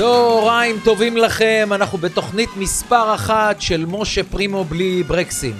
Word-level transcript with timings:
צהריים 0.00 0.76
טובים 0.84 1.16
לכם, 1.16 1.68
אנחנו 1.72 1.98
בתוכנית 1.98 2.48
מספר 2.56 3.14
אחת 3.14 3.60
של 3.60 3.84
משה 3.86 4.24
פרימו 4.24 4.64
בלי 4.64 5.02
ברקסים. 5.02 5.54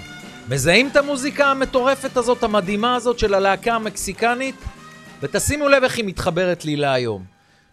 מזהים 0.49 0.89
את 0.89 0.97
המוזיקה 0.97 1.47
המטורפת 1.47 2.17
הזאת, 2.17 2.43
המדהימה 2.43 2.95
הזאת 2.95 3.19
של 3.19 3.35
הלהקה 3.35 3.75
המקסיקנית? 3.75 4.55
ותשימו 5.23 5.69
לב 5.69 5.83
איך 5.83 5.97
היא 5.97 6.05
מתחברת 6.05 6.65
לי 6.65 6.77
להיום. 6.77 7.25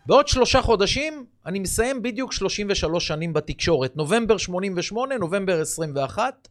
בעוד 0.05 0.27
שלושה 0.27 0.61
חודשים 0.61 1.25
אני 1.45 1.59
מסיים 1.59 2.01
בדיוק 2.01 2.33
33 2.33 3.07
שנים 3.07 3.33
בתקשורת, 3.33 3.95
נובמבר 3.95 4.37
88, 4.37 5.17
נובמבר 5.17 5.61
21. 5.61 6.47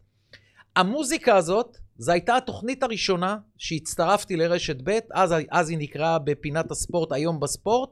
המוזיקה 0.75 1.35
הזאת, 1.35 1.77
זו 1.97 2.11
הייתה 2.11 2.37
התוכנית 2.37 2.83
הראשונה 2.83 3.37
שהצטרפתי 3.57 4.35
לרשת 4.35 4.77
ב', 4.83 4.99
אז, 5.13 5.35
אז 5.51 5.69
היא 5.69 5.77
נקראה 5.77 6.19
בפינת 6.19 6.71
הספורט, 6.71 7.11
היום 7.11 7.39
בספורט. 7.39 7.89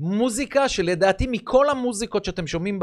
מוזיקה 0.00 0.68
שלדעתי 0.68 1.26
מכל 1.30 1.68
המוזיקות 1.68 2.24
שאתם 2.24 2.46
שומעים 2.46 2.78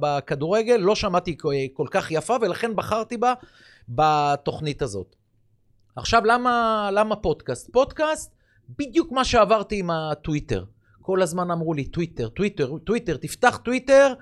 בכדורגל, 0.00 0.76
לא 0.76 0.94
שמעתי 0.94 1.36
כל 1.72 1.86
כך 1.90 2.10
יפה, 2.10 2.36
ולכן 2.40 2.76
בחרתי 2.76 3.16
בה 3.16 3.34
בתוכנית 3.88 4.82
הזאת. 4.82 5.16
עכשיו, 5.96 6.24
למה, 6.24 6.88
למה 6.92 7.16
פודקאסט? 7.16 7.70
פודקאסט, 7.72 8.34
בדיוק 8.78 9.12
מה 9.12 9.24
שעברתי 9.24 9.78
עם 9.78 9.90
הטוויטר. 9.90 10.64
כל 11.02 11.22
הזמן 11.22 11.50
אמרו 11.50 11.74
לי, 11.74 11.84
טוויטר, 11.84 12.28
טוויטר, 12.28 12.78
טוויטר, 12.78 13.16
תפתח 13.16 13.56
טוויטר, 13.64 14.12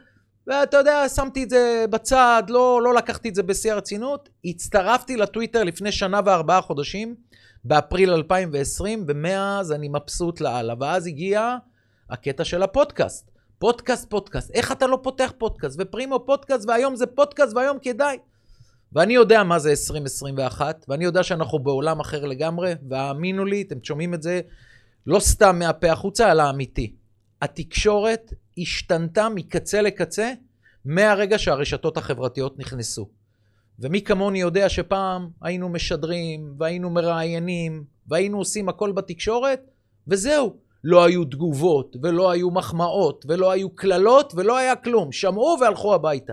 ואתה 0.47 0.77
יודע, 0.77 1.09
שמתי 1.09 1.43
את 1.43 1.51
זה 1.51 1.85
בצד, 1.91 2.43
לא, 2.49 2.81
לא 2.83 2.95
לקחתי 2.95 3.29
את 3.29 3.35
זה 3.35 3.43
בשיא 3.43 3.73
הרצינות. 3.73 4.29
הצטרפתי 4.45 5.17
לטוויטר 5.17 5.65
לפני 5.65 5.93
שנה 5.93 6.21
וארבעה 6.25 6.61
חודשים, 6.61 7.15
באפריל 7.65 8.13
2020, 8.13 9.05
ומאז 9.09 9.73
אני 9.73 9.89
מבסוט 9.89 10.41
לאללה. 10.41 10.75
ואז 10.81 11.07
הגיע 11.07 11.57
הקטע 12.11 12.45
של 12.45 12.63
הפודקאסט. 12.63 13.31
פודקאסט, 13.59 14.11
פודקאסט. 14.11 14.51
איך 14.55 14.73
אתה 14.73 14.87
לא 14.87 14.99
פותח 15.03 15.33
פודקאסט? 15.39 15.77
ופרימו 15.81 16.27
פודקאסט, 16.27 16.69
והיום 16.69 16.97
זה 16.97 17.07
פודקאסט, 17.07 17.57
והיום 17.57 17.79
כדאי. 17.83 18.19
ואני 18.93 19.15
יודע 19.15 19.43
מה 19.43 19.59
זה 19.59 19.71
2021, 19.71 20.85
ואני 20.89 21.05
יודע 21.05 21.23
שאנחנו 21.23 21.59
בעולם 21.59 22.01
אחר 22.01 22.25
לגמרי, 22.25 22.75
והאמינו 22.89 23.45
לי, 23.45 23.63
אתם 23.63 23.77
שומעים 23.83 24.15
את 24.15 24.23
זה 24.23 24.41
לא 25.07 25.21
סתם 25.21 25.59
מהפה 25.59 25.93
החוצה, 25.93 26.33
אלא 26.33 26.51
אמיתי. 26.51 26.95
התקשורת 27.43 28.33
השתנתה 28.59 29.29
מקצה 29.29 29.83
לקצה 29.83 30.33
מהרגע 30.85 31.39
שהרשתות 31.39 31.97
החברתיות 31.97 32.59
נכנסו. 32.59 33.09
ומי 33.79 34.03
כמוני 34.03 34.41
יודע 34.41 34.69
שפעם 34.69 35.29
היינו 35.43 35.69
משדרים, 35.69 36.55
והיינו 36.59 36.91
מראיינים, 36.91 37.85
והיינו 38.07 38.39
עושים 38.39 38.69
הכל 38.69 38.93
בתקשורת, 38.93 39.61
וזהו. 40.09 40.70
לא 40.85 41.05
היו 41.05 41.25
תגובות, 41.25 41.97
ולא 42.03 42.31
היו 42.31 42.51
מחמאות, 42.51 43.25
ולא 43.29 43.51
היו 43.51 43.71
קללות, 43.71 44.33
ולא 44.37 44.57
היה 44.57 44.77
כלום. 44.77 45.13
שמעו 45.13 45.57
והלכו 45.61 45.95
הביתה. 45.95 46.33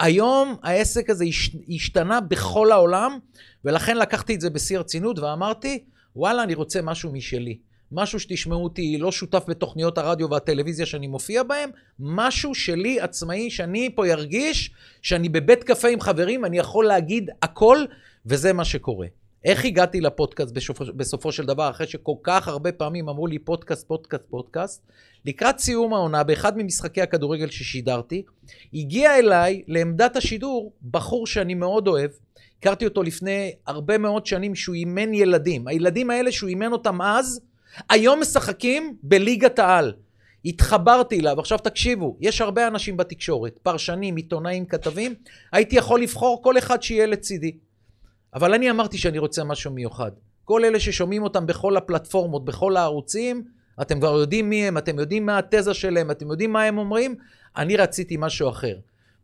היום 0.00 0.56
העסק 0.62 1.10
הזה 1.10 1.24
השתנה 1.68 2.20
בכל 2.20 2.72
העולם, 2.72 3.18
ולכן 3.64 3.96
לקחתי 3.96 4.34
את 4.34 4.40
זה 4.40 4.50
בשיא 4.50 4.76
הרצינות 4.76 5.18
ואמרתי, 5.18 5.84
וואלה, 6.16 6.42
אני 6.42 6.54
רוצה 6.54 6.82
משהו 6.82 7.12
משלי. 7.12 7.58
משהו 7.92 8.20
שתשמעו 8.20 8.64
אותי 8.64 8.98
לא 8.98 9.12
שותף 9.12 9.44
בתוכניות 9.48 9.98
הרדיו 9.98 10.30
והטלוויזיה 10.30 10.86
שאני 10.86 11.06
מופיע 11.06 11.42
בהם, 11.42 11.70
משהו 11.98 12.54
שלי 12.54 13.00
עצמאי, 13.00 13.50
שאני 13.50 13.90
פה 13.94 14.08
ירגיש 14.08 14.70
שאני 15.02 15.28
בבית 15.28 15.64
קפה 15.64 15.88
עם 15.88 16.00
חברים, 16.00 16.44
אני 16.44 16.58
יכול 16.58 16.86
להגיד 16.86 17.30
הכל, 17.42 17.78
וזה 18.26 18.52
מה 18.52 18.64
שקורה. 18.64 19.06
איך 19.44 19.64
הגעתי 19.64 20.00
לפודקאסט 20.00 20.52
בסופו, 20.52 20.84
בסופו 20.96 21.32
של 21.32 21.46
דבר, 21.46 21.70
אחרי 21.70 21.86
שכל 21.86 22.14
כך 22.22 22.48
הרבה 22.48 22.72
פעמים 22.72 23.08
אמרו 23.08 23.26
לי 23.26 23.38
פודקאסט, 23.38 23.86
פודקאסט, 23.86 24.24
פודקאסט? 24.30 24.82
לקראת 25.24 25.58
סיום 25.58 25.94
העונה, 25.94 26.22
באחד 26.22 26.58
ממשחקי 26.58 27.02
הכדורגל 27.02 27.50
ששידרתי, 27.50 28.22
הגיע 28.74 29.18
אליי 29.18 29.62
לעמדת 29.66 30.16
השידור 30.16 30.72
בחור 30.90 31.26
שאני 31.26 31.54
מאוד 31.54 31.88
אוהב. 31.88 32.10
הכרתי 32.58 32.84
אותו 32.84 33.02
לפני 33.02 33.52
הרבה 33.66 33.98
מאוד 33.98 34.26
שנים 34.26 34.54
שהוא 34.54 34.74
אימן 34.74 35.14
ילדים. 35.14 35.68
הילדים 35.68 36.10
האלה 36.10 36.32
שהוא 36.32 36.48
אימן 36.48 36.72
אותם 36.72 37.02
אז, 37.02 37.40
היום 37.90 38.20
משחקים 38.20 38.96
בליגת 39.02 39.58
העל. 39.58 39.92
התחברתי 40.44 41.20
אליו, 41.20 41.40
עכשיו 41.40 41.58
תקשיבו, 41.58 42.16
יש 42.20 42.40
הרבה 42.40 42.66
אנשים 42.66 42.96
בתקשורת, 42.96 43.58
פרשנים, 43.62 44.16
עיתונאים, 44.16 44.64
כתבים, 44.64 45.14
הייתי 45.52 45.76
יכול 45.76 46.02
לבחור 46.02 46.42
כל 46.42 46.58
אחד 46.58 46.82
שיהיה 46.82 47.06
לצידי. 47.06 47.52
אבל 48.34 48.54
אני 48.54 48.70
אמרתי 48.70 48.98
שאני 48.98 49.18
רוצה 49.18 49.44
משהו 49.44 49.70
מיוחד. 49.70 50.10
כל 50.44 50.64
אלה 50.64 50.80
ששומעים 50.80 51.22
אותם 51.22 51.46
בכל 51.46 51.76
הפלטפורמות, 51.76 52.44
בכל 52.44 52.76
הערוצים, 52.76 53.44
אתם 53.82 54.00
כבר 54.00 54.18
יודעים 54.20 54.50
מי 54.50 54.68
הם, 54.68 54.78
אתם 54.78 54.98
יודעים 54.98 55.26
מה 55.26 55.38
התזה 55.38 55.74
שלהם, 55.74 56.10
אתם 56.10 56.30
יודעים 56.30 56.52
מה 56.52 56.62
הם 56.62 56.78
אומרים, 56.78 57.14
אני 57.56 57.76
רציתי 57.76 58.16
משהו 58.18 58.48
אחר. 58.48 58.76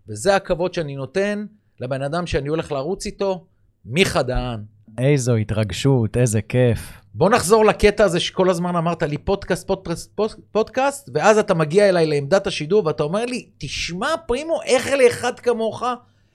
וזה 0.08 0.36
הכבוד 0.36 0.74
שאני 0.74 0.96
נותן 0.96 1.46
לבן 1.80 2.02
אדם 2.02 2.26
שאני 2.26 2.48
הולך 2.48 2.72
לרוץ 2.72 3.06
איתו, 3.06 3.46
מיכה 3.84 4.22
דהן. 4.22 4.60
איזו 4.98 5.34
התרגשות, 5.34 6.16
איזה 6.16 6.42
כיף. 6.42 6.92
בוא 7.14 7.30
נחזור 7.30 7.64
לקטע 7.64 8.04
הזה 8.04 8.20
שכל 8.20 8.50
הזמן 8.50 8.76
אמרת 8.76 9.02
לי 9.02 9.18
פודקאסט, 9.18 9.66
פודקאסט, 9.66 10.20
פודקאסט, 10.52 11.10
ואז 11.14 11.38
אתה 11.38 11.54
מגיע 11.54 11.88
אליי 11.88 12.06
לעמדת 12.06 12.46
השידור 12.46 12.86
ואתה 12.86 13.02
אומר 13.02 13.24
לי, 13.24 13.48
תשמע 13.58 14.14
פרימו, 14.26 14.62
איך 14.62 14.90
לאחד 15.04 15.40
כמוך 15.40 15.82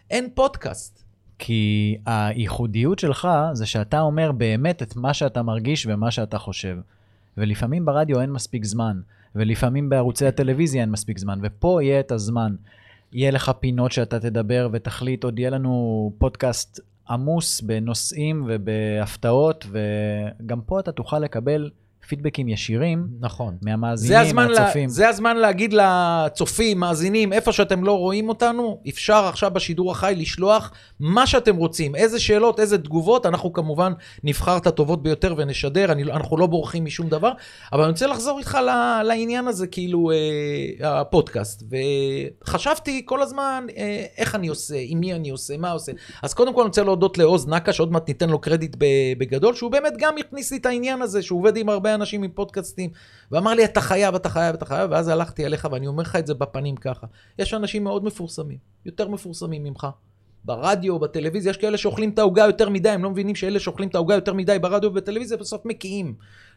אין 0.09 0.30
פודקאסט? 0.34 1.03
כי 1.44 1.97
הייחודיות 2.06 3.00
שלך 3.00 3.28
זה 3.53 3.66
שאתה 3.66 4.02
אומר 4.02 4.31
באמת 4.31 4.81
את 4.81 4.96
מה 4.96 5.13
שאתה 5.13 5.44
מרגיש 5.44 5.88
ומה 5.90 6.12
שאתה 6.12 6.38
חושב. 6.38 6.78
ולפעמים 7.38 7.85
ברדיו 7.85 8.22
אין 8.22 8.31
מספיק 8.31 8.66
זמן, 8.66 9.02
ולפעמים 9.35 9.90
בערוצי 9.90 10.25
הטלוויזיה 10.25 10.81
אין 10.81 10.91
מספיק 10.91 11.18
זמן, 11.18 11.40
ופה 11.44 11.79
יהיה 11.84 12.00
את 12.00 12.12
הזמן. 12.12 12.56
יהיה 13.13 13.31
לך 13.31 13.52
פינות 13.59 13.91
שאתה 13.91 14.19
תדבר 14.19 14.69
ותחליט, 14.72 15.24
עוד 15.24 15.40
יהיה 15.40 15.50
לנו 15.50 16.12
פודקאסט 16.18 16.79
עמוס 17.09 17.62
בנושאים 17.62 18.46
ובהפתעות, 18.47 19.66
וגם 19.72 20.62
פה 20.62 20.79
אתה 20.79 20.91
תוכל 20.91 21.19
לקבל 21.19 21.69
פידבקים 22.08 22.50
ישירים. 22.50 23.08
נכון. 23.20 23.58
מהמאזינים, 23.62 24.36
מהצופים. 24.36 24.84
לה, 24.84 24.90
זה 24.90 25.10
הזמן 25.10 25.38
להגיד 25.38 25.74
לצופים, 25.74 26.80
מאזינים, 26.80 27.34
איפה 27.34 27.52
שאתם 27.52 27.84
לא 27.84 27.98
רואים 27.98 28.30
אותנו, 28.30 28.82
אפשר 28.90 29.26
עכשיו 29.26 29.52
בשידור 29.52 29.92
החי 29.92 30.14
לשלוח 30.18 30.72
מה 31.00 31.28
שאתם 31.28 31.56
רוצים. 31.56 31.96
איזה 31.96 32.20
שאלות, 32.20 32.60
איזה 32.60 32.78
תגובות, 32.78 33.26
אנחנו 33.26 33.54
כמובן 33.54 33.94
נבחר 34.24 34.58
את 34.58 34.68
הטובות 34.68 35.04
ביותר 35.04 35.34
ונשדר, 35.38 35.92
אני, 35.92 36.04
אנחנו 36.04 36.38
לא 36.38 36.48
בורחים 36.48 36.86
משום 36.86 37.10
דבר, 37.10 37.32
אבל 37.74 37.84
אני 37.84 37.92
רוצה 37.92 38.08
לחזור 38.08 38.40
איתך 38.40 38.58
לעניין 39.04 39.48
הזה, 39.48 39.68
כאילו, 39.68 40.12
אה, 40.12 41.02
הפודקאסט. 41.02 41.64
וחשבתי 42.44 43.02
כל 43.06 43.22
הזמן 43.22 43.66
אה, 43.78 44.06
איך 44.18 44.36
אני 44.36 44.48
עושה, 44.48 44.76
עם 44.80 45.00
מי 45.00 45.14
אני 45.14 45.30
עושה, 45.30 45.58
מה 45.58 45.72
עושה. 45.72 45.92
אז 46.22 46.34
קודם 46.34 46.54
כל 46.54 46.62
אני 46.62 46.68
רוצה 46.68 46.84
להודות 46.84 47.18
לעוז 47.18 47.48
נקה, 47.48 47.74
שעוד 47.74 47.92
מעט 47.92 48.08
ניתן 48.08 48.30
לו 48.30 48.40
קרדיט 48.40 48.76
בגדול, 49.18 49.54
שהוא 49.54 49.72
באמת 49.72 49.94
גם 49.98 50.16
הכניס 50.18 50.52
לי 50.52 50.58
את 50.58 50.66
העניין 50.66 51.02
הזה, 51.02 51.22
שהוא 51.22 51.40
עובד 51.40 51.58
עם 51.58 51.70
הרבה 51.70 51.94
אנשים 52.02 52.24
עם 52.24 52.32
פודקאסטים, 52.32 52.90
ואמר 53.32 53.54
לי, 53.54 53.66
אתה 53.66 53.82
חייב, 53.82 54.16
אתה 54.16 54.30
חייב, 54.30 54.56
אתה 54.56 54.66
חייב, 54.66 54.92
ואז 54.92 55.08
הלכתי 55.08 55.46
אליך, 55.46 55.68
ואני 55.72 55.88
אומר 55.88 56.04
לך 56.04 56.16
את 56.16 56.28
זה 56.28 56.34
בפנים 56.34 56.76
ככה. 56.76 57.08
יש 57.40 57.54
אנשים 57.54 57.84
מאוד 57.84 58.04
מפורסמים, 58.04 58.58
יותר 58.86 59.08
מפורסמים 59.08 59.64
ממך. 59.64 59.88
ברדיו, 60.46 61.00
בטלוויזיה, 61.00 61.50
יש 61.50 61.58
כאלה 61.58 61.78
שאוכלים 61.78 62.10
את 62.10 62.20
העוגה 62.20 62.44
יותר 62.44 62.70
מדי, 62.70 62.90
הם 62.90 63.04
לא 63.04 63.10
מבינים 63.10 63.36
שאלה 63.36 63.60
שאוכלים 63.60 63.90
את 63.90 63.96
העוגה 63.96 64.16
יותר 64.16 64.34
מדי 64.34 64.60
ברדיו 64.60 64.90
ובטלוויזיה 64.90 65.38
בסוף 65.38 65.66
מקיאים. 65.66 66.14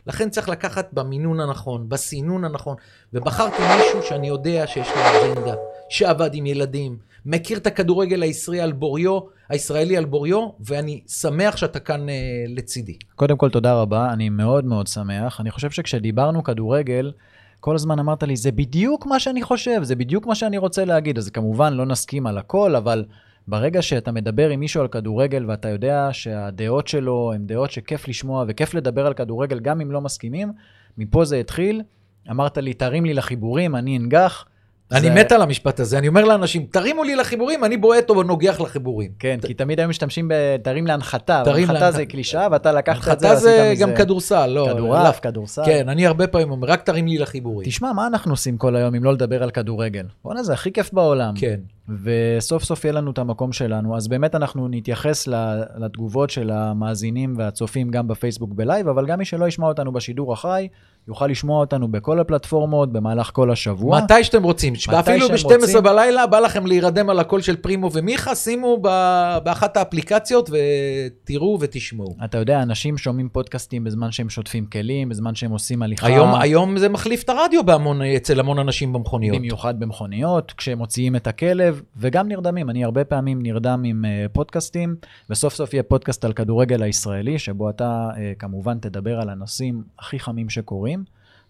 לכן 0.06 0.30
צריך 0.30 0.48
לקחת 0.48 0.88
במינון 0.92 1.40
הנכון, 1.40 1.88
בסינון 1.88 2.44
הנכון, 2.44 2.76
ובחרתי 3.12 3.62
מישהו 3.76 4.02
שאני 4.02 4.28
יודע 4.28 4.66
שיש 4.66 4.88
לו 4.88 4.96
אג'נדה, 4.96 5.54
שעבד 5.88 6.34
עם 6.34 6.46
ילדים, 6.46 6.98
מכיר 7.26 7.58
את 7.58 7.66
הכדורגל 7.66 8.22
הישראלי 8.22 8.60
על 8.60 8.72
בוריו, 8.72 9.18
הישראלי 9.48 9.96
על 9.96 10.04
בוריו, 10.04 10.48
ואני 10.60 11.02
שמח 11.08 11.56
שאתה 11.56 11.80
כאן 11.80 12.08
אה, 12.08 12.14
לצידי. 12.48 12.98
קודם 13.16 13.36
כל, 13.36 13.50
תודה 13.50 13.74
רבה, 13.74 14.12
אני 14.12 14.28
מאוד 14.28 14.64
מאוד 14.64 14.86
שמח. 14.86 15.40
אני 15.40 15.50
חושב 15.50 15.70
שכשדיברנו 15.70 16.44
כדורגל, 16.44 17.12
כל 17.60 17.74
הזמן 17.74 17.98
אמרת 17.98 18.22
לי, 18.22 18.36
זה 18.36 18.52
בדיוק 18.52 19.06
מה 19.06 19.20
שאני 19.20 19.42
חושב, 19.42 19.82
זה 19.82 19.96
בדיוק 19.96 20.26
מה 20.26 20.34
שאני 20.34 20.58
רוצה 20.58 20.84
להגיד. 20.84 21.18
אז 21.18 21.30
כמובן, 21.30 21.72
לא 21.72 21.86
נסכים 21.86 22.26
על 22.26 22.38
הכל, 22.38 22.76
אבל 22.76 23.04
ברגע 23.48 23.82
שאתה 23.82 24.12
מדבר 24.12 24.48
עם 24.48 24.60
מישהו 24.60 24.80
על 24.80 24.88
כדורגל 24.88 25.44
ואתה 25.50 25.68
יודע 25.68 26.08
שהדעות 26.12 26.88
שלו 26.88 27.32
הן 27.34 27.46
דעות 27.46 27.70
שכיף 27.70 28.08
לשמוע 28.08 28.44
וכיף 28.48 28.74
לדבר 28.74 29.06
על 29.06 29.14
כדורגל, 29.14 29.60
גם 29.60 29.80
אם 29.80 29.92
לא 29.92 30.00
מסכימים, 30.00 30.52
מפה 30.98 31.24
זה 31.24 31.36
התחיל. 31.36 31.82
אמרת 32.30 32.58
לי, 32.58 32.74
תרים 32.74 33.04
לי 33.04 33.14
לחיבורים, 33.14 33.76
אני 33.76 33.98
אנגח. 33.98 34.44
אני 34.92 35.10
מת 35.10 35.32
על 35.32 35.42
המשפט 35.42 35.80
הזה, 35.80 35.98
אני 35.98 36.08
אומר 36.08 36.24
לאנשים, 36.24 36.66
תרימו 36.70 37.04
לי 37.04 37.16
לחיבורים, 37.16 37.64
אני 37.64 37.76
בועט 37.76 38.10
או 38.10 38.22
נוגח 38.22 38.60
לחיבורים. 38.60 39.10
כן, 39.18 39.38
כי 39.46 39.54
תמיד 39.54 39.80
היום 39.80 39.90
משתמשים 39.90 40.30
בתרים 40.30 40.86
להנחתה, 40.86 41.42
הנחתה 41.46 41.90
זה 41.90 42.06
קלישאה, 42.06 42.48
ואתה 42.50 42.72
לקחת 42.72 43.12
את 43.12 43.20
זה. 43.20 43.28
הנחתה 43.28 43.40
זה 43.40 43.74
גם 43.80 43.94
כדורסל, 43.96 44.46
לא. 44.46 44.68
כדורעף, 44.72 45.20
כדורסל. 45.20 45.62
כן, 45.64 45.88
אני 45.88 46.06
הרבה 46.06 46.26
פעמים 46.26 46.50
אומר, 46.50 46.68
רק 46.68 46.82
תרים 46.82 47.06
לי 47.06 47.18
לחיבורים. 47.18 47.68
תשמע, 47.68 47.92
מה 47.92 48.06
אנחנו 48.06 48.32
עושים 48.32 48.56
כל 48.56 48.76
היום 48.76 48.94
אם 48.94 49.04
לא 49.04 49.12
לדבר 49.12 49.42
על 49.42 49.50
כדורגל? 49.50 50.06
בואנה, 50.24 50.42
זה 50.42 50.52
הכי 50.52 50.72
כיף 50.72 50.92
בעולם. 50.92 51.34
כן. 51.36 51.60
וסוף 52.02 52.64
סוף 52.64 52.84
יהיה 52.84 52.92
לנו 52.92 53.10
את 53.10 53.18
המקום 53.18 53.52
שלנו. 53.52 53.96
אז 53.96 54.08
באמת 54.08 54.34
אנחנו 54.34 54.68
נתייחס 54.68 55.28
לתגובות 55.76 56.30
של 56.30 56.50
המאזינים 56.50 57.34
והצופים 57.38 57.90
גם 57.90 58.08
בפייסבוק 58.08 58.50
בלייב, 58.52 58.88
אבל 58.88 59.06
גם 59.06 59.18
מי 59.18 59.24
שלא 59.24 59.48
ישמע 59.48 59.66
אותנו 59.66 59.92
בשידור 59.92 60.32
החי, 60.32 60.68
יוכל 61.08 61.26
לשמוע 61.26 61.60
אותנו 61.60 61.88
בכל 61.88 62.20
הפלטפורמות 62.20 62.92
במהלך 62.92 63.30
כל 63.32 63.50
השבוע. 63.50 64.00
מתי 64.00 64.24
שאתם 64.24 64.42
רוצים. 64.42 64.72
מתי 64.72 64.98
אפילו 64.98 65.26
שהם 65.26 65.36
ב-12 65.36 65.62
רוצים. 65.62 65.82
בלילה 65.82 66.26
בא 66.26 66.38
לכם 66.38 66.66
להירדם 66.66 67.10
על 67.10 67.18
הקול 67.18 67.40
של 67.40 67.56
פרימו 67.56 67.90
ומיכה, 67.92 68.34
שימו 68.34 68.78
ב- 68.82 69.38
באחת 69.44 69.76
האפליקציות 69.76 70.50
ותראו 70.50 71.58
ותשמעו. 71.60 72.16
אתה 72.24 72.38
יודע, 72.38 72.62
אנשים 72.62 72.98
שומעים 72.98 73.28
פודקאסטים 73.28 73.84
בזמן 73.84 74.12
שהם 74.12 74.30
שוטפים 74.30 74.66
כלים, 74.66 75.08
בזמן 75.08 75.34
שהם 75.34 75.50
עושים 75.50 75.82
הליכה. 75.82 76.06
היום, 76.06 76.34
היום 76.34 76.78
זה 76.78 76.88
מחליף 76.88 77.22
את 77.22 77.28
הרדיו 77.28 77.64
בהמון, 77.64 78.02
אצל 78.02 78.40
המון 78.40 78.58
אנשים 78.58 78.92
במכוניות. 78.92 79.36
במיוחד 79.36 79.80
במכוניות, 79.80 80.52
כשהם 80.56 80.78
מוציאים 80.78 81.16
את 81.16 81.26
הכלב, 81.26 81.82
וגם 81.96 82.28
נרדמים. 82.28 82.70
אני 82.70 82.84
הרבה 82.84 83.04
פעמים 83.04 83.42
נרדם 83.42 83.82
עם 83.84 84.04
uh, 84.04 84.28
פודקאסטים, 84.32 84.96
וסוף 85.30 85.54
סוף 85.54 85.74
יהיה 85.74 85.82
פודקאסט 85.82 86.24
על 86.24 86.32
כדורגל 86.32 86.82
הישראלי, 86.82 87.38
שבו 87.38 87.70
אתה 87.70 88.08
uh, 88.12 88.18
כמובן 88.38 88.78
תדבר 88.78 89.20
על 89.20 89.28
הנושאים 89.28 89.82
הכי 89.98 90.18
חמים 90.18 90.50
שקורים. 90.50 90.93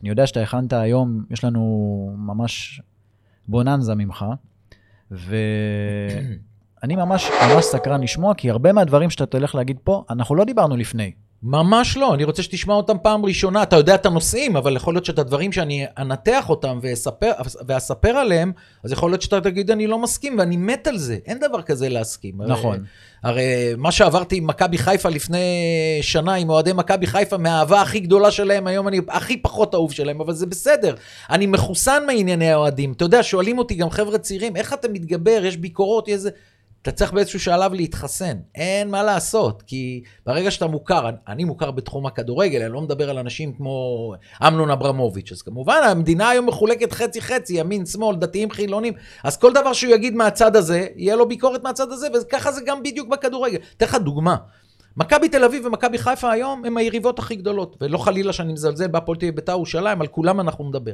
אני 0.04 0.10
יודע 0.10 0.26
שאתה 0.26 0.42
הכנת 0.42 0.72
היום, 0.72 1.24
יש 1.30 1.44
לנו 1.44 2.14
ממש 2.18 2.80
בוננזה 3.48 3.94
ממך, 3.94 4.24
ואני 5.10 6.96
ממש 6.96 7.30
ממש 7.52 7.64
סקרן 7.64 8.00
לשמוע, 8.00 8.34
כי 8.34 8.50
הרבה 8.50 8.72
מהדברים 8.72 9.10
שאתה 9.10 9.26
תלך 9.26 9.54
להגיד 9.54 9.78
פה, 9.84 10.04
אנחנו 10.10 10.34
לא 10.34 10.44
דיברנו 10.44 10.76
לפני. 10.76 11.12
ממש 11.46 11.96
לא, 11.96 12.14
אני 12.14 12.24
רוצה 12.24 12.42
שתשמע 12.42 12.74
אותם 12.74 12.96
פעם 13.02 13.24
ראשונה. 13.24 13.62
אתה 13.62 13.76
יודע 13.76 13.94
את 13.94 14.06
הנושאים, 14.06 14.56
אבל 14.56 14.76
יכול 14.76 14.94
להיות 14.94 15.04
שאת 15.04 15.18
הדברים 15.18 15.52
שאני 15.52 15.86
אנתח 15.98 16.48
אותם 16.48 16.78
ואספר, 16.82 17.32
ואספר 17.66 18.08
עליהם, 18.08 18.52
אז 18.84 18.92
יכול 18.92 19.10
להיות 19.10 19.22
שאתה 19.22 19.40
תגיד, 19.40 19.70
אני 19.70 19.86
לא 19.86 19.98
מסכים, 19.98 20.38
ואני 20.38 20.56
מת 20.56 20.86
על 20.86 20.98
זה. 20.98 21.18
אין 21.26 21.38
דבר 21.40 21.62
כזה 21.62 21.88
להסכים. 21.88 22.42
נכון. 22.42 22.84
הרי, 23.22 23.42
הרי 23.42 23.74
מה 23.76 23.92
שעברתי 23.92 24.36
עם 24.36 24.46
מכבי 24.46 24.78
חיפה 24.78 25.08
לפני 25.08 25.38
שנה, 26.02 26.34
עם 26.34 26.50
אוהדי 26.50 26.72
מכבי 26.72 27.06
חיפה, 27.06 27.36
מהאהבה 27.36 27.82
הכי 27.82 28.00
גדולה 28.00 28.30
שלהם, 28.30 28.66
היום 28.66 28.88
אני 28.88 29.00
הכי 29.08 29.36
פחות 29.36 29.74
אהוב 29.74 29.92
שלהם, 29.92 30.20
אבל 30.20 30.32
זה 30.32 30.46
בסדר. 30.46 30.94
אני 31.30 31.46
מחוסן 31.46 32.02
מענייני 32.06 32.50
האוהדים. 32.50 32.92
אתה 32.92 33.04
יודע, 33.04 33.22
שואלים 33.22 33.58
אותי 33.58 33.74
גם 33.74 33.90
חבר'ה 33.90 34.18
צעירים, 34.18 34.56
איך 34.56 34.72
אתה 34.72 34.88
מתגבר, 34.88 35.40
יש 35.44 35.56
ביקורות, 35.56 36.08
יש 36.08 36.14
איזה... 36.14 36.30
אתה 36.84 36.92
צריך 36.92 37.12
באיזשהו 37.12 37.40
שלב 37.40 37.74
להתחסן, 37.74 38.36
אין 38.54 38.90
מה 38.90 39.02
לעשות, 39.02 39.62
כי 39.62 40.02
ברגע 40.26 40.50
שאתה 40.50 40.66
מוכר, 40.66 41.10
אני 41.28 41.44
מוכר 41.44 41.70
בתחום 41.70 42.06
הכדורגל, 42.06 42.62
אני 42.62 42.72
לא 42.72 42.80
מדבר 42.80 43.10
על 43.10 43.18
אנשים 43.18 43.52
כמו 43.52 44.12
אמנון 44.46 44.70
אברמוביץ', 44.70 45.32
אז 45.32 45.42
כמובן 45.42 45.80
המדינה 45.84 46.28
היום 46.28 46.46
מחולקת 46.46 46.92
חצי-חצי, 46.92 47.54
ימין, 47.54 47.86
שמאל, 47.86 48.16
דתיים, 48.16 48.50
חילונים, 48.50 48.92
אז 49.24 49.36
כל 49.36 49.52
דבר 49.52 49.72
שהוא 49.72 49.94
יגיד 49.94 50.14
מהצד 50.14 50.56
הזה, 50.56 50.86
יהיה 50.96 51.16
לו 51.16 51.28
ביקורת 51.28 51.62
מהצד 51.62 51.92
הזה, 51.92 52.06
וככה 52.14 52.52
זה 52.52 52.60
גם 52.66 52.82
בדיוק 52.82 53.08
בכדורגל. 53.08 53.58
אתן 53.76 53.86
לך 53.86 53.94
דוגמה. 53.94 54.36
מכבי 54.96 55.28
תל 55.28 55.44
אביב 55.44 55.66
ומכבי 55.66 55.98
חיפה 55.98 56.30
היום 56.30 56.64
הם 56.64 56.76
היריבות 56.76 57.18
הכי 57.18 57.36
גדולות, 57.36 57.76
ולא 57.80 57.98
חלילה 57.98 58.32
שאני 58.32 58.52
מזלזל 58.52 58.88
בהפועל 58.88 59.18
תל 59.18 59.26
אביב 59.26 59.36
בית"ר 59.36 59.52
ירושלים, 59.52 60.00
על 60.00 60.06
כולם 60.06 60.40
אנחנו 60.40 60.68
נדבר. 60.68 60.92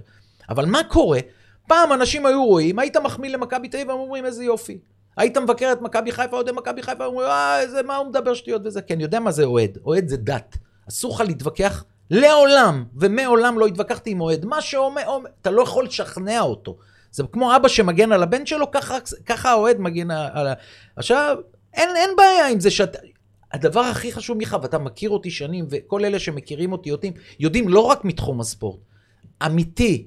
אבל 0.49 0.67
מה 0.67 0.81
קורה? 0.89 1.21
פעם 1.69 1.93
אנשים 1.93 2.27
היו 2.27 2.45
רואים, 2.45 2.79
היית 2.79 2.97
מחמיא 2.97 3.31
למכבי 3.31 3.69
תל 3.69 3.77
אביב, 3.77 3.91
הם 3.91 3.99
אומרים 3.99 4.25
איזה 4.27 4.45
יופי. 4.45 4.79
היית 5.17 5.37
מבקר 5.37 5.73
את 5.73 5.83
מכבי 5.83 6.13
חיפה, 6.13 6.37
אוהדי 6.37 6.53
מכבי 6.53 6.83
חיפה, 6.83 7.05
אומרים, 7.05 7.29
אה, 7.29 7.61
איזה, 7.61 7.83
מה 7.83 7.97
הוא 7.97 8.09
מדבר 8.09 8.35
שטויות 8.35 8.63
וזה. 8.65 8.81
אני 8.91 9.03
יודע 9.03 9.21
מה 9.21 9.31
זה 9.31 9.45
אוהד. 9.45 9.79
אוהד 9.85 10.09
זה 10.09 10.17
דת. 10.17 10.57
אסור 10.89 11.15
לך 11.15 11.21
להתווכח 11.21 11.85
לעולם, 12.11 12.85
ומעולם 12.97 13.59
לא 13.59 13.67
התווכחתי 13.67 14.11
עם 14.11 14.21
אוהד. 14.21 14.45
מה 14.45 14.61
שאומר, 14.61 15.07
אומר, 15.07 15.31
אתה 15.43 15.51
לא 15.51 15.63
יכול 15.63 15.85
לשכנע 15.85 16.41
אותו. 16.41 16.77
זה 17.13 17.23
כמו 17.33 17.57
אבא 17.57 17.69
שמגן 17.69 18.13
על 18.13 18.23
הבן 18.23 18.47
שלו, 18.47 18.71
ככה 19.27 19.51
האוהד 19.51 19.81
מגן 19.81 20.11
על 20.11 20.47
ה... 20.47 20.55
עכשיו, 20.97 21.37
אין, 21.75 21.89
אין 21.97 22.11
בעיה 22.17 22.49
עם 22.49 22.61
זה 22.61 22.71
שאתה... 22.71 22.99
הדבר 23.53 23.81
הכי 23.81 24.13
חשוב, 24.13 24.37
מיכה, 24.39 24.57
ואתה 24.63 24.79
מכיר 24.79 25.11
אותי 25.11 25.31
שנים, 25.31 25.67
וכל 25.71 26.05
אלה 26.05 26.19
שמכירים 26.19 26.73
אותי 26.73 26.89
יודעים, 26.89 27.13
יודעים 27.39 27.69
לא 27.69 27.81
רק 27.81 28.05
מתחום 28.05 28.41
הספורט, 28.41 28.81
אמיתי, 29.47 30.07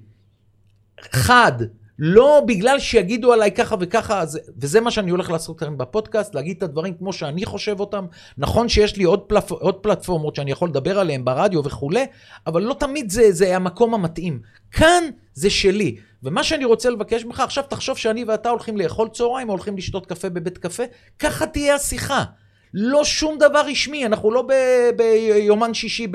חד, 1.12 1.52
לא 2.00 2.42
בגלל 2.48 2.80
שיגידו 2.80 3.34
עליי 3.34 3.52
ככה 3.52 3.76
וככה, 3.80 4.26
זה, 4.26 4.40
וזה 4.58 4.82
מה 4.82 4.92
שאני 4.92 5.12
הולך 5.12 5.32
לעשות 5.32 5.60
כאן 5.60 5.78
בפודקאסט, 5.78 6.36
להגיד 6.36 6.58
את 6.58 6.64
הדברים 6.64 6.94
כמו 6.94 7.14
שאני 7.14 7.46
חושב 7.46 7.80
אותם. 7.80 8.06
נכון 8.38 8.70
שיש 8.70 8.98
לי 8.98 9.04
עוד, 9.04 9.20
פלפ, 9.20 9.52
עוד 9.52 9.76
פלטפורמות 9.76 10.36
שאני 10.36 10.52
יכול 10.52 10.70
לדבר 10.70 11.00
עליהן 11.00 11.26
ברדיו 11.26 11.64
וכולי, 11.64 12.06
אבל 12.48 12.62
לא 12.62 12.74
תמיד 12.80 13.10
זה, 13.10 13.32
זה 13.32 13.56
המקום 13.56 13.94
המתאים. 13.94 14.40
כאן 14.72 15.04
זה 15.34 15.50
שלי. 15.50 15.96
ומה 16.24 16.44
שאני 16.44 16.66
רוצה 16.66 16.90
לבקש 16.90 17.26
ממך, 17.26 17.40
עכשיו 17.40 17.64
תחשוב 17.70 17.98
שאני 17.98 18.24
ואתה 18.24 18.50
הולכים 18.50 18.78
לאכול 18.78 19.10
צהריים 19.10 19.50
או 19.50 19.54
הולכים 19.54 19.78
לשתות 19.78 20.06
קפה 20.06 20.30
בבית 20.30 20.58
קפה, 20.58 20.84
ככה 21.20 21.46
תהיה 21.46 21.76
השיחה. 21.76 22.24
לא 22.74 23.04
שום 23.04 23.38
דבר 23.38 23.62
רשמי, 23.68 24.06
אנחנו 24.06 24.32
לא 24.32 24.48
ביומן 24.96 25.74
שישי 25.74 26.08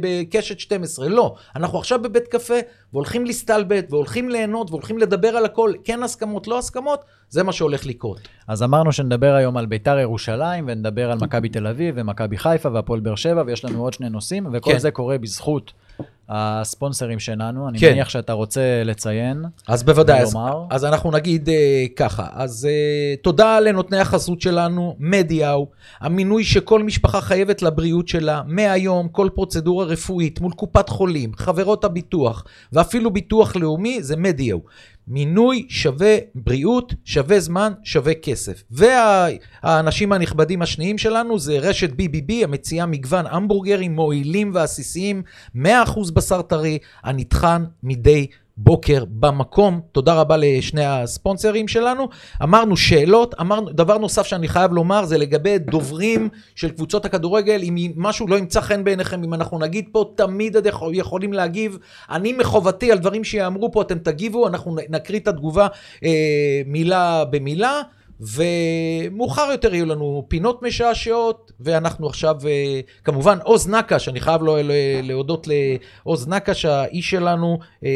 בקשת 0.00 0.60
12, 0.60 1.08
לא. 1.08 1.34
אנחנו 1.56 1.78
עכשיו 1.78 2.02
בבית 2.02 2.28
קפה, 2.28 2.54
והולכים 2.92 3.26
להסתלבט, 3.26 3.86
והולכים 3.90 4.28
ליהנות, 4.28 4.70
והולכים 4.70 4.98
לדבר 4.98 5.28
על 5.28 5.44
הכל, 5.44 5.72
כן 5.84 6.02
הסכמות, 6.02 6.48
לא 6.48 6.58
הסכמות, 6.58 7.04
זה 7.28 7.42
מה 7.42 7.52
שהולך 7.52 7.86
לקרות. 7.86 8.28
אז 8.48 8.62
אמרנו 8.62 8.92
שנדבר 8.92 9.34
היום 9.34 9.56
על 9.56 9.66
ביתר 9.66 9.98
ירושלים, 9.98 10.64
ונדבר 10.68 11.10
על 11.10 11.18
מכבי 11.22 11.48
תל 11.48 11.66
אביב, 11.66 11.94
ומכבי 11.98 12.38
חיפה, 12.38 12.68
והפועל 12.72 13.00
באר 13.00 13.16
שבע, 13.16 13.42
ויש 13.46 13.64
לנו 13.64 13.82
עוד 13.82 13.92
שני 13.92 14.08
נושאים, 14.08 14.46
וכל 14.52 14.72
כן. 14.72 14.78
זה 14.78 14.90
קורה 14.90 15.18
בזכות 15.18 15.72
הספונסרים 16.28 17.18
שלנו. 17.18 17.68
אני 17.68 17.78
כן. 17.78 17.92
מניח 17.92 18.08
שאתה 18.08 18.32
רוצה 18.32 18.82
לציין. 18.84 19.44
אז 19.68 19.82
בוודאי, 19.82 20.20
אז, 20.20 20.34
ולומר? 20.34 20.64
אז 20.70 20.84
אנחנו 20.84 21.10
נגיד 21.10 21.48
אה, 21.48 21.84
ככה, 21.96 22.26
אז 22.32 22.68
אה, 22.70 23.14
תודה 23.22 23.60
לנותני 23.60 23.98
החסות 23.98 24.40
שלנו, 24.40 24.96
מדיאו, 24.98 25.66
המינוי 26.00 26.44
שכל 26.44 26.82
משפחה 26.82 27.20
חייבת 27.20 27.62
לבריאות 27.62 28.08
שלה, 28.08 28.42
מהיום 28.46 29.08
כל 29.08 29.28
פרוצדורה 29.34 29.86
רפואית 29.86 30.40
מול 30.40 30.52
קופת 30.52 30.88
חולים, 30.88 31.32
חברות 31.36 31.84
הביטוח, 31.84 32.44
ואפילו 32.72 33.10
ביטוח 33.10 33.56
לאומי, 33.56 34.02
זה 34.02 34.16
מדיאו. 34.16 34.60
מינוי 35.08 35.66
שווה 35.68 36.16
בריאות, 36.34 36.94
שווה 37.04 37.40
זמן, 37.40 37.72
שווה 37.84 38.14
כסף. 38.14 38.62
והאנשים 38.70 40.12
הנכבדים 40.12 40.62
השניים 40.62 40.98
שלנו 40.98 41.38
זה 41.38 41.58
רשת 41.58 41.90
BBB, 41.90 42.32
המציעה 42.44 42.86
מגוון 42.86 43.26
המבורגרים 43.26 43.94
מועילים 43.94 44.50
ועסיסיים, 44.54 45.22
100% 45.56 45.58
בשר 46.14 46.42
טרי, 46.42 46.78
הנטחן 47.02 47.64
מדי 47.82 48.26
בוקר 48.58 49.04
במקום. 49.08 49.80
תודה 49.92 50.14
רבה 50.14 50.36
לשני 50.36 50.84
הספונסרים 50.84 51.68
שלנו. 51.68 52.08
אמרנו 52.42 52.76
שאלות, 52.76 53.34
אמרנו, 53.40 53.70
דבר 53.70 53.98
נוסף 53.98 54.26
שאני 54.26 54.48
חייב 54.48 54.72
לומר 54.72 55.04
זה 55.04 55.18
לגבי 55.18 55.58
דוברים 55.58 56.28
של 56.54 56.70
קבוצות 56.70 57.04
הכדורגל, 57.04 57.60
אם 57.62 57.92
משהו 57.96 58.26
לא 58.26 58.36
ימצא 58.38 58.60
חן 58.60 58.84
בעיניכם, 58.84 59.24
אם 59.24 59.34
אנחנו 59.34 59.58
נגיד 59.58 59.84
פה, 59.92 60.12
תמיד 60.16 60.56
אתם 60.56 60.68
יכול- 60.68 60.94
יכולים 60.94 61.32
להגיב. 61.32 61.78
אני 62.10 62.32
מחובתי 62.32 62.92
על 62.92 62.98
דברים 62.98 63.24
שיאמרו 63.24 63.72
פה, 63.72 63.82
אתם 63.82 63.98
תגיבו, 63.98 64.48
אנחנו 64.48 64.76
נקריא 64.88 65.20
את 65.20 65.28
התגובה 65.28 65.66
אה, 66.04 66.10
מילה 66.66 67.24
במילה. 67.24 67.82
ומאוחר 68.20 69.48
יותר 69.52 69.74
יהיו 69.74 69.86
לנו 69.86 70.24
פינות 70.28 70.62
משעשעות, 70.62 71.52
ואנחנו 71.60 72.06
עכשיו, 72.06 72.36
אה, 72.46 72.80
כמובן, 73.04 73.38
עוז 73.44 73.68
נקש, 73.68 74.08
אני 74.08 74.20
חייב 74.20 74.42
לו- 74.42 74.56
ל- 74.56 74.70
להודות 75.02 75.46
לעוז 76.04 76.28
נקש, 76.28 76.64
האיש 76.64 77.10
שלנו, 77.10 77.58
אה, 77.84 77.90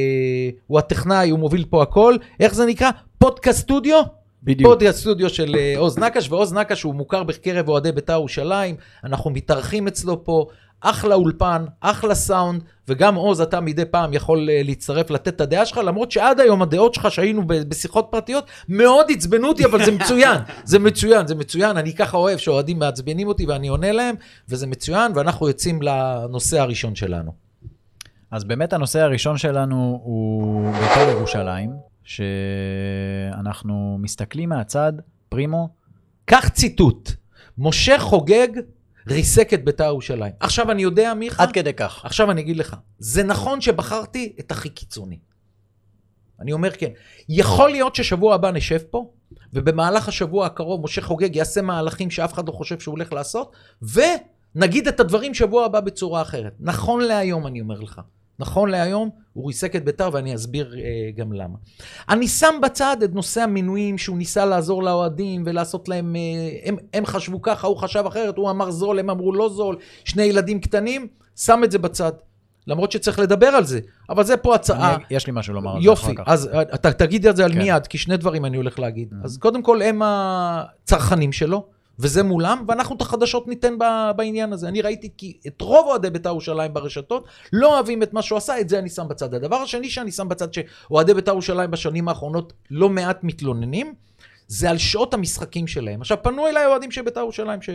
הוא 0.67 0.79
הטכנאי, 0.79 1.31
הוא 1.31 1.39
מוביל 1.39 1.65
פה 1.71 1.83
הכל. 1.83 2.17
איך 2.41 2.55
זה 2.55 2.67
נקרא? 2.67 2.91
פודקאסט 3.19 3.59
סטודיו? 3.61 4.03
בדיוק. 4.43 4.71
פודקאסט 4.71 4.99
סטודיו 4.99 5.29
של 5.31 5.55
אה, 5.59 5.75
עוז 5.79 5.99
נקש, 5.99 6.31
ועוז 6.31 6.53
נקש 6.53 6.83
הוא 6.83 6.95
מוכר 6.95 7.23
בקרב 7.23 7.69
אוהדי 7.69 7.93
בית"ר 7.93 8.13
ירושלים, 8.13 8.75
אנחנו 9.05 9.31
מתארחים 9.31 9.87
אצלו 9.87 10.25
פה, 10.25 10.47
אחלה 10.81 11.15
אולפן, 11.15 11.65
אחלה 11.81 12.15
סאונד, 12.15 12.63
וגם 12.89 13.15
עוז, 13.15 13.41
אתה 13.41 13.61
מדי 13.61 13.85
פעם 13.85 14.15
יכול 14.15 14.51
אה, 14.51 14.61
להצטרף, 14.65 15.11
לתת 15.11 15.29
את 15.29 15.41
הדעה 15.41 15.67
שלך, 15.67 15.79
למרות 15.79 16.11
שעד 16.11 16.41
היום 16.41 16.63
הדעות 16.63 16.95
שלך 16.95 17.11
שהיינו 17.11 17.43
בשיחות 17.47 18.09
פרטיות, 18.11 18.45
מאוד 18.69 19.07
עצבנו 19.11 19.49
אותי, 19.49 19.65
אבל 19.65 19.85
זה 19.85 19.93
מצוין, 19.93 20.39
זה 20.65 20.79
מצוין, 20.79 21.27
זה 21.27 21.35
מצוין, 21.35 21.77
אני 21.77 21.95
ככה 21.95 22.17
אוהב 22.17 22.39
שאוהדים 22.39 22.79
מעצבנים 22.79 23.29
אותי 23.29 23.47
ואני 23.47 23.69
עונה 23.69 23.93
להם, 23.93 24.15
וזה 24.49 24.67
מצוין, 24.67 25.13
ואנחנו 25.15 25.49
יוצאים 25.49 25.83
לנושא 25.83 26.61
הראשון 26.61 26.95
שלנו. 26.95 27.33
אז 28.31 28.45
באמת 28.45 28.73
הנושא 28.73 29.01
הראשון 29.01 29.39
שלנו 29.39 30.01
הוא 30.05 30.73
בית"ר 30.73 31.11
ירושלים, 31.11 31.71
שאנחנו 32.05 33.99
מסתכלים 34.01 34.49
מהצד, 34.49 34.93
פרימו, 35.29 35.69
קח 36.25 36.49
ציטוט, 36.49 37.11
משה 37.59 37.99
חוגג 37.99 38.49
ריסק 39.09 39.55
את 39.55 39.65
בית"ר 39.65 39.85
ירושלים. 39.85 40.33
עכשיו 40.41 40.71
אני 40.71 40.83
יודע, 40.83 41.15
מיכה, 41.15 41.43
עד 41.43 41.53
כדי 41.53 41.73
כך. 41.73 42.05
עכשיו 42.05 42.31
אני 42.31 42.41
אגיד 42.41 42.57
לך, 42.57 42.77
זה 42.99 43.23
נכון 43.23 43.61
שבחרתי 43.61 44.37
את 44.41 44.51
הכי 44.51 44.69
קיצוני. 44.69 45.19
אני 46.41 46.53
אומר 46.53 46.71
כן. 46.71 46.91
יכול 47.29 47.71
להיות 47.71 47.95
ששבוע 47.95 48.35
הבא 48.35 48.51
נשב 48.51 48.79
פה, 48.91 49.11
ובמהלך 49.53 50.09
השבוע 50.09 50.47
הקרוב 50.47 50.85
משה 50.85 51.01
חוגג 51.01 51.37
יעשה 51.37 51.63
מהלכים 51.63 52.11
שאף 52.11 52.33
אחד 52.33 52.49
לא 52.49 52.53
חושב 52.53 52.81
שהוא 52.81 52.93
הולך 52.93 53.13
לעשות, 53.13 53.57
ונגיד 53.83 54.89
את 54.89 55.01
הדברים 55.01 55.35
שבוע 55.35 55.65
הבא 55.65 55.81
בצורה 55.81 56.23
אחרת. 56.23 56.53
נכון 56.61 57.01
להיום, 57.01 57.47
אני 57.47 57.61
אומר 57.61 57.81
לך. 57.81 58.01
נכון 58.41 58.69
להיום, 58.71 59.11
הוא 59.33 59.47
ריסק 59.47 59.77
את 59.77 59.85
בית"ר, 59.85 60.11
ואני 60.13 60.35
אסביר 60.35 60.75
אה, 60.79 60.81
גם 61.17 61.33
למה. 61.33 61.55
אני 62.09 62.29
שם 62.29 62.55
בצד 62.63 62.97
את 63.05 63.15
נושא 63.15 63.41
המינויים, 63.41 63.99
שהוא 63.99 64.19
ניסה 64.19 64.45
לעזור 64.45 64.83
לאוהדים 64.83 65.43
ולעשות 65.47 65.89
להם... 65.89 66.17
אה, 66.17 66.21
הם, 66.65 66.77
הם 66.95 67.07
חשבו 67.07 67.43
ככה, 67.43 67.67
הוא 67.67 67.77
חשב 67.77 68.05
אחרת, 68.07 68.37
הוא 68.37 68.51
אמר 68.51 68.71
זול, 68.71 68.99
הם 68.99 69.11
אמרו 69.11 69.33
לא 69.33 69.49
זול, 69.49 69.77
שני 70.05 70.23
ילדים 70.23 70.61
קטנים, 70.61 71.07
שם 71.37 71.61
את 71.65 71.71
זה 71.71 71.79
בצד. 71.79 72.13
למרות 72.67 72.93
שצריך 72.93 73.19
לדבר 73.19 73.47
על 73.47 73.65
זה. 73.65 73.81
אבל 74.11 74.25
זה 74.25 74.37
פה 74.37 74.55
הצעה. 74.55 74.95
אני- 74.95 75.05
יש 75.11 75.27
לי 75.27 75.33
משהו 75.37 75.55
לומר 75.55 75.75
על 75.77 75.83
זה 75.83 75.87
יופי, 75.87 76.07
אחר 76.07 76.15
כך. 76.15 76.25
אז 76.27 76.49
אה, 76.53 76.63
אתה 76.63 76.93
תגיד 76.93 77.27
את 77.27 77.37
זה 77.37 77.45
על 77.45 77.53
כן. 77.53 77.59
מיד, 77.59 77.87
כי 77.87 77.99
שני 77.99 78.17
דברים 78.17 78.45
אני 78.45 78.57
הולך 78.57 78.79
להגיד. 78.79 79.09
Mhm. 79.13 79.25
אז 79.25 79.39
קודם 79.39 79.63
כל, 79.63 79.83
הם 79.83 80.03
הצרכנים 80.05 81.33
שלו, 81.33 81.67
וזה 82.01 82.23
מולם, 82.23 82.65
ואנחנו 82.69 82.97
את 82.97 83.01
החדשות 83.01 83.49
ניתן 83.49 83.75
בעניין 84.17 84.53
הזה. 84.53 84.69
אני 84.69 84.83
ראיתי 84.83 85.11
כי 85.17 85.39
את 85.47 85.61
רוב 85.61 85.87
אוהדי 85.87 86.11
בית"ר 86.11 86.29
ירושלים 86.29 86.75
ברשתות 86.75 87.25
לא 87.53 87.75
אוהבים 87.75 88.03
את 88.03 88.13
מה 88.13 88.23
שהוא 88.23 88.37
עשה, 88.37 88.61
את 88.61 88.69
זה 88.69 88.79
אני 88.79 88.89
שם 88.89 89.09
בצד. 89.09 89.35
הדבר 89.35 89.57
השני 89.57 89.91
שאני 89.91 90.13
שם 90.13 90.29
בצד, 90.29 90.49
שאוהדי 90.55 91.15
בית"ר 91.15 91.31
ירושלים 91.31 91.71
בשנים 91.71 92.09
האחרונות 92.09 92.53
לא 92.71 92.89
מעט 92.89 93.25
מתלוננים, 93.25 93.95
זה 94.49 94.71
על 94.71 94.79
שעות 94.79 95.15
המשחקים 95.15 95.67
שלהם. 95.67 96.01
עכשיו, 96.01 96.19
פנו 96.23 96.47
אליי 96.47 96.67
אוהדים 96.67 96.91
של 96.91 97.03
בית"ר 97.03 97.21
ירושלים 97.21 97.63
ש... 97.63 97.71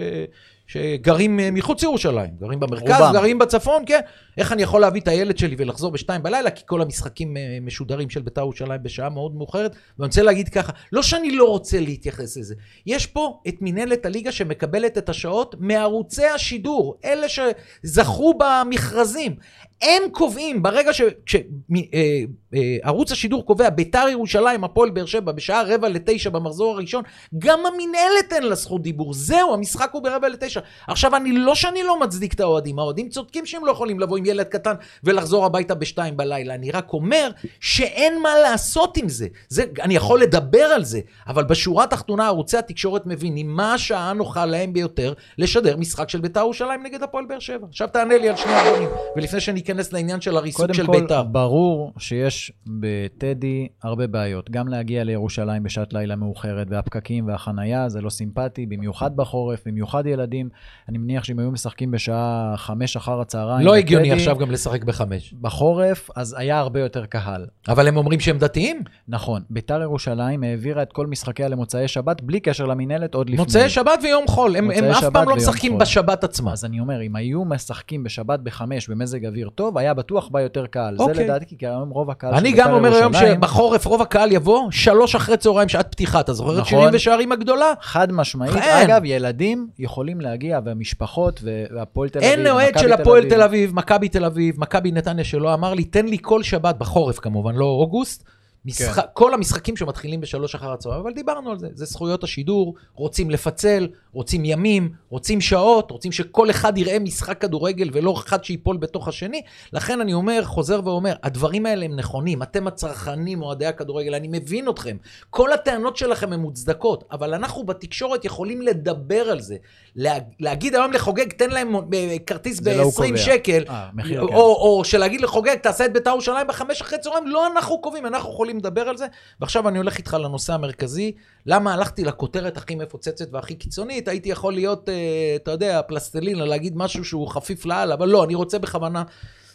שגרים 0.67 1.39
אה, 1.39 1.51
מחוץ 1.51 1.81
לירושלים, 1.81 2.29
גרים 2.39 2.59
במרכז, 2.59 3.01
רובם. 3.01 3.13
גרים 3.13 3.39
בצפון, 3.39 3.83
כן. 3.85 3.99
איך 4.37 4.51
אני 4.51 4.63
יכול 4.63 4.81
להביא 4.81 5.01
את 5.01 5.07
הילד 5.07 5.37
שלי 5.37 5.55
ולחזור 5.59 5.91
בשתיים 5.91 6.23
בלילה, 6.23 6.49
כי 6.49 6.63
כל 6.65 6.81
המשחקים 6.81 7.37
אה, 7.37 7.57
משודרים 7.61 8.09
של 8.09 8.21
בית"ר 8.21 8.41
ירושלים 8.41 8.83
בשעה 8.83 9.09
מאוד 9.09 9.35
מאוחרת. 9.35 9.71
ואני 9.99 10.07
רוצה 10.07 10.21
להגיד 10.21 10.49
ככה, 10.49 10.71
לא 10.91 11.01
שאני 11.01 11.31
לא 11.31 11.43
רוצה 11.43 11.79
להתייחס 11.79 12.37
לזה, 12.37 12.55
יש 12.85 13.05
פה 13.05 13.39
את 13.47 13.61
מינהלת 13.61 14.05
הליגה 14.05 14.31
שמקבלת 14.31 14.97
את 14.97 15.09
השעות 15.09 15.55
מערוצי 15.59 16.25
השידור, 16.25 16.97
אלה 17.05 17.27
שזכו 17.29 18.33
במכרזים. 18.39 19.35
הם 19.81 20.01
קובעים, 20.11 20.63
ברגע 20.63 20.91
שערוץ 21.25 23.11
השידור 23.11 23.45
קובע, 23.45 23.69
ביתר 23.69 24.07
ירושלים, 24.11 24.63
הפועל 24.63 24.89
באר 24.89 25.05
שבע, 25.05 25.31
בשעה 25.31 25.63
רבע 25.63 25.89
לתשע 25.89 26.29
במחזור 26.29 26.73
הראשון, 26.73 27.03
גם 27.37 27.59
המינהלת 27.65 28.33
אין 28.33 28.43
לה 28.43 28.55
זכות 28.55 28.81
דיבור. 28.81 29.13
זהו, 29.13 29.53
המשחק 29.53 29.89
הוא 29.93 30.03
ברבע 30.03 30.29
לתשע. 30.29 30.54
עכשיו, 30.87 31.15
אני 31.15 31.31
לא 31.31 31.55
שאני 31.55 31.83
לא 31.83 31.99
מצדיק 31.99 32.33
את 32.33 32.39
האוהדים, 32.39 32.79
האוהדים 32.79 33.09
צודקים 33.09 33.45
שהם 33.45 33.65
לא 33.65 33.71
יכולים 33.71 33.99
לבוא 33.99 34.17
עם 34.17 34.25
ילד 34.25 34.45
קטן 34.45 34.73
ולחזור 35.03 35.45
הביתה 35.45 35.75
בשתיים 35.75 36.17
בלילה. 36.17 36.55
אני 36.55 36.71
רק 36.71 36.93
אומר 36.93 37.29
שאין 37.59 38.21
מה 38.21 38.29
לעשות 38.43 38.97
עם 38.97 39.09
זה. 39.09 39.27
זה. 39.49 39.63
אני 39.81 39.95
יכול 39.95 40.21
לדבר 40.21 40.63
על 40.63 40.83
זה, 40.83 40.99
אבל 41.27 41.43
בשורה 41.43 41.83
התחתונה, 41.83 42.27
ערוצי 42.27 42.57
התקשורת 42.57 43.05
מבינים 43.05 43.55
מה 43.55 43.73
השעה 43.73 44.09
הנוחה 44.09 44.45
להם 44.45 44.73
ביותר 44.73 45.13
לשדר 45.37 45.77
משחק 45.77 46.09
של 46.09 46.21
ביתר 46.21 46.39
ירושלים 46.39 46.83
נגד 46.83 47.03
הפועל 47.03 47.25
באר 47.25 47.39
שבע. 47.39 47.67
עכשיו 47.69 47.87
תענה 47.87 48.17
לי 48.17 48.29
על 48.29 48.35
שני 48.35 48.53
הדברים, 48.53 48.89
ולפני 49.15 49.39
שניכנס 49.39 49.93
לעניין 49.93 50.21
של 50.21 50.37
הריסוק 50.37 50.61
קודם 50.61 50.73
של 50.73 50.85
כל, 50.85 50.99
ביתר. 50.99 51.23
ברור 51.23 51.93
שיש 51.97 52.51
בטדי 52.67 53.67
הרבה 53.83 54.07
בעיות. 54.07 54.49
גם 54.49 54.67
להגיע 54.67 55.03
לירושלים 55.03 55.63
בשעת 55.63 55.93
לילה 55.93 56.15
מאוחרת, 56.15 56.67
והפקקים 56.69 57.27
והחנייה, 57.27 57.89
זה 57.89 58.01
לא 58.01 58.09
סימפטי, 58.09 58.65
במיוחד 58.65 59.15
בחורף, 59.15 59.67
במיוחד 59.67 60.05
ילדים. 60.05 60.44
אני 60.89 60.97
מניח 60.97 61.23
שאם 61.23 61.39
היו 61.39 61.51
משחקים 61.51 61.91
בשעה 61.91 62.53
חמש 62.57 62.95
אחר 62.95 63.21
הצהריים... 63.21 63.67
לא 63.67 63.75
הגיוני 63.75 64.09
בטדי, 64.09 64.19
עכשיו 64.19 64.37
גם 64.37 64.51
לשחק 64.51 64.83
בחמש. 64.83 65.33
בחורף, 65.41 66.09
אז 66.15 66.35
היה 66.37 66.59
הרבה 66.59 66.79
יותר 66.79 67.05
קהל. 67.05 67.45
אבל 67.67 67.87
הם 67.87 67.97
אומרים 67.97 68.19
שהם 68.19 68.37
דתיים? 68.37 68.81
נכון, 69.07 69.41
ביתר 69.49 69.81
ירושלים 69.81 70.43
העבירה 70.43 70.81
את 70.81 70.93
כל 70.93 71.07
משחקיה 71.07 71.47
למוצאי 71.47 71.87
שבת, 71.87 72.21
בלי 72.21 72.39
קשר 72.39 72.65
למינהלת 72.65 73.15
עוד 73.15 73.29
לפני. 73.29 73.41
מוצאי 73.41 73.69
שבת 73.69 73.99
ויום 74.03 74.27
חול. 74.27 74.55
הם, 74.55 74.71
הם 74.71 74.83
אף 74.83 75.05
פעם 75.13 75.29
לא 75.29 75.35
משחקים 75.35 75.71
חול. 75.71 75.81
בשבת 75.81 76.23
עצמה. 76.23 76.51
אז 76.51 76.65
אני 76.65 76.79
אומר, 76.79 77.01
אם 77.01 77.15
היו 77.15 77.45
משחקים 77.45 78.03
בשבת 78.03 78.39
בחמש 78.39 78.89
במזג 78.89 79.25
אוויר 79.25 79.49
טוב, 79.49 79.77
היה 79.77 79.93
בטוח 79.93 80.27
בא 80.27 80.41
יותר 80.41 80.65
קהל. 80.65 80.95
אוקיי. 80.99 81.15
זה 81.15 81.23
לדעתי, 81.23 81.57
כי 81.57 81.67
היום 81.67 81.89
רוב 81.89 82.09
הקהל 82.09 82.33
אני 82.33 82.51
בית"ר 82.51 82.63
גם 82.63 82.73
אומר 82.73 82.93
היום 82.93 83.13
שבחורף 83.13 83.85
רוב 83.85 84.01
הקהל 84.01 84.31
יבוא, 84.31 84.71
שלוש 84.71 85.15
אחרי 85.15 85.37
צהריים 85.37 85.69
שעת 85.69 85.91
פתיחה. 85.91 86.19
אתה 86.19 86.33
זוכר 86.33 86.53
את 86.53 86.59
נכון. 86.59 86.69
שירים 86.69 86.89
ושערים 86.93 87.31
הגדולה? 87.31 87.73
חד 87.81 88.11
משמעית. 88.11 88.53
כן. 88.53 88.81
אגב, 88.85 89.01
ילדים 89.05 89.67
יכולים 89.79 90.21
להגיע, 90.21 90.34
והמשפחות, 90.65 91.39
והפועל 91.43 92.09
תל 92.09 92.19
אביב, 92.19 92.31
אין 92.31 92.47
אוהד 92.47 92.73
של 92.79 92.93
הפועל 92.93 93.29
תל 93.29 93.41
אביב, 93.41 93.75
מכבי 93.75 94.09
תל 94.09 94.25
אביב, 94.25 94.59
מכבי 94.59 94.91
נתניה 94.91 95.23
שלא 95.23 95.53
אמר 95.53 95.73
לי, 95.73 95.83
תן 95.83 96.05
לי 96.05 96.17
כל 96.21 96.43
שבת, 96.43 96.75
בחורף 96.75 97.19
כמובן, 97.19 97.55
לא 97.55 97.65
אוגוסט, 97.65 98.23
משחק, 98.65 99.03
כן. 99.03 99.09
כל 99.13 99.33
המשחקים 99.33 99.77
שמתחילים 99.77 100.21
בשלוש 100.21 100.55
אחר 100.55 100.71
הצהריים, 100.71 101.01
אבל 101.01 101.13
דיברנו 101.13 101.51
על 101.51 101.59
זה, 101.59 101.67
זה 101.73 101.85
זכויות 101.85 102.23
השידור, 102.23 102.75
רוצים 102.93 103.29
לפצל, 103.29 103.87
רוצים 104.15 104.45
ימים, 104.45 104.91
רוצים 105.09 105.41
שעות, 105.41 105.91
רוצים 105.91 106.11
שכל 106.11 106.49
אחד 106.49 106.77
יראה 106.77 106.99
משחק 106.99 107.41
כדורגל 107.41 107.89
ולא 107.93 108.13
אחד 108.17 108.43
שייפול 108.43 108.77
בתוך 108.77 109.07
השני. 109.07 109.41
לכן 109.73 110.01
אני 110.01 110.13
אומר, 110.13 110.43
חוזר 110.43 110.79
ואומר, 110.83 111.13
הדברים 111.23 111.65
האלה 111.65 111.85
הם 111.85 111.95
נכונים, 111.95 112.43
אתם 112.43 112.67
הצרכנים, 112.67 113.41
אוהדי 113.41 113.65
הכדורגל, 113.65 114.15
אני 114.15 114.27
מבין 114.31 114.69
אתכם. 114.69 114.97
כל 115.29 115.53
הטענות 115.53 115.97
שלכם 115.97 116.33
הן 116.33 116.39
מוצדקות, 116.39 117.03
אבל 117.11 117.33
אנחנו 117.33 117.63
בתקשורת 117.63 118.25
יכולים 118.25 118.61
לדבר 118.61 119.21
על 119.21 119.39
זה. 119.39 119.55
לה, 119.95 120.13
להגיד 120.39 120.75
היום 120.75 120.91
לחוגג, 120.93 121.31
תן 121.31 121.49
להם 121.49 121.75
אה, 121.75 122.15
כרטיס 122.25 122.61
זה 122.61 122.77
לא 122.77 122.83
הוא 122.83 122.91
ב-20 122.91 123.07
קובע. 123.07 123.17
שקל, 123.17 123.63
אה, 123.69 123.89
מחיר, 123.93 124.21
או, 124.21 124.27
כן. 124.27 124.33
או, 124.33 124.77
או 124.77 124.83
שלהגיד 124.83 125.21
לחוגג, 125.21 125.55
תעשה 125.55 125.85
את 125.85 125.93
בית"ר 125.93 126.09
ירושלים 126.09 126.47
בחמש 126.47 126.81
אחרי 126.81 126.99
צהריים, 126.99 127.27
לא 127.27 127.47
אנחנו 127.47 127.81
קובעים, 127.81 128.05
אנחנו 128.05 128.29
יכולים 128.29 128.57
לדבר 128.57 128.81
על 128.81 128.97
זה. 128.97 129.05
ועכשיו 129.39 129.69
אני 129.69 129.77
הולך 129.77 129.97
איתך 129.97 130.13
לנושא 130.13 130.53
המרכזי, 130.53 131.11
למה 131.45 131.73
הלכתי 131.73 132.03
לכותרת 132.03 132.57
הכי 132.57 132.75
מפוצצת 132.75 133.27
והכי 133.31 133.55
קיצונית, 133.55 134.07
הייתי 134.07 134.29
יכול 134.29 134.53
להיות, 134.53 134.89
אה, 134.89 135.33
אתה 135.35 135.51
יודע, 135.51 135.81
פלסטלינה, 135.81 136.45
להגיד 136.45 136.77
משהו 136.77 137.05
שהוא 137.05 137.27
חפיף 137.27 137.65
לאללה, 137.65 137.93
אבל 137.93 138.09
לא, 138.09 138.23
אני 138.23 138.35
רוצה 138.35 138.59
בכוונה, 138.59 139.03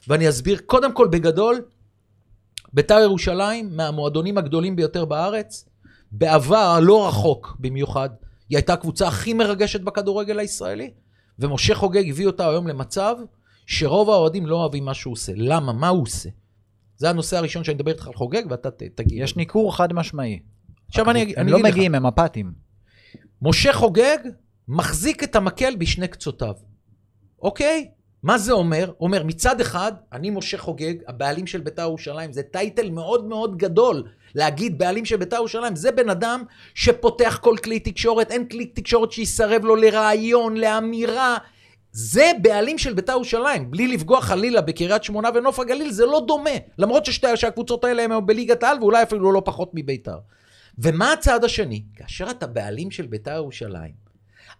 ואני 0.08 0.28
אסביר. 0.28 0.58
קודם 0.66 0.92
כל, 0.92 1.08
בגדול, 1.08 1.62
בית"ר 2.72 2.98
ירושלים, 3.00 3.76
מהמועדונים 3.76 4.38
הגדולים 4.38 4.76
ביותר 4.76 5.04
בארץ, 5.04 5.68
בעבר 6.12 6.56
הלא 6.56 7.08
רחוק 7.08 7.56
במיוחד, 7.60 8.10
היא 8.48 8.56
הייתה 8.56 8.72
הקבוצה 8.72 9.08
הכי 9.08 9.34
מרגשת 9.34 9.80
בכדורגל 9.80 10.38
הישראלי, 10.38 10.90
ומשה 11.38 11.74
חוגג 11.74 12.10
הביא 12.10 12.26
אותה 12.26 12.48
היום 12.48 12.68
למצב 12.68 13.16
שרוב 13.66 14.10
האוהדים 14.10 14.46
לא 14.46 14.56
אוהבים 14.56 14.84
מה 14.84 14.94
שהוא 14.94 15.12
עושה. 15.12 15.32
למה? 15.36 15.72
מה 15.72 15.88
הוא 15.88 16.02
עושה? 16.02 16.28
זה 16.96 17.10
הנושא 17.10 17.36
הראשון 17.36 17.64
שאני 17.64 17.74
מדבר 17.74 17.90
איתך 17.90 18.06
על 18.06 18.14
חוגג, 18.14 18.42
ואתה 18.50 18.70
תגיד. 18.70 19.22
יש 19.22 19.36
ניכור 19.36 19.76
חד 19.76 19.92
משמעי. 19.92 20.40
עכשיו 20.90 21.10
אני, 21.10 21.22
אגיד- 21.22 21.38
הם 21.38 21.48
לא 21.48 21.56
אגיד 21.56 21.66
לך. 21.66 21.72
מגיעים, 21.72 21.94
הם 21.94 22.06
אפאתיים. 22.06 22.52
משה 23.42 23.72
חוגג 23.72 24.18
מחזיק 24.68 25.22
את 25.24 25.36
המקל 25.36 25.76
בשני 25.76 26.08
קצותיו, 26.08 26.54
אוקיי? 27.42 27.88
מה 28.22 28.38
זה 28.38 28.52
אומר? 28.52 28.92
אומר, 29.00 29.24
מצד 29.24 29.60
אחד, 29.60 29.92
אני 30.12 30.30
משה 30.30 30.58
חוגג, 30.58 30.94
הבעלים 31.08 31.46
של 31.46 31.60
בית"ר 31.60 31.82
ירושלים, 31.82 32.32
זה 32.32 32.42
טייטל 32.42 32.90
מאוד 32.90 33.24
מאוד 33.28 33.56
גדול. 33.56 34.02
להגיד 34.34 34.78
בעלים 34.78 35.04
של 35.04 35.16
בית"ר 35.16 35.36
ירושלים, 35.36 35.76
זה 35.76 35.92
בן 35.92 36.10
אדם 36.10 36.42
שפותח 36.74 37.38
כל 37.42 37.56
כלי 37.64 37.80
תקשורת, 37.80 38.30
אין 38.30 38.48
כלי 38.48 38.66
תקשורת 38.66 39.12
שיסרב 39.12 39.64
לו 39.64 39.76
לרעיון, 39.76 40.56
לאמירה. 40.56 41.36
זה 41.92 42.30
בעלים 42.42 42.78
של 42.78 42.94
בית"ר 42.94 43.12
ירושלים, 43.12 43.70
בלי 43.70 43.88
לפגוע 43.88 44.20
חלילה 44.20 44.60
בקריית 44.60 45.04
שמונה 45.04 45.28
ונוף 45.34 45.60
הגליל, 45.60 45.90
זה 45.90 46.06
לא 46.06 46.24
דומה. 46.26 46.50
למרות 46.78 47.06
ששתי, 47.06 47.36
שהקבוצות 47.36 47.84
האלה 47.84 48.02
הן 48.04 48.26
בליגת 48.26 48.62
העל, 48.62 48.78
ואולי 48.80 49.02
אפילו 49.02 49.32
לא 49.32 49.42
פחות 49.44 49.70
מבית"ר. 49.74 50.18
ומה 50.82 51.12
הצעד 51.12 51.44
השני? 51.44 51.82
כאשר 51.96 52.30
אתה 52.30 52.46
בעלים 52.46 52.90
של 52.90 53.06
בית"ר 53.06 53.34
ירושלים, 53.34 54.10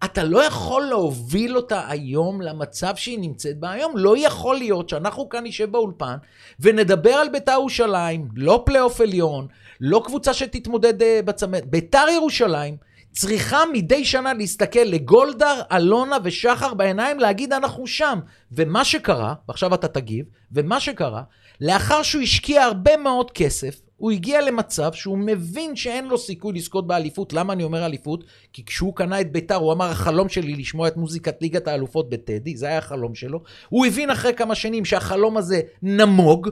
אתה 0.04 0.24
לא 0.24 0.44
יכול 0.44 0.82
להוביל 0.82 1.56
אותה 1.56 1.88
היום 1.88 2.40
למצב 2.40 2.96
שהיא 2.96 3.18
נמצאת 3.18 3.58
בה 3.58 3.70
היום. 3.70 3.96
לא 3.96 4.26
יכול 4.26 4.56
להיות 4.56 4.88
שאנחנו 4.88 5.28
כאן 5.28 5.46
נשב 5.46 5.70
באולפן 5.70 6.16
ונדבר 6.60 7.10
על 7.10 7.28
בית"ר 7.28 7.52
ירושלים, 7.52 8.28
לא 8.36 8.62
פלייאוף 8.66 9.00
עליון, 9.00 9.46
לא 9.80 10.02
קבוצה 10.04 10.34
שתתמודד 10.34 11.02
אה, 11.02 11.20
בצמרת. 11.24 11.66
בית"ר 11.66 12.06
ירושלים 12.14 12.76
צריכה 13.12 13.62
מדי 13.72 14.04
שנה 14.04 14.34
להסתכל 14.34 14.80
לגולדהר, 14.80 15.60
אלונה 15.72 16.16
ושחר 16.24 16.74
בעיניים, 16.74 17.18
להגיד 17.18 17.52
אנחנו 17.52 17.86
שם. 17.86 18.18
ומה 18.52 18.84
שקרה, 18.84 19.34
ועכשיו 19.48 19.74
אתה 19.74 19.88
תגיב, 19.88 20.26
ומה 20.52 20.80
שקרה, 20.80 21.22
לאחר 21.60 22.02
שהוא 22.02 22.22
השקיע 22.22 22.62
הרבה 22.62 22.96
מאוד 22.96 23.30
כסף, 23.30 23.80
הוא 24.00 24.10
הגיע 24.10 24.40
למצב 24.40 24.92
שהוא 24.92 25.18
מבין 25.18 25.76
שאין 25.76 26.08
לו 26.08 26.18
סיכוי 26.18 26.52
לזכות 26.52 26.86
באליפות. 26.86 27.32
למה 27.32 27.52
אני 27.52 27.62
אומר 27.62 27.86
אליפות? 27.86 28.24
כי 28.52 28.64
כשהוא 28.64 28.96
קנה 28.96 29.20
את 29.20 29.32
ביתר, 29.32 29.54
הוא 29.54 29.72
אמר, 29.72 29.90
החלום 29.90 30.28
שלי 30.28 30.54
לשמוע 30.54 30.88
את 30.88 30.96
מוזיקת 30.96 31.42
ליגת 31.42 31.68
האלופות 31.68 32.10
בטדי, 32.10 32.56
זה 32.56 32.66
היה 32.66 32.78
החלום 32.78 33.14
שלו. 33.14 33.42
הוא 33.68 33.86
הבין 33.86 34.10
אחרי 34.10 34.34
כמה 34.34 34.54
שנים 34.54 34.84
שהחלום 34.84 35.36
הזה 35.36 35.60
נמוג, 35.82 36.48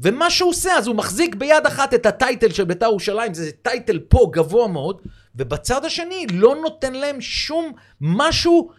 ומה 0.00 0.30
שהוא 0.30 0.50
עושה, 0.50 0.72
אז 0.78 0.86
הוא 0.86 0.96
מחזיק 0.96 1.34
ביד 1.34 1.66
אחת 1.66 1.94
את 1.94 2.06
הטייטל 2.06 2.52
של 2.52 2.64
ביתר 2.64 2.86
ירושלים, 2.86 3.34
זה 3.34 3.50
טייטל 3.62 3.98
פה 3.98 4.30
גבוה 4.32 4.68
מאוד, 4.68 5.00
ובצד 5.34 5.84
השני 5.84 6.26
לא 6.32 6.56
נותן 6.62 6.92
להם 6.92 7.20
שום 7.20 7.72
משהו, 8.00 8.70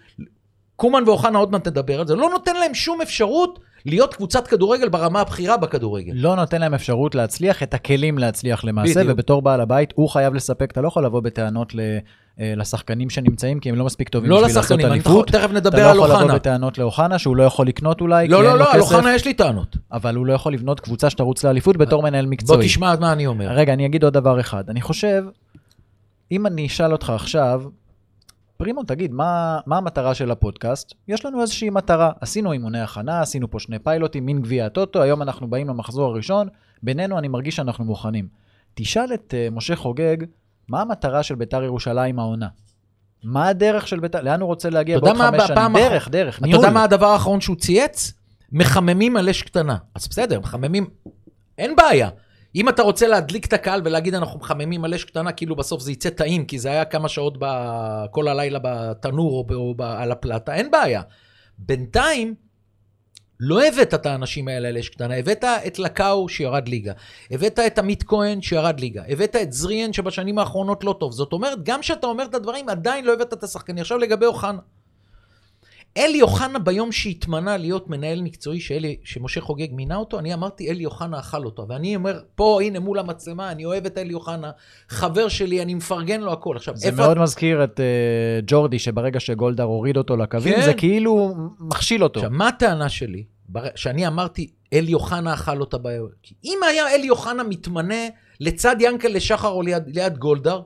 קומן 0.75 1.03
ואוחנה 1.07 1.39
עוד 1.39 1.51
מעט 1.51 1.63
תדבר 1.63 1.99
על 1.99 2.07
זה, 2.07 2.15
לא 2.15 2.29
נותן 2.29 2.55
להם 2.55 2.73
שום 2.73 3.01
אפשרות 3.01 3.59
להיות 3.85 4.13
קבוצת 4.13 4.47
כדורגל 4.47 4.89
ברמה 4.89 5.21
הבכירה 5.21 5.57
בכדורגל. 5.57 6.11
לא 6.15 6.35
נותן 6.35 6.61
להם 6.61 6.73
אפשרות 6.73 7.15
להצליח, 7.15 7.63
את 7.63 7.73
הכלים 7.73 8.17
להצליח 8.17 8.63
למעשה, 8.63 8.99
בדיוק. 8.99 9.13
ובתור 9.13 9.41
בעל 9.41 9.61
הבית, 9.61 9.93
הוא 9.95 10.09
חייב 10.09 10.33
לספק, 10.33 10.71
אתה 10.71 10.81
לא 10.81 10.87
יכול 10.87 11.05
לבוא 11.05 11.19
בטענות 11.21 11.75
ל- 11.75 11.79
אה, 12.39 12.53
לשחקנים 12.57 13.09
שנמצאים, 13.09 13.59
כי 13.59 13.69
הם 13.69 13.75
לא 13.75 13.85
מספיק 13.85 14.09
טובים 14.09 14.29
לא 14.29 14.35
בשביל 14.35 14.47
לעשות 14.47 14.63
לשחקנים, 14.63 14.85
אני 14.85 14.93
אליפות. 14.93 15.27
תכף 15.27 15.45
אתה 15.45 15.53
נדבר 15.53 15.77
לא 15.77 15.89
על 15.91 15.95
יכול 15.97 16.09
לבוא 16.09 16.15
אוחנה. 16.21 16.35
בטענות 16.35 16.77
לאוחנה, 16.77 17.19
שהוא 17.19 17.35
לא 17.35 17.43
יכול 17.43 17.67
לקנות 17.67 18.01
אולי, 18.01 18.27
לא, 18.27 18.43
לא, 18.43 18.59
לא, 18.59 18.73
על 18.73 18.79
אוחנה 18.79 19.15
יש 19.15 19.25
לי 19.25 19.33
טענות. 19.33 19.77
אבל 19.91 20.15
הוא 20.15 20.25
לא 20.25 20.33
יכול 20.33 20.53
לבנות 20.53 20.79
קבוצה 20.79 21.09
שתרוץ 21.09 21.43
לאליפות 21.45 21.77
בתור 21.77 22.03
מנהל 22.03 22.25
בוא 22.25 22.31
מקצועי. 22.31 22.65
תשמע 22.65 22.93
מה 22.99 23.11
אני 23.13 23.27
אומר. 23.27 23.47
רגע, 23.51 23.73
אני 23.73 23.85
אגיד 23.85 24.03
עוד 24.03 24.13
דבר 24.13 24.39
אחד. 24.39 24.63
אני 24.69 24.81
חושב, 24.81 25.23
אם 26.31 26.45
אני 26.47 26.67
אשאל 26.67 26.91
אותך 26.91 27.09
עכשיו, 27.15 27.61
פרימו, 28.61 28.83
תגיד, 28.83 29.13
מה, 29.13 29.59
מה 29.65 29.77
המטרה 29.77 30.13
של 30.13 30.31
הפודקאסט? 30.31 30.93
יש 31.07 31.25
לנו 31.25 31.41
איזושהי 31.41 31.69
מטרה. 31.69 32.11
עשינו 32.21 32.51
אימוני 32.51 32.79
הכנה, 32.79 33.21
עשינו 33.21 33.51
פה 33.51 33.59
שני 33.59 33.79
פיילוטים, 33.79 34.25
מין 34.25 34.41
גביע 34.41 34.65
הטוטו, 34.65 35.01
היום 35.01 35.21
אנחנו 35.21 35.47
באים 35.47 35.67
למחזור 35.67 36.11
הראשון, 36.11 36.47
בינינו 36.83 37.17
אני 37.17 37.27
מרגיש 37.27 37.55
שאנחנו 37.55 37.85
מוכנים. 37.85 38.27
תשאל 38.73 39.13
את 39.13 39.33
uh, 39.33 39.55
משה 39.55 39.75
חוגג, 39.75 40.17
מה 40.67 40.81
המטרה 40.81 41.23
של 41.23 41.35
ביתר 41.35 41.63
ירושלים 41.63 42.19
העונה? 42.19 42.47
מה 43.23 43.47
הדרך 43.47 43.87
של 43.87 43.99
ביתר, 43.99 44.21
לאן 44.21 44.41
הוא 44.41 44.47
רוצה 44.47 44.69
להגיע 44.69 44.97
אתה 44.97 45.05
בעוד 45.05 45.17
חמש 45.17 45.43
שנים? 45.47 45.73
דרך, 45.75 46.09
דרך, 46.09 46.37
אתה 46.37 46.45
ניהול. 46.45 46.63
יודע 46.63 46.73
מה 46.73 46.83
הדבר 46.83 47.07
האחרון 47.07 47.41
שהוא 47.41 47.55
צייץ? 47.55 48.13
מחממים 48.51 49.17
על 49.17 49.29
אש 49.29 49.41
קטנה. 49.41 49.77
אז 49.95 50.07
בסדר, 50.07 50.39
מחממים, 50.39 50.87
אין 51.57 51.75
בעיה. 51.75 52.09
אם 52.55 52.69
אתה 52.69 52.81
רוצה 52.81 53.07
להדליק 53.07 53.45
את 53.45 53.53
הקהל 53.53 53.81
ולהגיד 53.85 54.13
אנחנו 54.13 54.39
מחממים 54.39 54.85
על 54.85 54.93
אש 54.93 55.03
קטנה, 55.03 55.31
כאילו 55.31 55.55
בסוף 55.55 55.81
זה 55.81 55.91
יצא 55.91 56.09
טעים, 56.09 56.45
כי 56.45 56.59
זה 56.59 56.71
היה 56.71 56.85
כמה 56.85 57.09
שעות 57.09 57.37
ב... 57.39 57.45
כל 58.11 58.27
הלילה 58.27 58.59
בתנור 58.63 59.31
או, 59.31 59.43
ב... 59.43 59.51
או 59.51 59.75
ב... 59.75 59.81
על 59.81 60.11
הפלטה, 60.11 60.55
אין 60.55 60.71
בעיה. 60.71 61.01
בינתיים, 61.57 62.35
לא 63.39 63.67
הבאת 63.67 63.93
את 63.93 64.05
האנשים 64.05 64.47
האלה 64.47 64.67
על 64.67 64.77
אש 64.77 64.89
קטנה, 64.89 65.15
הבאת 65.15 65.43
את 65.67 65.79
לקאו 65.79 66.29
שירד 66.29 66.67
ליגה, 66.67 66.93
הבאת 67.31 67.59
את 67.59 67.79
עמית 67.79 68.03
כהן 68.03 68.41
שירד 68.41 68.79
ליגה, 68.79 69.03
הבאת 69.07 69.35
את 69.35 69.53
זריאן 69.53 69.93
שבשנים 69.93 70.39
האחרונות 70.39 70.83
לא 70.83 70.95
טוב. 70.99 71.11
זאת 71.11 71.33
אומרת, 71.33 71.63
גם 71.63 71.81
כשאתה 71.81 72.07
אומר 72.07 72.23
את 72.23 72.35
הדברים, 72.35 72.69
עדיין 72.69 73.05
לא 73.05 73.13
הבאת 73.13 73.33
את 73.33 73.43
השחקנים. 73.43 73.81
עכשיו 73.81 73.97
לגבי 73.97 74.25
אוחנה. 74.25 74.59
אלי 75.97 76.21
אוחנה 76.21 76.59
ביום 76.59 76.91
שהתמנה 76.91 77.57
להיות 77.57 77.89
מנהל 77.89 78.21
מקצועי, 78.21 78.59
שאלי, 78.59 78.97
שמשה 79.03 79.41
חוגג 79.41 79.67
מינה 79.71 79.95
אותו, 79.95 80.19
אני 80.19 80.33
אמרתי, 80.33 80.69
אלי 80.69 80.85
אוחנה 80.85 81.19
אכל 81.19 81.45
אותו. 81.45 81.65
ואני 81.69 81.95
אומר, 81.95 82.19
פה, 82.35 82.59
הנה, 82.61 82.79
מול 82.79 82.99
המצלמה, 82.99 83.51
אני 83.51 83.65
אוהב 83.65 83.85
את 83.85 83.97
אלי 83.97 84.13
אוחנה, 84.13 84.51
חבר 84.89 85.27
שלי, 85.27 85.61
אני 85.61 85.73
מפרגן 85.73 86.21
לו 86.21 86.33
הכל. 86.33 86.55
עכשיו, 86.55 86.77
זה 86.77 86.87
איפה... 86.87 86.97
מאוד 86.97 87.17
מזכיר 87.17 87.63
את 87.63 87.79
uh, 87.79 88.43
ג'ורדי, 88.47 88.79
שברגע 88.79 89.19
שגולדהר 89.19 89.67
הוריד 89.67 89.97
אותו 89.97 90.17
לקווים, 90.17 90.55
כן. 90.55 90.61
זה 90.61 90.73
כאילו 90.73 91.35
מכשיל 91.59 92.03
אותו. 92.03 92.19
עכשיו, 92.19 92.31
מה 92.31 92.47
הטענה 92.47 92.89
שלי? 92.89 93.23
בר- 93.49 93.75
שאני 93.75 94.07
אמרתי, 94.07 94.51
אלי 94.73 94.93
אוחנה 94.93 95.33
אכל 95.33 95.61
אותה 95.61 95.77
ב... 95.77 95.87
כי 96.23 96.35
אם 96.43 96.59
היה 96.69 96.95
אלי 96.95 97.09
אוחנה 97.09 97.43
מתמנה 97.43 98.07
לצד 98.39 98.75
ינקלה 98.79 99.19
שחר 99.19 99.47
או 99.49 99.61
ליד, 99.61 99.83
ליד 99.87 100.17
גולדהר, 100.17 100.61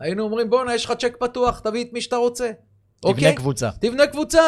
היינו 0.00 0.24
אומרים, 0.24 0.50
בואנה, 0.50 0.74
יש 0.74 0.84
לך 0.84 0.92
צ'ק 0.92 1.16
פתוח, 1.20 1.60
תביא 1.60 1.84
את 1.84 1.92
מי 1.92 2.00
שאתה 2.00 2.16
רוצה. 2.16 2.50
תבנה 3.00 3.12
אוקיי? 3.12 3.34
קבוצה. 3.34 3.70
תבנה 3.80 4.06
קבוצה. 4.06 4.42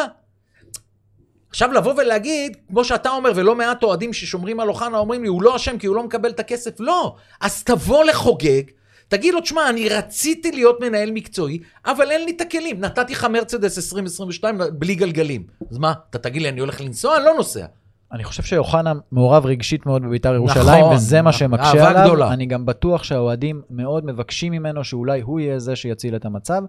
עכשיו 1.49 1.71
לבוא 1.71 1.93
ולהגיד, 1.97 2.57
כמו 2.67 2.85
שאתה 2.85 3.09
אומר, 3.09 3.31
ולא 3.35 3.55
מעט 3.55 3.83
אוהדים 3.83 4.13
ששומרים 4.13 4.59
על 4.59 4.69
אוחנה 4.69 4.97
אומרים 4.97 5.21
לי, 5.23 5.27
הוא 5.27 5.43
לא 5.43 5.55
אשם 5.55 5.77
כי 5.77 5.87
הוא 5.87 5.95
לא 5.95 6.03
מקבל 6.03 6.29
את 6.29 6.39
הכסף, 6.39 6.79
לא. 6.79 7.15
אז 7.41 7.63
תבוא 7.63 8.03
לחוגג, 8.03 8.61
תגיד 9.07 9.33
לו, 9.33 9.41
תשמע, 9.41 9.69
אני 9.69 9.89
רציתי 9.89 10.51
להיות 10.51 10.81
מנהל 10.81 11.11
מקצועי, 11.11 11.59
אבל 11.85 12.11
אין 12.11 12.25
לי 12.25 12.31
את 12.31 12.41
הכלים. 12.41 12.79
נתתי 12.79 13.13
לך 13.13 13.23
מרצדס 13.23 13.77
2022 13.77 14.57
בלי 14.73 14.95
גלגלים. 14.95 15.43
אז 15.71 15.77
מה, 15.77 15.93
אתה 16.09 16.19
תגיד 16.19 16.41
לי, 16.41 16.49
אני 16.49 16.59
הולך 16.59 16.81
לנסוע? 16.81 17.17
אני 17.17 17.25
לא 17.25 17.33
נוסע. 17.33 17.65
אני 18.11 18.23
חושב 18.23 18.43
שאוחנה 18.43 18.93
מעורב 19.11 19.45
רגשית 19.45 19.85
מאוד 19.85 20.01
בביתר 20.01 20.33
ירושלים, 20.33 20.79
נכון, 20.83 20.95
וזה 20.95 21.21
מה. 21.21 21.33
שמקשה 21.33 21.89
עליו. 21.89 22.03
גדולה. 22.05 22.33
אני 22.33 22.45
גם 22.45 22.65
בטוח 22.65 23.03
שהאוהדים 23.03 23.61
מאוד 23.69 24.05
מבקשים 24.05 24.51
ממנו 24.51 24.83
שאולי 24.83 25.21
הוא 25.21 25.39
יהיה 25.39 25.59
זה 25.59 25.75
שיציל 25.75 26.15
את 26.15 26.25
המצב, 26.25 26.63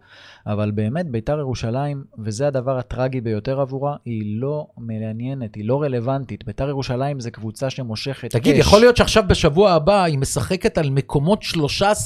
אבל 0.47 0.71
באמת 0.71 1.11
ביתר 1.11 1.39
ירושלים, 1.39 2.05
וזה 2.19 2.47
הדבר 2.47 2.79
הטרגי 2.79 3.21
ביותר 3.21 3.61
עבורה, 3.61 3.97
היא 4.05 4.41
לא 4.41 4.67
מעניינת, 4.79 5.55
היא 5.55 5.69
לא 5.69 5.83
רלוונטית. 5.83 6.45
ביתר 6.45 6.69
ירושלים 6.69 7.21
זה 7.21 7.31
קבוצה 7.31 7.71
שמושכת 7.71 8.31
תגיד, 8.31 8.55
אש. 8.55 8.61
יכול 8.61 8.81
להיות 8.81 8.97
שעכשיו 8.97 9.25
בשבוע 9.27 9.73
הבא 9.73 10.05
היא 10.05 10.19
משחקת 10.19 10.79
על 10.79 10.91
מקומות 10.91 11.43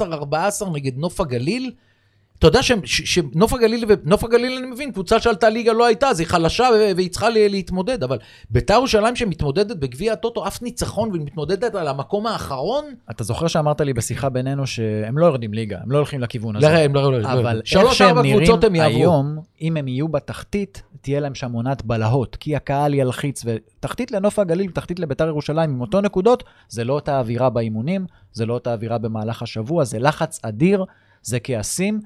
13-14 0.01 0.35
נגד 0.73 0.97
נוף 0.97 1.21
הגליל? 1.21 1.71
אתה 2.39 2.47
יודע 2.47 2.63
שנוף 2.63 3.53
הגליל, 3.53 3.85
נוף 4.05 4.25
הגליל 4.25 4.59
אני 4.59 4.67
מבין, 4.67 4.93
קבוצה 4.93 5.21
שעלתה 5.21 5.49
ליגה 5.49 5.73
לא 5.73 5.87
הייתה, 5.87 6.09
אז 6.09 6.21
היא 6.21 6.29
חלשה 6.29 6.69
והיא 6.97 7.11
צריכה 7.11 7.29
להתמודד, 7.31 8.03
אבל 8.03 8.19
ביתר 8.51 8.75
ירושלים 8.75 9.17
שמתמודדת 9.17 9.77
בגביע 9.77 10.13
הטוטו, 10.13 10.47
אף 10.47 10.63
ניצחון 10.63 11.11
והיא 11.11 11.23
מתמודדת 11.23 11.75
על 11.75 11.89
המקום 11.89 12.27
האחרון, 12.27 12.85
אתה 13.11 13.25
זוכר 13.25 13.47
שאמרת 13.47 13.81
לי 13.81 13.93
בשיחה 13.93 14.29
בינינו 14.29 14.67
שהם 14.67 15.19
לא 15.19 15.27
יורדים 15.27 15.55
ליגה, 15.55 15.79
הם 15.83 15.91
לא 15.91 15.97
הולכים 15.97 16.21
לכיוון 16.21 16.57
הזה. 16.57 16.69
לא, 16.69 16.73
הם 16.73 16.95
לא, 16.95 17.13
לא, 17.13 17.33
אבל 17.33 17.63
איך 17.77 17.95
שהם 17.95 18.19
נראים. 18.19 18.97
היום, 18.97 19.39
אם 19.61 19.77
הם 19.77 19.89
יהיו 19.89 20.09
בתחתית, 20.09 20.83
תהיה 21.01 21.21
להם 21.21 21.35
שם 21.35 21.53
עונת 21.53 21.85
בלהות, 21.85 22.37
כי 22.37 22.57
הקהל 22.57 22.95
ילחיץ, 22.95 23.43
ותחתית 23.45 24.11
לנוף 24.11 24.39
הגליל, 24.39 24.71
תחתית 24.71 24.99
לביתר 24.99 25.29
ירושלים 25.29 25.71
עם 25.71 25.81
אותו 25.81 26.01
נקודות, 26.01 26.45
זה 26.69 26.85
לא 26.85 26.93
אותה 26.93 27.19
אווירה 27.19 27.51
באימונים, 27.51 28.07
זה 28.33 28.47
לא 28.47 28.55
אותה 28.55 28.73
אווירה 28.73 28.99
במהלך 28.99 29.43
השבוע, 29.43 29.85
זה 29.85 29.99
לחץ 29.99 30.41
אדיר, 30.43 30.85
זה 31.23 31.41
כעסים. 31.41 32.01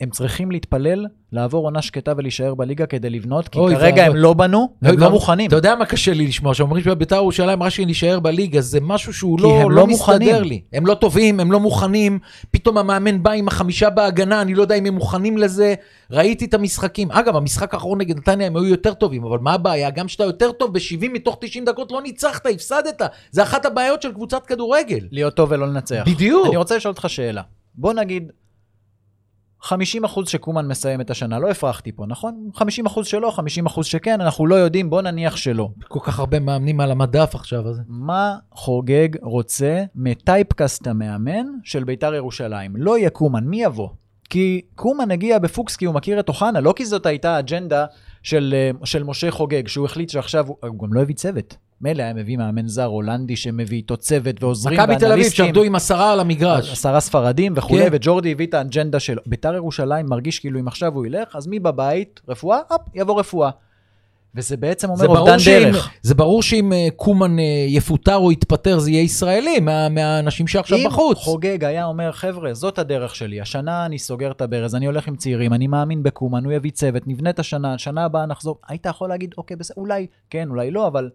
הם 0.00 0.10
צריכים 0.10 0.50
להתפלל, 0.50 1.06
לעבור 1.32 1.64
עונה 1.64 1.82
שקטה 1.82 2.12
ולהישאר 2.16 2.54
בליגה 2.54 2.86
כדי 2.86 3.10
לבנות, 3.10 3.48
כי 3.48 3.58
אוי 3.58 3.76
כרגע. 3.76 4.06
הם 4.06 4.16
לא 4.16 4.34
בנו, 4.34 4.68
הם 4.82 4.98
לא. 4.98 5.10
מוכנים. 5.10 5.48
אתה 5.48 5.56
יודע 5.56 5.74
מה 5.74 5.86
קשה 5.86 6.14
לי 6.14 6.26
לשמוע? 6.26 6.54
שאומרים 6.54 6.84
שביתר 6.84 7.16
ירושלים 7.16 7.70
שהיא 7.70 7.86
נשאר 7.86 8.20
בליגה, 8.20 8.60
זה 8.60 8.78
משהו 8.82 9.12
שהוא 9.12 9.40
לא, 9.40 9.62
לא, 9.62 9.70
לא 9.70 9.86
מסתדר. 9.86 10.42
לי. 10.42 10.62
הם 10.72 10.86
לא 10.86 10.94
טובים, 10.94 11.40
הם 11.40 11.52
לא 11.52 11.60
מוכנים, 11.60 12.18
פתאום 12.50 12.78
המאמן 12.78 13.22
בא 13.22 13.30
עם 13.30 13.48
החמישה 13.48 13.90
בהגנה, 13.90 14.42
אני 14.42 14.54
לא 14.54 14.62
יודע 14.62 14.74
אם 14.74 14.86
הם 14.86 14.94
מוכנים 14.94 15.38
לזה. 15.38 15.74
ראיתי 16.10 16.44
את 16.44 16.54
המשחקים. 16.54 17.10
אגב, 17.10 17.36
המשחק 17.36 17.74
האחרון 17.74 18.00
נגד 18.00 18.16
נתניה 18.16 18.46
הם 18.46 18.56
היו 18.56 18.64
יותר 18.64 18.94
טובים, 18.94 19.24
אבל 19.24 19.38
מה 19.38 19.52
הבעיה? 19.52 19.90
גם 19.90 20.06
כשאתה 20.06 20.24
יותר 20.24 20.52
טוב 20.52 20.72
ב-70 20.74 21.08
מתוך 21.12 21.36
90 21.40 21.64
דקות 21.64 21.92
לא 21.92 22.02
ניצחת, 22.02 22.46
הפסדת. 22.46 23.02
זה 23.30 23.42
אחת 23.42 23.66
הבעיות 23.66 24.02
של 24.02 24.12
קבוצת 24.12 24.46
כדורגל. 24.46 25.00
להיות 25.10 25.34
טוב 25.34 25.52
ולא 25.52 25.66
לנצח. 25.68 26.04
בדיוק. 26.06 26.46
אני 26.46 26.56
רוצה 26.56 26.76
לשאול 26.76 26.92
אותך 26.92 27.04
שאלה. 27.08 27.42
בוא 27.74 27.92
נגיד, 27.92 28.32
50% 29.62 29.68
שקומן 30.26 30.68
מסיים 30.68 31.00
את 31.00 31.10
השנה, 31.10 31.38
לא 31.38 31.50
הפרחתי 31.50 31.92
פה, 31.92 32.04
נכון? 32.08 32.50
50% 32.54 33.04
שלא, 33.04 33.32
50% 33.66 33.82
שכן, 33.82 34.20
אנחנו 34.20 34.46
לא 34.46 34.54
יודעים, 34.54 34.90
בוא 34.90 35.02
נניח 35.02 35.36
שלא. 35.36 35.68
כל 35.88 36.00
כך 36.02 36.18
הרבה 36.18 36.40
מאמנים 36.40 36.80
על 36.80 36.90
המדף 36.90 37.30
עכשיו. 37.34 37.68
אז... 37.68 37.80
מה 37.88 38.36
חוגג 38.52 39.08
רוצה 39.22 39.84
מטייפקאסט 39.94 40.86
המאמן 40.86 41.46
של 41.64 41.84
ביתר 41.84 42.14
ירושלים? 42.14 42.72
לא 42.76 42.98
יהיה 42.98 43.10
קומן, 43.10 43.44
מי 43.44 43.62
יבוא? 43.62 43.88
כי 44.30 44.60
קומן 44.74 45.10
הגיע 45.10 45.38
בפוקס 45.38 45.76
כי 45.76 45.84
הוא 45.84 45.94
מכיר 45.94 46.20
את 46.20 46.28
אוחנה, 46.28 46.60
לא 46.60 46.72
כי 46.76 46.84
זאת 46.84 47.06
הייתה 47.06 47.38
אג'נדה 47.38 47.86
של, 48.22 48.54
אה, 48.56 48.86
של 48.86 49.02
משה 49.02 49.30
חוגג, 49.30 49.68
שהוא 49.68 49.86
החליט 49.86 50.08
שעכשיו, 50.08 50.46
הוא, 50.46 50.56
הוא 50.62 50.78
גם 50.78 50.92
לא 50.92 51.02
הביא 51.02 51.14
צוות. 51.14 51.56
מילא 51.80 52.02
היה 52.02 52.14
מביא 52.14 52.36
מאמן 52.36 52.68
זר 52.68 52.84
הולנדי 52.84 53.36
שמביא 53.36 53.76
איתו 53.76 53.96
צוות 53.96 54.42
ועוזרים 54.42 54.80
מכבי 54.80 54.86
תל 54.86 54.92
אביב 54.92 55.10
ואנליסטים. 55.10 55.44
שעבדו 55.46 55.62
עם 55.62 55.74
עשרה 55.74 56.12
על 56.12 56.20
המגרש. 56.20 56.72
עשרה 56.72 57.00
ספרדים 57.00 57.52
וכולי, 57.56 57.84
כן. 57.84 57.88
וג'ורדי 57.92 58.32
הביא 58.32 58.46
את 58.46 58.54
האג'נדה 58.54 59.00
שלו. 59.00 59.22
ביתר 59.26 59.54
ירושלים 59.54 60.06
מרגיש 60.06 60.38
כאילו 60.38 60.60
אם 60.60 60.68
עכשיו 60.68 60.94
הוא 60.94 61.06
ילך, 61.06 61.36
אז 61.36 61.46
מי 61.46 61.58
בבית? 61.58 62.20
רפואה? 62.28 62.58
הופ, 62.68 62.80
יבוא 62.94 63.20
רפואה. 63.20 63.50
וזה 64.36 64.56
בעצם 64.56 64.90
אומר 64.90 65.06
אובדן 65.06 65.36
דרך. 65.46 65.90
זה 66.02 66.14
ברור 66.14 66.42
שאם 66.42 66.72
אה, 66.72 66.88
קומן 66.96 67.38
אה, 67.38 67.44
יפוטר 67.68 68.16
או 68.16 68.32
יתפטר 68.32 68.78
זה 68.78 68.90
יהיה 68.90 69.02
ישראלי, 69.02 69.60
מה, 69.60 69.88
מהאנשים 69.88 70.46
שעכשיו 70.46 70.78
אם 70.78 70.84
בחוץ. 70.86 71.18
חוגג 71.18 71.64
היה 71.64 71.84
אומר, 71.84 72.12
חבר'ה, 72.12 72.54
זאת 72.54 72.78
הדרך 72.78 73.14
שלי, 73.14 73.40
השנה 73.40 73.86
אני 73.86 73.98
סוגר 73.98 74.30
את 74.30 74.40
הברז, 74.40 74.74
אני 74.74 74.86
הולך 74.86 75.08
עם 75.08 75.16
צעירים, 75.16 75.52
אני 75.52 75.66
מאמין 75.66 76.02
בקומן, 76.02 76.44
הוא 76.44 76.52
יביא 76.52 76.70
צוות, 76.70 77.02
נבנה 77.06 77.30
את 77.30 77.38
השנה, 77.38 77.78
שנה 77.78 78.04
הבאה 78.04 78.26
נחזור, 78.26 78.58
היית 78.68 78.86
יכול 78.86 79.08
להגיד, 79.08 79.34
אוקיי, 79.38 79.56
בסדר, 79.56 79.74
אולי 79.76 80.06
כן, 80.30 80.48
אולי 80.48 80.70
לא, 80.70 80.86
אבל 80.86 81.10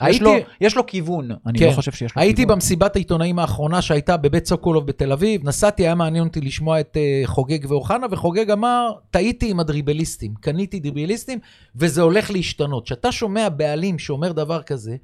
יש 0.00 0.06
הייתי- 0.06 0.24
לו, 0.24 0.32
יש 0.60 0.76
לו 0.76 0.86
כיוון, 0.86 1.28
אני 1.46 1.58
כן. 1.58 1.66
לא 1.66 1.72
חושב 1.72 1.92
שיש 1.92 2.16
לו 2.16 2.22
הייתי 2.22 2.42
כיוון. 2.42 2.54
במסיבת 2.54 2.96
העיתונאים 2.96 3.38
האחרונה 3.38 3.82
שהייתה 3.82 4.16
בבית 4.16 4.46
סוקולוב 4.46 4.86
בתל 4.86 5.12
אביב, 5.12 5.48
נסעתי, 5.48 5.82
היה 5.82 5.94
מעניין 5.94 6.24
אותי 6.24 6.40
לשמוע 6.40 6.80
את 6.80 6.96
uh, 6.96 7.26
חוגג 7.26 7.58
ואוחנה, 7.68 8.06
וחוגג 8.10 8.50
אמר, 8.50 8.92
טעיתי 9.10 9.50
עם 9.50 9.60
הדריבליסטים, 9.60 10.34
קניתי 10.40 10.80
דריבליסטים, 10.80 11.38
וזה 11.76 12.02
הולך 12.02 12.30
להשתנות. 12.30 12.84
כשאתה 12.84 13.12
שומע 13.12 13.48
בעלים 13.48 13.98
שאומר 13.98 14.32
דבר 14.32 14.62
כזה, 14.62 14.96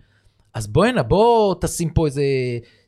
אז 0.59 0.67
בוא'נה, 0.67 1.03
בוא 1.03 1.55
תשים 1.61 1.91
פה 1.91 2.07
איזה 2.07 2.23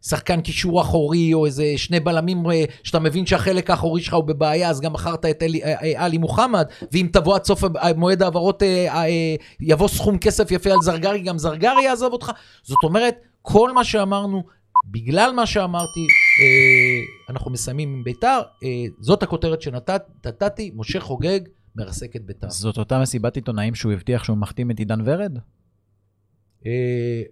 שחקן 0.02 0.40
קישור 0.40 0.80
אחורי, 0.80 1.34
או 1.34 1.46
איזה 1.46 1.72
שני 1.76 2.00
בלמים 2.00 2.50
אה, 2.50 2.64
שאתה 2.82 2.98
מבין 2.98 3.26
שהחלק 3.26 3.70
האחורי 3.70 4.02
שלך 4.02 4.14
הוא 4.14 4.24
בבעיה, 4.24 4.70
אז 4.70 4.80
גם 4.80 4.92
מכרת 4.92 5.24
את 5.24 5.42
אלי, 5.42 5.62
אה, 5.64 5.74
אה, 5.82 6.04
עלי 6.04 6.18
מוחמד, 6.18 6.66
ואם 6.92 7.08
תבוא 7.12 7.34
עד 7.34 7.44
סוף 7.44 7.64
מועד 7.96 8.22
ההעברות, 8.22 8.62
אה, 8.62 8.94
אה, 8.94 9.34
יבוא 9.60 9.88
סכום 9.88 10.18
כסף 10.18 10.50
יפה 10.50 10.70
על 10.70 10.78
זרגרי, 10.82 11.20
גם 11.20 11.38
זרגרי 11.38 11.84
יעזוב 11.84 12.12
אותך. 12.12 12.30
זאת 12.62 12.78
אומרת, 12.84 13.14
כל 13.42 13.72
מה 13.72 13.84
שאמרנו, 13.84 14.42
בגלל 14.90 15.32
מה 15.32 15.46
שאמרתי, 15.46 16.06
אה, 16.42 17.30
אנחנו 17.30 17.50
מסיימים 17.50 17.88
עם 17.94 18.04
ביתר, 18.04 18.40
אה, 18.64 18.68
זאת 19.00 19.22
הכותרת 19.22 19.62
שנתתי, 19.62 20.70
משה 20.74 21.00
חוגג 21.00 21.40
מרסק 21.76 22.16
את 22.16 22.26
ביתר. 22.26 22.50
זאת 22.50 22.78
אותה 22.78 22.98
מסיבת 22.98 23.36
עיתונאים 23.36 23.74
שהוא 23.74 23.92
הבטיח 23.92 24.24
שהוא 24.24 24.36
מחתים 24.36 24.70
את 24.70 24.78
עידן 24.78 25.00
ורד? 25.04 25.38
אה, 26.66 26.70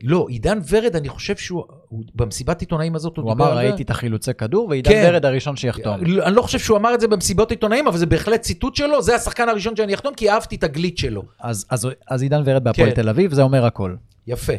לא, 0.03 0.27
עידן 0.29 0.59
ורד, 0.69 0.97
אני 0.97 1.09
חושב 1.09 1.37
שהוא, 1.37 1.65
הוא- 1.89 2.05
במסיבת 2.15 2.61
עיתונאים 2.61 2.95
הזאת 2.95 3.17
הוא 3.17 3.25
הוא 3.25 3.33
דיבר 3.33 3.45
אמר, 3.45 3.53
על 3.53 3.65
זה. 3.65 3.69
ראיתי 3.69 3.83
את 3.83 3.91
החילוצי 3.91 4.35
כדור, 4.35 4.69
ועידן 4.69 4.91
כן. 4.91 5.09
ורד 5.13 5.25
הראשון 5.25 5.57
שיחתום. 5.57 5.97
לא, 6.05 6.27
אני 6.27 6.35
לא 6.37 6.43
חושב 6.43 6.59
שהוא 6.59 6.77
אמר 6.79 6.95
את 6.95 7.01
זה 7.01 7.09
במסיבות 7.09 7.51
עיתונאים, 7.51 7.87
אבל 7.89 7.99
זה 7.99 8.07
בהחלט 8.07 8.41
ציטוט 8.41 8.77
שלו, 8.77 9.03
זה 9.03 9.15
השחקן 9.15 9.49
הראשון 9.49 9.77
שאני 9.77 9.95
אחתום, 9.95 10.15
כי 10.15 10.31
אהבתי 10.31 10.57
את 10.57 10.65
הגליץ' 10.65 11.01
שלו. 11.01 11.23
אז, 11.41 11.67
אז, 11.71 11.89
אז 12.09 12.23
עידן 12.23 12.43
ורד 12.45 12.65
בהפועל 12.65 12.89
כן. 12.89 12.95
תל 12.95 13.09
אביב, 13.09 13.35
זה 13.35 13.43
אומר 13.43 13.65
הכל. 13.67 13.95
יפה. 14.27 14.53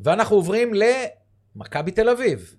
ואנחנו 0.00 0.36
עוברים 0.36 0.72
למכבי 1.56 1.90
תל 1.90 2.08
אביב. 2.08 2.54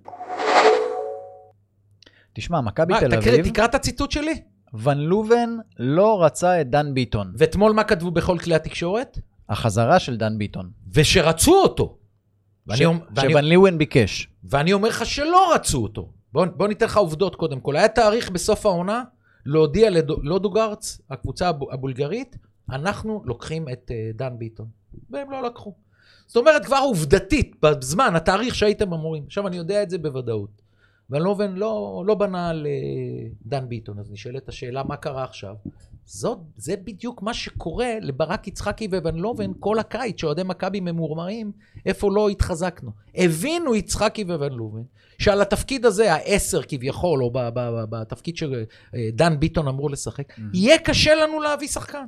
תשמע, 2.34 2.62
מכבי 2.62 2.94
מה, 2.94 3.00
תל 3.00 3.14
אביב, 3.14 3.50
תקרא 3.50 3.66
את 3.66 3.76
הציטוט 3.76 4.12
שלי. 4.12 4.42
ון 4.74 4.98
לובן 4.98 5.50
לא 5.80 6.24
רצה 6.24 6.62
את 6.62 6.70
דן 6.70 6.94
ביטון. 6.94 7.32
ואתמול 7.38 7.72
מה 7.72 7.84
כתבו 7.84 8.12
בכל 8.12 8.38
כלי 8.40 8.56
התקשורת? 8.56 9.20
החזרה 9.50 10.00
של 10.00 10.18
דן 10.18 10.38
ביטון. 10.38 10.70
ושרצו 10.94 11.62
אותו. 11.64 11.98
ואני, 12.68 12.78
ש- 12.80 12.84
ואני, 13.16 13.56
לובן 13.56 13.78
ביקש. 13.78 14.28
ואני 14.44 14.74
אומר 14.74 14.90
לך 14.90 15.06
שלא 15.06 15.54
רצו 15.56 15.84
אותו. 15.84 16.10
בוא, 16.34 16.46
בוא 16.46 16.68
ניתן 16.68 16.86
לך 16.86 16.98
עובדות 16.98 17.36
קודם 17.36 17.60
כל. 17.60 17.76
היה 17.76 17.88
תאריך 17.88 18.32
בסוף 18.32 18.66
העונה 18.66 19.04
להודיע 19.46 19.90
ללודוגרץ, 19.90 21.02
הקבוצה 21.10 21.50
הב- 21.50 21.70
הבולגרית, 21.72 22.38
אנחנו 22.70 23.22
לוקחים 23.26 23.70
את 23.70 23.92
אה, 23.92 24.12
דן 24.16 24.38
ביטון. 24.38 24.68
והם 25.10 25.32
לא 25.32 25.44
לקחו. 25.44 25.74
זאת 26.28 26.38
אומרת, 26.38 26.66
כבר 26.66 26.78
עובדתית, 26.78 27.56
בזמן, 27.62 28.16
התאריך 28.16 28.56
שהייתם 28.56 28.94
אמורים. 28.94 29.24
עכשיו, 29.28 29.48
אני 29.48 29.58
יודע 29.58 29.84
את 29.84 29.90
זה 29.90 29.98
בוודאות. 29.98 30.62
ולובן 31.10 31.56
לא, 31.56 32.04
לא 32.08 32.16
בנה 32.16 32.50
על 32.50 32.68
אה, 32.68 32.72
דן 33.46 33.70
ביטון, 33.70 34.00
אז 34.00 34.12
נשאלת 34.12 34.50
השאלה, 34.50 34.84
מה 34.84 34.96
קרה 34.98 35.24
עכשיו? 35.24 35.56
זאת, 36.06 36.38
זה 36.58 36.76
בדיוק 36.76 37.22
מה 37.22 37.34
שקורה 37.34 37.94
לברק 38.02 38.48
יצחקי 38.48 38.88
וון 38.88 39.16
לובן 39.16 39.52
כל 39.60 39.80
הקיץ, 39.80 40.22
שאוהדי 40.22 40.44
מכבי 40.44 40.80
ממורמרים, 40.80 41.52
איפה 41.86 42.12
לא 42.12 42.30
התחזקנו. 42.30 42.92
הבינו 43.16 43.76
יצחקי 43.76 44.24
וון 44.24 44.54
לובן, 44.54 44.82
שעל 45.20 45.42
התפקיד 45.42 45.86
הזה, 45.86 46.14
העשר 46.14 46.62
כביכול, 46.64 47.24
או 47.24 47.32
בתפקיד 47.90 48.38
שדן 48.38 49.40
ביטון 49.40 49.68
אמור 49.68 49.90
לשחק, 49.90 50.34
יהיה 50.54 50.78
קשה 50.78 51.16
לנו 51.16 51.40
להביא 51.40 51.68
שחקן. 51.68 52.06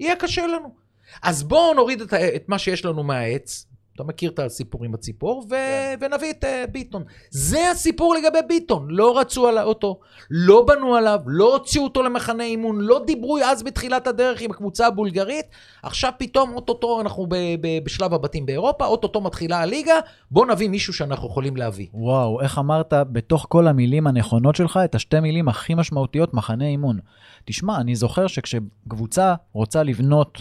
יהיה 0.00 0.16
קשה 0.16 0.46
לנו. 0.46 0.74
אז 1.22 1.42
בואו 1.42 1.74
נוריד 1.74 2.00
את, 2.00 2.14
את 2.14 2.48
מה 2.48 2.58
שיש 2.58 2.84
לנו 2.84 3.02
מהעץ. 3.02 3.66
אתה 3.98 4.06
מכיר 4.06 4.30
את 4.30 4.38
הסיפור 4.38 4.84
עם 4.84 4.94
הציפור, 4.94 5.44
ו... 5.50 5.54
ונביא 6.00 6.30
את 6.30 6.44
uh, 6.44 6.70
ביטון. 6.70 7.02
זה 7.30 7.70
הסיפור 7.70 8.14
לגבי 8.14 8.38
ביטון. 8.48 8.86
לא 8.90 9.18
רצו 9.18 9.48
על 9.48 9.58
אותו, 9.58 10.00
לא 10.30 10.64
בנו 10.66 10.94
עליו, 10.94 11.20
לא 11.26 11.54
הוציאו 11.54 11.84
אותו 11.84 12.02
למחנה 12.02 12.44
אימון, 12.44 12.80
לא 12.80 13.02
דיברו 13.06 13.38
אז 13.38 13.62
בתחילת 13.62 14.06
הדרך 14.06 14.40
עם 14.40 14.50
הקבוצה 14.50 14.86
הבולגרית. 14.86 15.46
עכשיו 15.82 16.12
פתאום, 16.18 16.54
אוטוטו 16.54 17.00
אנחנו 17.00 17.26
ב... 17.26 17.34
ב... 17.60 17.84
בשלב 17.84 18.14
הבתים 18.14 18.46
באירופה, 18.46 18.86
אוטוטו 18.86 19.20
מתחילה 19.20 19.60
הליגה, 19.60 19.94
בואו 20.30 20.46
נביא 20.46 20.68
מישהו 20.68 20.92
שאנחנו 20.92 21.28
יכולים 21.28 21.56
להביא. 21.56 21.86
וואו, 21.94 22.40
איך 22.40 22.58
אמרת 22.58 22.92
בתוך 23.12 23.46
כל 23.48 23.68
המילים 23.68 24.06
הנכונות 24.06 24.56
שלך 24.56 24.80
את 24.84 24.94
השתי 24.94 25.20
מילים 25.20 25.48
הכי 25.48 25.74
משמעותיות, 25.74 26.34
מחנה 26.34 26.66
אימון. 26.66 26.98
תשמע, 27.44 27.80
אני 27.80 27.94
זוכר 27.94 28.26
שכשקבוצה 28.26 29.34
רוצה 29.52 29.82
לבנות 29.82 30.38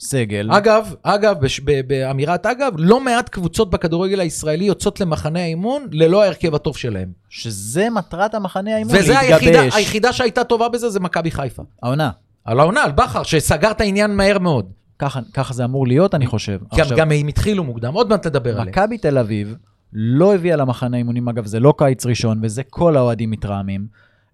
סגל, 0.00 0.48
אגב, 0.52 0.94
אגב, 1.02 1.40
בש... 1.40 1.60
ב... 1.64 1.80
באמירת 1.86 2.46
אגב, 2.46 2.72
לא 2.78 3.00
מעט 3.00 3.28
קבוצות 3.28 3.70
בכדורגל 3.70 4.20
הישראלי 4.20 4.64
יוצאות 4.64 5.00
למחנה 5.00 5.40
האימון 5.40 5.86
ללא 5.92 6.22
ההרכב 6.22 6.54
הטוב 6.54 6.76
שלהם. 6.76 7.08
שזה 7.28 7.90
מטרת 7.90 8.34
המחנה 8.34 8.74
האימון, 8.74 8.96
וזה 8.96 9.18
היחידה, 9.18 9.50
להתגבש. 9.50 9.74
היחידה 9.76 10.12
שהייתה 10.12 10.44
טובה 10.44 10.68
בזה 10.68 10.90
זה 10.90 11.00
מכבי 11.00 11.30
חיפה. 11.30 11.62
העונה. 11.82 12.10
על 12.44 12.60
העונה, 12.60 12.82
על 12.82 12.92
בכר, 12.92 13.22
שסגר 13.22 13.70
את 13.70 13.80
העניין 13.80 14.16
מהר 14.16 14.38
מאוד. 14.38 14.66
ככה, 14.98 15.20
ככה 15.34 15.54
זה 15.54 15.64
אמור 15.64 15.86
להיות, 15.86 16.14
אני 16.14 16.26
חושב. 16.26 16.58
גם, 16.76 16.86
גם 16.96 17.12
הם 17.12 17.28
התחילו 17.28 17.64
מוקדם, 17.64 17.94
עוד 17.94 18.08
מעט 18.08 18.26
נדבר 18.26 18.52
עליהם. 18.52 18.68
מכבי 18.68 18.98
תל 18.98 19.18
אביב 19.18 19.56
לא 19.92 20.34
הביאה 20.34 20.56
למחנה 20.56 20.96
אימונים, 20.96 21.28
אגב, 21.28 21.46
זה 21.46 21.60
לא 21.60 21.74
קיץ 21.78 22.06
ראשון, 22.06 22.40
וזה 22.42 22.62
כל 22.62 22.96
האוהדים 22.96 23.30
מתרעמים, 23.30 23.86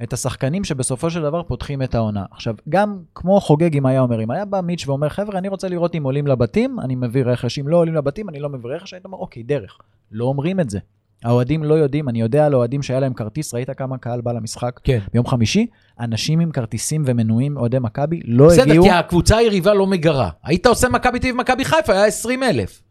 את 0.03 0.13
השחקנים 0.13 0.65
שבסופו 0.65 1.11
של 1.11 1.23
דבר 1.23 1.43
פותחים 1.43 1.83
את 1.83 1.95
העונה. 1.95 2.25
עכשיו, 2.31 2.55
גם 2.69 2.99
כמו 3.15 3.41
חוגג 3.41 3.77
אם 3.77 3.87
היה 3.87 4.01
אומר, 4.01 4.23
אם 4.23 4.31
היה 4.31 4.45
בא 4.45 4.61
מיץ' 4.61 4.89
ואומר, 4.89 5.09
חבר'ה, 5.09 5.39
אני 5.39 5.49
רוצה 5.49 5.69
לראות 5.69 5.95
אם 5.95 6.03
עולים 6.03 6.27
לבתים, 6.27 6.81
אני 6.81 6.95
מביא 6.95 7.25
רכש, 7.25 7.59
אם 7.59 7.69
לא 7.69 7.77
עולים 7.77 7.95
לבתים, 7.95 8.29
אני 8.29 8.41
לא 8.41 8.49
מביא 8.49 8.71
רכש, 8.71 8.95
היית 8.95 9.05
אומר, 9.05 9.19
אוקיי, 9.19 9.43
דרך. 9.43 9.79
לא 10.13 10.25
אומרים 10.25 10.61
את 10.61 10.71
זה. 10.71 10.79
האוהדים 11.25 11.65
לא 11.65 11.75
יודעים, 11.75 12.09
אני 12.09 12.21
יודע 12.21 12.47
על 12.47 12.55
אוהדים 12.55 12.83
שהיה 12.83 13.01
להם 13.01 13.15
כרטיס, 13.15 13.55
ראית 13.55 13.71
כמה 13.71 13.99
קהל 13.99 14.21
בא 14.21 14.33
למשחק 14.33 14.81
כן. 14.85 14.99
ביום 15.13 15.27
חמישי? 15.27 15.67
אנשים 16.01 16.41
עם 16.41 16.51
כרטיסים 16.51 17.03
ומנויים, 17.07 17.57
אוהדי 17.57 17.79
מכבי, 17.79 18.21
לא 18.25 18.47
בסדר, 18.47 18.63
הגיעו. 18.63 18.85
כי 18.85 18.91
הקבוצה 18.91 19.37
היריבה 19.37 19.75
לא 19.75 19.87
מגרה. 19.87 20.31
היית 20.45 20.67
עושה 20.67 20.89
מכבי 20.89 21.19
תל 21.19 21.27
אביב 21.27 21.35
ומכבי 21.35 21.65
חיפה, 21.65 21.93
היה 21.93 22.05
20 22.05 22.43
אלף. 22.43 22.83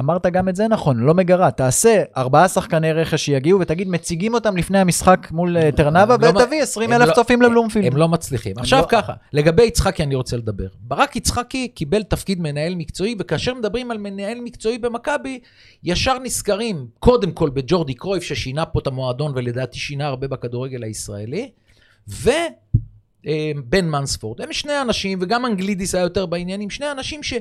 אמרת 0.00 0.26
גם 0.26 0.48
את 0.48 0.56
זה 0.56 0.68
נכון, 0.68 0.98
לא 1.00 1.14
מגרה. 1.14 1.50
תעשה 1.50 2.02
ארבעה 2.16 2.48
שחקני 2.48 2.92
רכש 2.92 3.24
שיגיעו 3.24 3.60
ותגיד, 3.60 3.88
מציגים 3.88 4.34
אותם 4.34 4.56
לפני 4.56 4.78
המשחק 4.78 5.28
מול 5.30 5.56
אה, 5.56 5.72
טרנבה, 5.72 6.16
לא 6.20 6.28
ותביא 6.40 6.58
מ- 6.60 6.62
20 6.62 6.92
הם 6.92 7.00
אלף 7.02 7.08
לא- 7.08 7.14
צופים 7.14 7.42
לבלומפילד. 7.42 7.86
הם 7.86 7.96
לא 7.96 8.08
מצליחים. 8.08 8.58
עכשיו 8.58 8.80
לא- 8.80 8.86
ככה, 8.88 9.12
לגבי 9.32 9.62
יצחקי 9.62 10.02
אני 10.02 10.14
רוצה 10.14 10.36
לדבר. 10.36 10.66
ברק 10.80 11.16
יצחקי 11.16 11.68
קיבל 11.68 12.02
תפקיד 12.02 12.40
מנהל 12.40 12.74
מקצועי, 12.74 13.14
וכאשר 13.18 13.54
מדברים 13.54 13.90
על 13.90 13.98
מנהל 13.98 14.38
מקצועי 14.40 14.78
במכבי, 14.78 15.40
ישר 15.84 16.18
נזכרים 16.18 16.86
קודם 16.98 17.32
כל 17.32 17.50
בג'ורדי 17.50 17.94
קרויף, 17.94 18.22
ששינה 18.22 18.66
פה 18.66 18.78
את 18.78 18.86
המועדון, 18.86 19.32
ולדעתי 19.34 19.78
שינה 19.78 20.06
הרבה 20.06 20.28
בכדורגל 20.28 20.82
הישראלי, 20.82 21.50
ובן 22.08 23.88
מנספורד. 23.88 24.40
הם 24.40 24.52
שני 24.52 24.80
אנשים, 24.80 25.18
וגם 25.22 25.46
אנגלידיס 25.46 25.94
היה 25.94 26.02
יותר 26.02 26.26
בעניינים, 26.26 26.70
שני 26.70 26.90
אנשים 26.90 27.22
ש... 27.22 27.34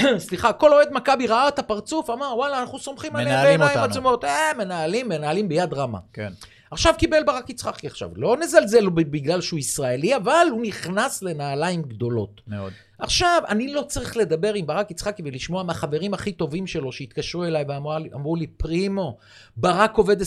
סליחה, 0.18 0.52
כל 0.52 0.72
אוהד 0.72 0.88
מכבי 0.92 1.26
ראה 1.26 1.48
את 1.48 1.58
הפרצוף, 1.58 2.10
אמר, 2.10 2.34
וואלה, 2.36 2.60
אנחנו 2.60 2.78
סומכים 2.78 3.16
עליהם 3.16 3.44
בעיניים 3.44 3.62
אותנו." 3.62 3.84
עצומות. 3.84 4.24
אה, 4.24 4.50
מנהלים, 4.58 5.08
מנהלים 5.08 5.48
ביד 5.48 5.74
רמה. 5.74 5.98
כן. 6.12 6.32
עכשיו 6.70 6.94
קיבל 6.98 7.22
ברק 7.26 7.50
יצחקי 7.50 7.86
עכשיו. 7.86 8.10
לא 8.16 8.36
נזלזל 8.36 8.88
בגלל 8.88 9.40
שהוא 9.40 9.58
ישראלי, 9.58 10.16
אבל 10.16 10.46
הוא 10.50 10.62
נכנס 10.62 11.22
לנעליים 11.22 11.82
גדולות. 11.82 12.40
מאוד. 12.46 12.72
עכשיו, 12.98 13.42
אני 13.48 13.72
לא 13.72 13.82
צריך 13.82 14.16
לדבר 14.16 14.54
עם 14.54 14.66
ברק 14.66 14.90
יצחקי 14.90 15.22
ולשמוע 15.24 15.62
מהחברים 15.62 16.14
הכי 16.14 16.32
טובים 16.32 16.66
שלו 16.66 16.92
שהתקשרו 16.92 17.44
אליי 17.44 17.64
ואמרו 17.68 17.98
לי, 17.98 18.08
אמרו 18.14 18.36
לי, 18.36 18.46
פרימו, 18.46 19.16
ברק 19.56 19.96
עובד 19.96 20.20
24-7, 20.20 20.24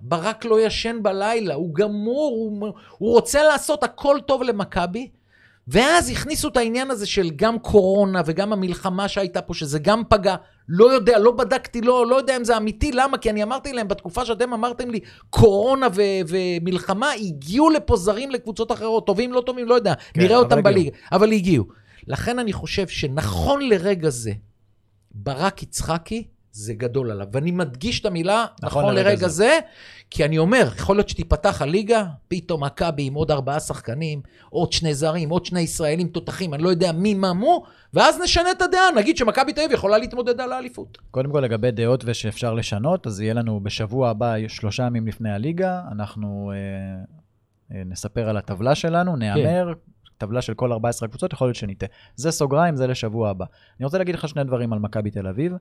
ברק 0.00 0.44
לא 0.44 0.60
ישן 0.60 0.96
בלילה, 1.02 1.54
הוא 1.54 1.74
גמור, 1.74 2.34
הוא, 2.36 2.72
הוא 2.98 3.12
רוצה 3.12 3.42
לעשות 3.42 3.82
הכל 3.82 4.18
טוב 4.26 4.42
למכבי. 4.42 5.10
ואז 5.68 6.10
הכניסו 6.10 6.48
את 6.48 6.56
העניין 6.56 6.90
הזה 6.90 7.06
של 7.06 7.30
גם 7.36 7.58
קורונה 7.58 8.22
וגם 8.26 8.52
המלחמה 8.52 9.08
שהייתה 9.08 9.42
פה, 9.42 9.54
שזה 9.54 9.78
גם 9.78 10.02
פגע. 10.08 10.34
לא 10.68 10.92
יודע, 10.92 11.18
לא 11.18 11.32
בדקתי, 11.32 11.80
לא, 11.80 12.06
לא 12.06 12.16
יודע 12.16 12.36
אם 12.36 12.44
זה 12.44 12.56
אמיתי, 12.56 12.92
למה? 12.92 13.18
כי 13.18 13.30
אני 13.30 13.42
אמרתי 13.42 13.72
להם, 13.72 13.88
בתקופה 13.88 14.24
שאתם 14.24 14.52
אמרתם 14.52 14.90
לי, 14.90 15.00
קורונה 15.30 15.86
ו- 15.94 16.02
ומלחמה, 16.28 17.12
הגיעו 17.12 17.70
לפה 17.70 17.96
זרים 17.96 18.30
לקבוצות 18.30 18.72
אחרות, 18.72 19.06
טובים, 19.06 19.32
לא 19.32 19.40
טובים, 19.46 19.68
לא 19.68 19.74
יודע, 19.74 19.94
כן, 19.94 20.20
נראה 20.20 20.36
אותם. 20.36 20.62
בליגה, 20.62 20.90
אבל 21.12 21.32
הגיעו. 21.32 21.64
לכן 22.06 22.38
אני 22.38 22.52
חושב 22.52 22.88
שנכון 22.88 23.68
לרגע 23.68 24.10
זה, 24.10 24.32
ברק 25.14 25.62
יצחקי 25.62 26.24
זה 26.54 26.74
גדול 26.74 27.10
עליו. 27.10 27.26
ואני 27.32 27.50
מדגיש 27.50 28.00
את 28.00 28.06
המילה 28.06 28.46
נכון 28.62 28.82
נכון 28.82 28.94
לרגע 28.94 29.28
זה. 29.28 29.28
זה, 29.28 29.58
כי 30.10 30.24
אני 30.24 30.38
אומר, 30.38 30.68
יכול 30.76 30.96
להיות 30.96 31.08
שתיפתח 31.08 31.62
הליגה, 31.62 32.04
פתאום 32.28 32.64
מכבי 32.64 33.02
עם 33.06 33.14
עוד 33.14 33.30
ארבעה 33.30 33.60
שחקנים, 33.60 34.22
עוד 34.50 34.72
שני 34.72 34.94
זרים, 34.94 35.30
עוד 35.30 35.44
שני 35.44 35.60
ישראלים 35.60 36.08
תותחים, 36.08 36.54
אני 36.54 36.62
לא 36.62 36.68
יודע 36.68 36.92
מי 36.92 37.14
מה 37.14 37.32
מו, 37.32 37.64
ואז 37.94 38.20
נשנה 38.24 38.50
את 38.50 38.62
הדעה, 38.62 38.90
נגיד 38.96 39.16
שמכבי 39.16 39.52
תל 39.52 39.60
אביב 39.60 39.72
יכולה 39.72 39.98
להתמודד 39.98 40.40
על 40.40 40.52
האליפות. 40.52 40.98
קודם 41.10 41.32
כל 41.32 41.40
לגבי 41.40 41.70
דעות 41.70 42.04
ושאפשר 42.06 42.54
לשנות, 42.54 43.06
אז 43.06 43.20
יהיה 43.20 43.34
לנו 43.34 43.60
בשבוע 43.60 44.10
הבא, 44.10 44.34
שלושה 44.48 44.82
ימים 44.82 45.06
לפני 45.06 45.32
הליגה, 45.32 45.80
אנחנו 45.92 46.52
אה, 46.54 47.76
אה, 47.76 47.82
נספר 47.86 48.28
על 48.28 48.36
הטבלה 48.36 48.74
שלנו, 48.74 49.16
נהמר, 49.16 49.72
טבלה 50.18 50.42
של 50.42 50.54
כל 50.54 50.72
14 50.72 51.08
קבוצות, 51.08 51.32
יכול 51.32 51.46
להיות 51.46 51.56
שניטה. 51.56 51.86
זה 52.16 52.30
סוגריים, 52.30 52.76
זה 52.76 52.86
לשבוע 52.86 53.30
הבא. 53.30 53.44
אני 53.78 53.84
רוצה 53.84 53.98
להגיד 53.98 54.14
לך 54.14 54.28
שני 54.28 54.44
דברים 54.44 54.72
על 54.72 54.78
מכבי 54.78 55.10
תל 55.10 55.26
אביב. 55.26 55.52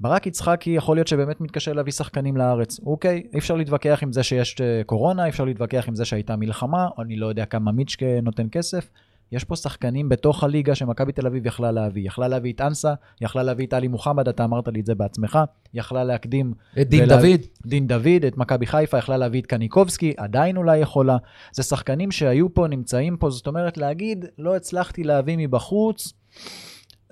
ברק 0.00 0.26
יצחקי 0.26 0.70
יכול 0.70 0.96
להיות 0.96 1.08
שבאמת 1.08 1.40
מתקשה 1.40 1.72
להביא 1.72 1.92
שחקנים 1.92 2.36
לארץ. 2.36 2.80
אוקיי, 2.86 3.22
אי 3.32 3.38
אפשר 3.38 3.54
להתווכח 3.54 3.98
עם 4.02 4.12
זה 4.12 4.22
שיש 4.22 4.56
אה, 4.60 4.82
קורונה, 4.86 5.24
אי 5.24 5.30
אפשר 5.30 5.44
להתווכח 5.44 5.84
עם 5.88 5.94
זה 5.94 6.04
שהייתה 6.04 6.36
מלחמה, 6.36 6.88
אני 6.98 7.16
לא 7.16 7.26
יודע 7.26 7.44
כמה 7.44 7.72
מיצ'קה 7.72 8.06
נותן 8.22 8.46
כסף. 8.52 8.88
יש 9.32 9.44
פה 9.44 9.56
שחקנים 9.56 10.08
בתוך 10.08 10.44
הליגה 10.44 10.74
שמכבי 10.74 11.12
תל 11.12 11.26
אביב 11.26 11.46
יכלה 11.46 11.72
להביא. 11.72 12.06
יכלה 12.06 12.28
להביא 12.28 12.52
את 12.52 12.60
אנסה, 12.60 12.94
יכלה 13.20 13.42
להביא 13.42 13.66
את 13.66 13.72
עלי 13.72 13.88
מוחמד, 13.88 14.28
אתה 14.28 14.44
אמרת 14.44 14.68
לי 14.68 14.80
את 14.80 14.86
זה 14.86 14.94
בעצמך, 14.94 15.38
יכלה 15.74 16.04
להקדים 16.04 16.52
את 16.80 16.88
דין 16.88 17.02
ולה- 17.04 17.16
דוד. 17.16 17.40
דין 17.66 17.86
דוד, 17.86 18.24
את 18.26 18.36
מכבי 18.36 18.66
חיפה, 18.66 18.98
יכלה 18.98 19.16
להביא 19.16 19.40
את 19.40 19.46
קניקובסקי, 19.46 20.14
עדיין 20.16 20.56
אולי 20.56 20.78
יכולה. 20.78 21.16
זה 21.52 21.62
שחקנים 21.62 22.10
שהיו 22.10 22.54
פה, 22.54 22.66
נמצאים 22.68 23.16
פה, 23.16 23.30
זאת 23.30 23.46
אומרת, 23.46 23.78
להגיד, 23.78 24.24
לא 24.38 24.56
הצלחתי 24.56 25.04
להביא 25.04 25.36
מבחוץ, 25.38 26.12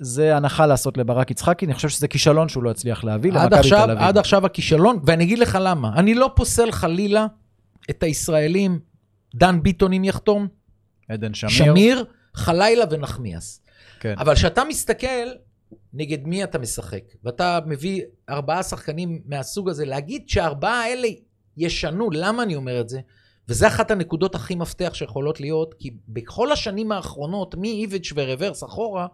זה 0.01 0.37
הנחה 0.37 0.67
לעשות 0.67 0.99
לברק 0.99 1.31
יצחקי, 1.31 1.67
אני 1.67 1.75
חושב 1.75 1.89
שזה 1.89 2.09
כישלון 2.09 2.49
שהוא 2.49 2.63
לא 2.63 2.71
הצליח 2.71 3.05
להביא 3.05 3.33
למכבי 3.33 3.69
תל 3.69 3.75
אביב. 3.75 3.99
עד 3.99 4.19
עכשיו 4.19 4.47
הכישלון, 4.47 4.99
ואני 5.07 5.25
אגיד 5.25 5.39
לך 5.39 5.59
למה. 5.61 5.93
אני 5.97 6.15
לא 6.15 6.31
פוסל 6.37 6.73
חלילה 6.73 7.27
את 7.91 8.03
הישראלים, 8.03 8.79
דן 9.35 9.63
ביטון 9.63 9.93
אם 9.93 10.05
יחתום, 10.05 10.49
עדן 11.09 11.35
שמיר. 11.35 11.51
שמיר, 11.51 12.05
חלילה 12.35 12.85
ונחמיאס. 12.91 13.61
כן. 14.01 14.15
אבל 14.19 14.35
כשאתה 14.35 14.65
מסתכל 14.65 15.29
נגד 15.95 16.27
מי 16.27 16.45
אתה 16.45 16.59
משחק, 16.59 17.03
ואתה 17.25 17.59
מביא 17.67 18.03
ארבעה 18.31 18.63
שחקנים 18.63 19.23
מהסוג 19.27 19.69
הזה, 19.69 19.85
להגיד 19.85 20.29
שהארבעה 20.29 20.83
האלה 20.83 21.09
ישנו, 21.57 22.11
למה 22.11 22.43
אני 22.43 22.55
אומר 22.57 22.81
את 22.81 22.89
זה? 22.89 23.01
וזה 23.49 23.67
אחת 23.67 23.91
הנקודות 23.91 24.35
הכי 24.35 24.55
מפתח 24.55 24.91
שיכולות 24.95 25.41
להיות, 25.41 25.75
כי 25.79 25.91
בכל 26.09 26.53
השנים 26.53 26.93
האחרונות, 26.93 27.55
מאיביץ' 27.55 28.13
ורוורס 28.17 28.65
אחורה, 28.65 29.07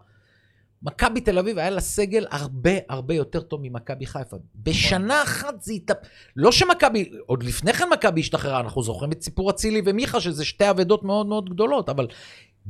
מכבי 0.83 1.21
תל 1.21 1.39
אביב 1.39 1.57
היה 1.57 1.69
לה 1.69 1.81
סגל 1.81 2.25
הרבה 2.31 2.71
הרבה 2.89 3.13
יותר 3.13 3.41
טוב 3.41 3.59
ממכבי 3.63 4.05
חיפה. 4.05 4.37
בשנה 4.55 5.23
אחת 5.23 5.61
זה 5.61 5.73
התאפ... 5.73 5.97
לא 6.35 6.51
שמכבי, 6.51 7.09
עוד 7.25 7.43
לפני 7.43 7.73
כן 7.73 7.89
מכבי 7.93 8.21
השתחררה, 8.21 8.59
אנחנו 8.59 8.83
זוכרים 8.83 9.11
את 9.11 9.21
סיפור 9.21 9.49
אצילי 9.49 9.81
ומיכה, 9.85 10.19
שזה 10.19 10.45
שתי 10.45 10.69
אבדות 10.69 11.03
מאוד 11.03 11.27
מאוד 11.27 11.49
גדולות, 11.49 11.89
אבל 11.89 12.07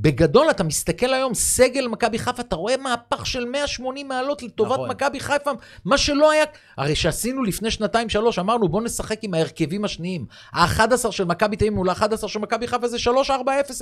בגדול, 0.01 0.49
אתה 0.49 0.63
מסתכל 0.63 1.13
היום, 1.13 1.33
סגל 1.33 1.87
מכבי 1.87 2.19
חיפה, 2.19 2.41
אתה 2.41 2.55
רואה 2.55 2.77
מהפך 2.77 3.25
של 3.25 3.45
180 3.45 4.07
מעלות 4.07 4.43
לטובת 4.43 4.71
נכון. 4.71 4.89
מכבי 4.89 5.19
חיפה, 5.19 5.51
מה 5.85 5.97
שלא 5.97 6.31
היה... 6.31 6.43
הרי 6.77 6.95
שעשינו 6.95 7.43
לפני 7.43 7.71
שנתיים-שלוש, 7.71 8.39
אמרנו, 8.39 8.69
בוא 8.69 8.81
נשחק 8.81 9.23
עם 9.23 9.33
ההרכבים 9.33 9.85
השניים. 9.85 10.25
ה-11 10.53 11.11
של 11.11 11.23
מכבי 11.23 11.55
תל 11.55 11.65
אביב 11.65 11.73
מול 11.73 11.89
ה-11 11.89 12.27
של 12.27 12.39
מכבי 12.39 12.67
חיפה 12.67 12.87
זה 12.87 12.97
3-4-0 13.27 13.31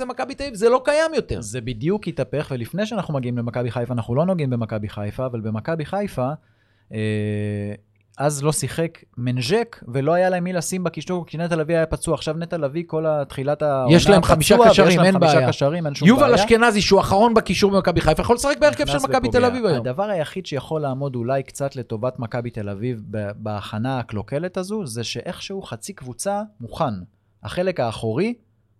למכבי 0.00 0.34
תל 0.34 0.42
אביב, 0.42 0.54
זה 0.54 0.68
לא 0.68 0.82
קיים 0.84 1.14
יותר. 1.14 1.40
זה 1.40 1.60
בדיוק 1.60 2.08
התהפך, 2.08 2.48
ולפני 2.50 2.86
שאנחנו 2.86 3.14
מגיעים 3.14 3.38
למכבי 3.38 3.70
חיפה, 3.70 3.94
אנחנו 3.94 4.14
לא 4.14 4.26
נוגעים 4.26 4.50
במכבי 4.50 4.88
חיפה, 4.88 5.26
אבל 5.26 5.40
במכבי 5.40 5.84
חיפה, 5.84 6.28
אה, 6.92 6.98
אז 8.18 8.42
לא 8.42 8.52
שיחק 8.52 8.98
מנז'ק, 9.18 9.84
ולא 9.88 10.12
היה 10.12 10.30
להם 10.30 10.44
מי 10.44 10.52
לשים 10.52 10.84
בקישור, 10.84 11.26
כי 11.26 11.38
נטע 11.38 11.56
לביא 11.56 11.76
היה 11.76 11.86
פצוע. 11.86 12.14
עכשיו 12.14 12.34
נטע 12.34 12.56
לביא, 12.56 12.84
כל 12.86 13.04
תחילת 13.28 13.62
העונה 13.62 13.96
יש 13.96 14.08
להם 14.08 14.22
חמישה 14.22 14.54
פצוע, 14.54 14.70
קשרים, 14.70 15.00
אין 15.00 15.18
בעיה. 15.20 15.48
קשרים, 15.48 15.86
אין 15.86 15.94
שום. 15.94 16.08
יובל 16.08 16.34
אשכנזי, 16.34 16.82
שהוא 16.82 17.00
אחרון 17.00 17.34
בקישור 17.34 17.70
במכבי 17.70 18.00
חיפה, 18.00 18.22
יכול 18.22 18.36
לשחק 18.36 18.58
בהרכב 18.58 18.86
של 18.86 18.98
מכבי. 18.98 19.28
תל 19.28 19.44
אביב 19.44 19.66
היום. 19.66 19.78
הדבר 19.78 20.04
היחיד 20.10 20.46
שיכול 20.46 20.80
לעמוד 20.80 21.16
אולי 21.16 21.42
קצת 21.42 21.76
לטובת 21.76 22.18
מכבי 22.18 22.50
תל 22.50 22.68
אביב 22.68 23.02
בהכנה 23.36 23.98
הקלוקלת 23.98 24.56
הזו, 24.56 24.86
זה 24.86 25.04
שאיכשהו 25.04 25.62
חצי 25.62 25.92
קבוצה 25.92 26.42
מוכן. 26.60 26.94
החלק 27.42 27.80
האחורי, 27.80 28.34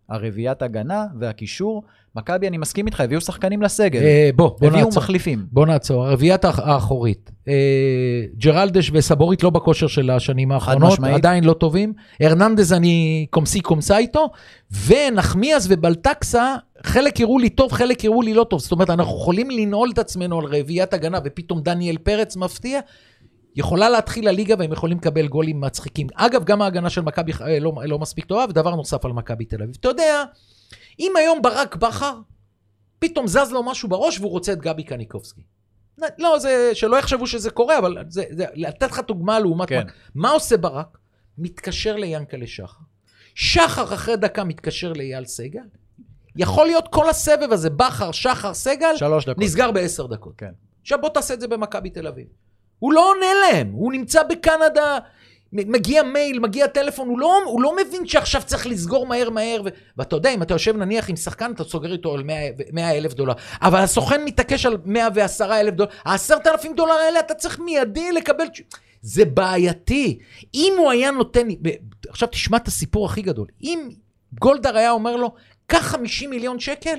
הרביעיית 0.09 0.63
הגנה 0.63 1.05
והקישור, 1.21 1.83
מכבי, 2.17 2.49
אני 2.49 2.59
מסכים 2.59 2.87
איתך, 2.87 3.01
הביאו 3.01 3.21
שחקנים 3.21 3.63
לסגל. 3.63 4.01
אה, 4.01 4.31
בוא, 4.37 4.49
בוא 4.61 4.69
הביאו 4.69 4.85
נעצור. 4.85 5.03
מחליפים. 5.03 5.47
בוא 5.53 5.67
נעצור. 5.67 6.07
הרביעיית 6.07 6.45
האח- 6.45 6.59
האחורית. 6.61 7.31
אה, 7.49 7.55
ג'רלדש 8.37 8.91
וסבורית 8.95 9.43
לא 9.43 9.51
בכושר 9.51 9.87
של 9.87 10.11
השנים 10.11 10.53
האחרונות, 10.53 10.93
משמעית. 10.93 11.15
עדיין 11.15 11.45
לא 11.45 11.53
טובים. 11.53 11.93
הרננדז 12.21 12.73
אני 12.73 13.27
קומסי 13.31 13.61
קומסה 13.61 13.99
איתו, 13.99 14.29
ונחמיאס 14.87 15.67
ובלטקסה, 15.71 16.55
חלק 16.85 17.21
יראו 17.21 17.39
לי 17.39 17.49
טוב, 17.49 17.73
חלק 17.73 18.05
יראו 18.05 18.23
לי 18.23 18.35
לא 18.35 18.45
טוב. 18.45 18.61
זאת 18.61 18.73
אומרת, 18.73 18.91
אנחנו 18.91 19.17
יכולים 19.17 19.51
לנעול 19.51 19.91
את 19.95 19.99
עצמנו 19.99 20.39
על 20.39 20.45
רביעיית 20.45 20.93
הגנה, 20.95 21.19
ופתאום 21.25 21.61
דניאל 21.61 21.99
פרץ 21.99 22.37
מפתיע. 22.37 22.81
יכולה 23.57 23.89
להתחיל 23.89 24.29
הליגה 24.29 24.55
והם 24.59 24.73
יכולים 24.73 24.99
לקבל 24.99 25.29
גולים 25.29 25.61
מצחיקים. 25.61 26.07
אגב, 26.15 26.45
גם 26.45 26.63
ההגנה 26.63 26.91
של 26.91 27.01
מכבי 27.01 27.33
אה, 27.41 27.59
לא, 27.59 27.73
לא 27.85 27.99
מספיק 27.99 28.25
טובה, 28.25 28.45
ודבר 28.49 28.75
נוסף 28.75 29.05
על 29.05 29.13
מכבי 29.13 29.45
תל 29.45 29.63
אביב. 29.63 29.77
אתה 29.81 29.89
יודע, 29.89 30.25
אם 31.01 31.13
היום 31.19 31.43
ברק 31.43 31.77
בכר, 31.77 32.15
פתאום 32.99 33.27
זז 33.27 33.51
לו 33.53 33.63
משהו 33.63 33.89
בראש 33.89 34.21
והוא 34.21 34.31
רוצה 34.31 34.53
את 34.53 34.59
גבי 34.59 34.85
קניקובסקי. 34.85 35.43
לא, 36.19 36.39
זה, 36.39 36.71
שלא 36.75 36.97
יחשבו 36.97 37.27
שזה 37.27 37.51
קורה, 37.51 37.79
אבל 37.79 37.97
זה, 38.09 38.25
זה, 38.31 38.45
לתת 38.55 38.91
לך 38.91 39.01
דוגמה 39.09 39.39
לעומת... 39.39 39.69
כן. 39.69 39.87
מה, 39.87 39.93
מה 40.15 40.31
עושה 40.31 40.57
ברק? 40.57 40.99
מתקשר 41.39 41.97
ליאנקלה 41.97 42.47
שחר. 42.47 42.83
שחר 43.35 43.95
אחרי 43.95 44.17
דקה 44.17 44.45
מתקשר 44.45 44.93
לאייל 44.93 45.25
סגל. 45.25 45.63
יכול 46.37 46.67
להיות 46.67 46.89
כל 46.91 47.11
הסבב 47.11 47.53
הזה, 47.53 47.71
בכר, 47.71 48.13
שחר, 48.13 48.55
סגל. 48.55 48.97
נסגר 49.45 49.71
בעשר 49.71 50.07
דקות. 50.07 50.35
כן. 50.39 50.53
עכשיו 50.83 50.99
בוא 51.01 51.09
תעשה 51.09 51.35
את 51.35 51.41
זה 51.41 51.49
במכבי 51.49 51.91
תל 51.91 52.07
אביב. 52.07 52.27
הוא 52.79 52.93
לא 52.93 53.11
עונה 53.11 53.27
להם, 53.43 53.71
הוא 53.73 53.93
נמצא 53.93 54.23
בקנדה, 54.23 54.99
מגיע 55.53 56.03
מייל, 56.03 56.39
מגיע 56.39 56.67
טלפון, 56.67 57.09
הוא 57.09 57.19
לא, 57.19 57.39
הוא 57.47 57.63
לא 57.63 57.77
מבין 57.77 58.07
שעכשיו 58.07 58.43
צריך 58.47 58.67
לסגור 58.67 59.07
מהר 59.07 59.31
מהר, 59.31 59.63
ו... 59.65 59.69
ואתה 59.97 60.17
יודע, 60.17 60.35
אם 60.35 60.43
אתה 60.43 60.55
יושב 60.55 60.77
נניח 60.77 61.11
עם 61.11 61.17
שחקן, 61.17 61.53
אתה 61.53 61.65
סוגר 61.65 61.93
איתו 61.93 62.15
על 62.15 62.23
100 62.73 62.99
אלף 62.99 63.15
דולר, 63.15 63.33
אבל 63.63 63.79
הסוכן 63.79 64.25
מתעקש 64.25 64.67
על 64.67 64.77
110 64.85 65.61
אלף 65.61 65.75
דולר, 65.75 65.91
ה-10 66.05 66.35
אלפים 66.47 66.75
דולר 66.75 66.93
האלה 66.93 67.21
אתה 67.21 67.35
צריך 67.35 67.61
מיידי 67.61 68.13
לקבל... 68.13 68.45
זה 69.03 69.25
בעייתי. 69.25 70.19
אם 70.55 70.75
הוא 70.79 70.91
היה 70.91 71.11
נותן, 71.11 71.49
עכשיו 72.09 72.29
תשמע 72.29 72.57
את 72.57 72.69
הסיפור 72.69 73.07
הכי 73.07 73.23
גדול, 73.23 73.47
אם 73.63 73.89
גולדהר 74.39 74.77
היה 74.77 74.91
אומר 74.91 75.17
לו, 75.17 75.35
קח 75.67 75.83
50 75.83 76.31
מיליון 76.31 76.61
שקל, 76.61 76.99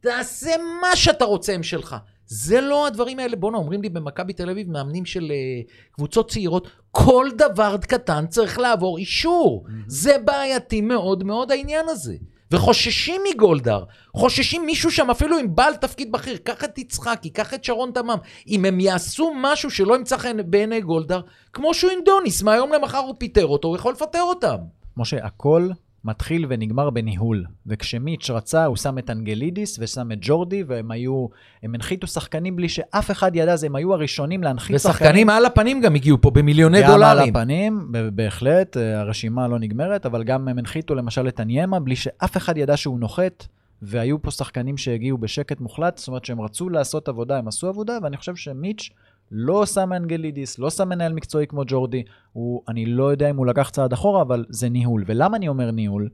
תעשה 0.00 0.50
מה 0.80 0.96
שאתה 0.96 1.24
רוצה, 1.24 1.52
הם 1.52 1.62
שלך. 1.62 1.96
זה 2.26 2.60
לא 2.60 2.86
הדברים 2.86 3.18
האלה. 3.18 3.36
בואנה, 3.36 3.58
אומרים 3.58 3.82
לי 3.82 3.88
במכבי 3.88 4.32
תל 4.32 4.50
אביב, 4.50 4.70
מאמנים 4.70 5.04
של 5.04 5.24
uh, 5.24 5.92
קבוצות 5.92 6.30
צעירות, 6.30 6.68
כל 6.90 7.28
דבר 7.38 7.76
קטן 7.76 8.26
צריך 8.26 8.58
לעבור 8.58 8.98
אישור. 8.98 9.64
זה 9.86 10.16
בעייתי 10.24 10.80
מאוד 10.80 11.24
מאוד 11.24 11.52
העניין 11.52 11.88
הזה. 11.88 12.14
וחוששים 12.50 13.20
מגולדהר, 13.30 13.84
חוששים 14.16 14.66
מישהו 14.66 14.90
שם, 14.90 15.10
אפילו 15.10 15.38
עם 15.38 15.54
בעל 15.54 15.76
תפקיד 15.76 16.12
בכיר, 16.12 16.36
קח 16.36 16.64
את 16.64 16.78
יצחקי, 16.78 17.30
קח 17.30 17.54
את 17.54 17.64
שרון 17.64 17.90
תמם. 17.94 18.16
אם 18.48 18.64
הם 18.64 18.80
יעשו 18.80 19.32
משהו 19.36 19.70
שלא 19.70 19.94
ימצא 19.94 20.16
חן 20.16 20.50
בעיני 20.50 20.80
גולדהר, 20.80 21.20
כמו 21.52 21.74
שהוא 21.74 21.90
עם 21.90 21.98
דוניס, 22.04 22.42
מהיום 22.42 22.72
למחר 22.72 22.98
הוא 22.98 23.14
פיטר 23.18 23.46
אותו, 23.46 23.68
הוא 23.68 23.76
יכול 23.76 23.92
לפטר 23.92 24.22
אותם. 24.22 24.56
משה, 24.96 25.24
הכל 25.24 25.68
מתחיל 26.06 26.46
ונגמר 26.48 26.90
בניהול. 26.90 27.44
וכשמיץ' 27.66 28.30
רצה, 28.30 28.64
הוא 28.64 28.76
שם 28.76 28.98
את 28.98 29.10
אנגלידיס 29.10 29.76
ושם 29.80 30.12
את 30.12 30.18
ג'ורדי, 30.20 30.62
והם 30.62 30.90
היו, 30.90 31.26
הם 31.62 31.74
הנחיתו 31.74 32.06
שחקנים 32.06 32.56
בלי 32.56 32.68
שאף 32.68 33.10
אחד 33.10 33.36
ידע, 33.36 33.52
אז 33.52 33.64
הם 33.64 33.76
היו 33.76 33.94
הראשונים 33.94 34.42
להנחית 34.42 34.76
ושחקנים 34.76 35.30
על 35.30 35.44
הפנים 35.44 35.80
גם 35.80 35.94
הגיעו 35.94 36.20
פה 36.20 36.30
במיליוני 36.30 36.82
גם 36.82 36.90
על 36.90 36.94
דולרים. 36.94 37.36
הפנים, 37.36 37.88
ב- 37.92 38.08
בהחלט, 38.08 38.76
אה, 38.76 39.00
הרשימה 39.00 39.48
לא 39.48 39.58
נגמרת, 39.58 40.06
אבל 40.06 40.24
גם 40.24 40.48
הם 40.48 40.58
הנחיתו 40.58 40.94
למשל 40.94 41.28
את 41.28 41.40
אניימה 41.40 41.80
בלי 41.80 41.96
שאף 41.96 42.36
אחד 42.36 42.56
ידע 42.56 42.76
שהוא 42.76 43.00
נוחת, 43.00 43.46
והיו 43.82 44.22
פה 44.22 44.30
שחקנים 44.30 44.76
שהגיעו 44.76 45.18
בשקט 45.18 45.60
מוחלט, 45.60 45.98
זאת 45.98 46.08
אומרת 46.08 46.24
שהם 46.24 46.40
רצו 46.40 46.68
לעשות 46.68 47.08
עבודה, 47.08 47.38
הם 47.38 47.48
עשו 47.48 47.68
עבודה, 47.68 47.98
ואני 48.02 48.16
חושב 48.16 48.36
שמיץ' 48.36 48.90
לא 49.30 49.66
שם 49.66 49.92
אנגלידיס, 49.92 50.58
לא 50.58 50.70
שם 50.70 50.88
מנהל 50.88 51.12
מקצועי 51.12 51.46
כמו 51.46 51.62
ג'ורדי, 51.66 52.02
הוא, 52.32 52.62
אני 52.68 52.86
לא 52.86 53.10
יודע 53.10 53.30
אם 53.30 53.36
הוא 53.36 53.46
לקח 53.46 53.70
צעד 53.70 53.92
אחורה, 53.92 54.22
אבל 54.22 54.44
זה 54.48 54.68
ניהול. 54.68 55.04
ולמה 55.06 55.36
אני 55.36 55.48
אומר 55.48 55.70
ניהול? 55.70 56.08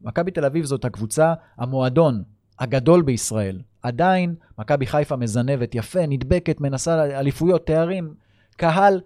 מכבי 0.00 0.30
תל 0.30 0.44
אביב 0.44 0.64
זאת 0.64 0.84
הקבוצה, 0.84 1.34
המועדון 1.58 2.22
הגדול 2.58 3.02
בישראל. 3.02 3.60
עדיין, 3.82 4.34
מכבי 4.58 4.86
חיפה 4.86 5.16
מזנבת 5.16 5.74
יפה, 5.74 6.06
נדבקת, 6.06 6.60
מנסה 6.60 7.04
אליפויות, 7.04 7.66
תארים, 7.66 8.14
קהל. 8.56 9.00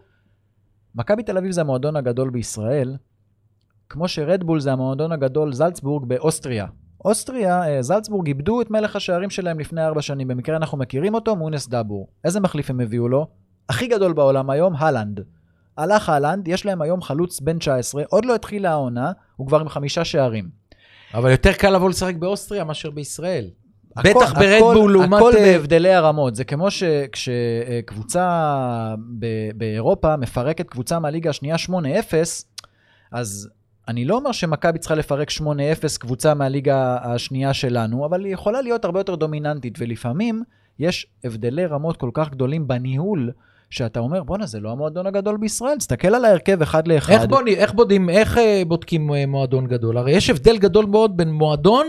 מכבי 0.94 1.22
תל 1.22 1.38
אביב 1.38 1.50
זה 1.50 1.60
המועדון 1.60 1.96
הגדול 1.96 2.30
בישראל, 2.30 2.96
כמו 3.88 4.08
שרדבול 4.08 4.60
זה 4.60 4.72
המועדון 4.72 5.12
הגדול 5.12 5.52
זלצבורג 5.52 6.04
באוסטריה. 6.04 6.66
אוסטריה, 7.04 7.68
אה, 7.68 7.82
זלצבורג 7.82 8.26
איבדו 8.26 8.60
את 8.60 8.70
מלך 8.70 8.96
השערים 8.96 9.30
שלהם 9.30 9.60
לפני 9.60 9.84
ארבע 9.84 10.02
שנים, 10.02 10.28
במקרה 10.28 10.56
אנחנו 10.56 10.78
מכירים 10.78 11.14
אותו, 11.14 11.36
מונס 11.36 11.68
דאבור. 11.68 12.08
איזה 12.24 12.40
מחליף 12.40 12.70
הם 12.70 12.80
הביאו 12.80 13.08
לו? 13.08 13.26
הכי 13.68 13.86
גדול 13.86 14.12
בעולם 14.12 14.50
היום, 14.50 14.74
הלנד. 14.76 15.20
הלך 15.76 16.08
הלנד, 16.08 16.48
יש 16.48 16.66
להם 16.66 16.82
היום 16.82 17.02
חלוץ 17.02 17.40
בן 17.40 17.58
19, 17.58 18.02
עוד 18.08 18.24
לא 18.24 18.34
התחילה 18.34 18.70
העונה, 18.70 19.12
הוא 19.36 19.46
כבר 19.46 19.60
עם 19.60 19.68
חמישה 19.68 20.04
שערים. 20.04 20.48
אבל 21.14 21.30
יותר 21.30 21.52
קל 21.52 21.70
לבוא 21.70 21.90
לשחק 21.90 22.14
באוסטריה 22.14 22.64
מאשר 22.64 22.90
בישראל. 22.90 23.50
הכל- 23.96 24.08
בטח 24.16 24.32
ברדבול 24.38 24.92
לעומת... 24.92 25.18
הכל 25.18 25.32
אה, 25.36 25.42
בהבדלי 25.42 25.94
הרמות. 25.94 26.34
זה 26.34 26.44
כמו 26.44 26.70
שכשקבוצה 26.70 28.28
באירופה 29.54 30.16
מפרקת 30.16 30.70
קבוצה 30.70 30.98
מהליגה 30.98 31.30
השנייה 31.30 31.56
8-0, 31.68 31.72
אז 33.12 33.48
אני 33.88 34.04
לא 34.04 34.16
אומר 34.16 34.32
שמכבי 34.32 34.78
צריכה 34.78 34.94
לפרק 34.94 35.30
8-0 35.30 35.42
קבוצה 35.98 36.34
מהליגה 36.34 36.96
השנייה 37.02 37.54
שלנו, 37.54 38.06
אבל 38.06 38.24
היא 38.24 38.34
יכולה 38.34 38.62
להיות 38.62 38.84
הרבה 38.84 39.00
יותר 39.00 39.14
דומיננטית, 39.14 39.74
ולפעמים 39.78 40.42
יש 40.78 41.06
הבדלי 41.24 41.66
רמות 41.66 41.96
כל 41.96 42.10
כך 42.14 42.30
גדולים 42.30 42.68
בניהול, 42.68 43.30
שאתה 43.74 44.00
אומר, 44.00 44.22
בואנה, 44.22 44.46
זה 44.46 44.60
לא 44.60 44.70
המועדון 44.70 45.06
הגדול 45.06 45.36
בישראל, 45.36 45.76
תסתכל 45.78 46.14
על 46.14 46.24
ההרכב 46.24 46.62
אחד 46.62 46.88
לאחד. 46.88 47.12
איך, 47.12 47.24
בוני, 47.24 47.54
איך, 47.54 47.74
בודים, 47.74 48.10
איך 48.10 48.38
אה, 48.38 48.62
בודקים 48.68 49.14
אה, 49.14 49.26
מועדון 49.26 49.66
גדול? 49.66 49.98
הרי 49.98 50.12
יש 50.12 50.30
הבדל 50.30 50.58
גדול 50.58 50.86
מאוד 50.86 51.16
בין 51.16 51.32
מועדון 51.32 51.86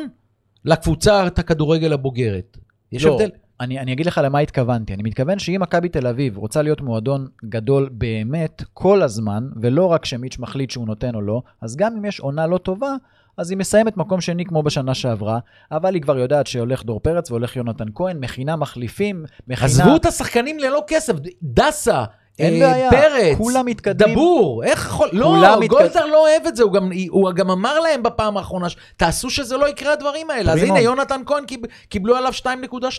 לקבוצת 0.66 1.40
הכדורגל 1.40 1.94
הבוגרת. 1.94 2.58
יש 2.92 3.06
לא, 3.06 3.14
הבדל. 3.14 3.30
אני, 3.60 3.80
אני 3.80 3.94
אגיד 3.94 4.06
לך 4.06 4.22
למה 4.24 4.40
התכוונתי. 4.40 4.94
אני 4.94 5.04
מתכוון 5.04 5.40
שאם 5.40 5.58
מכבי 5.62 5.90
תל 5.90 6.08
אביב 6.08 6.38
רוצה 6.38 6.62
להיות 6.62 6.82
מועדון 6.82 7.28
גדול 7.46 7.90
באמת 7.92 8.64
כל 8.74 9.02
הזמן, 9.02 9.50
ולא 9.62 9.86
רק 9.86 10.06
שמיץ' 10.06 10.40
מחליט 10.40 10.72
שהוא 10.72 10.88
נותן 10.88 11.16
או 11.16 11.22
לא, 11.22 11.42
אז 11.62 11.76
גם 11.76 11.96
אם 11.98 12.06
יש 12.06 12.20
עונה 12.20 12.48
לא 12.48 12.58
טובה, 12.58 12.96
אז 13.38 13.50
היא 13.50 13.58
מסיימת 13.58 13.98
מקום 13.98 14.22
שני 14.22 14.46
כמו 14.46 14.64
בשנה 14.64 14.94
שעברה, 14.94 15.40
אבל 15.72 15.94
היא 15.94 16.02
כבר 16.02 16.18
יודעת 16.18 16.48
שהולך 16.48 16.84
דור 16.84 17.00
פרץ 17.00 17.32
והולך 17.32 17.56
יונתן 17.56 17.86
כהן, 17.96 18.20
מכינה 18.20 18.56
מחליפים, 18.56 19.26
מכינה... 19.48 19.66
עזבו 19.66 19.96
את 19.96 20.06
השחקנים 20.06 20.60
ללא 20.60 20.84
כסף, 20.88 21.14
דסה, 21.44 22.04
אין 22.40 22.64
אה, 22.64 22.70
בעיה, 22.72 22.90
פרץ, 22.92 23.38
כולם 23.38 23.66
מתקדמים. 23.66 24.14
דבור, 24.16 24.64
איך 24.64 24.86
יכול... 24.86 25.10
לא, 25.14 25.60
מתקד- 25.60 25.68
גולדהר 25.70 26.06
לא 26.06 26.22
אוהב 26.30 26.48
את 26.48 26.56
זה, 26.56 26.64
הוא 26.64 26.74
גם, 26.74 26.92
הוא 27.10 27.32
גם 27.32 27.52
אמר 27.52 27.80
להם 27.80 28.04
בפעם 28.04 28.38
האחרונה, 28.38 28.68
תעשו 28.98 29.30
שזה 29.30 29.58
לא 29.58 29.70
יקרה 29.70 29.94
הדברים 29.94 30.30
האלה. 30.30 30.54
אז. 30.54 30.64
הנה, 30.64 30.80
יונתן 30.80 31.22
כהן 31.26 31.46
קיב, 31.46 31.60
קיבלו 31.90 32.16
עליו 32.16 32.32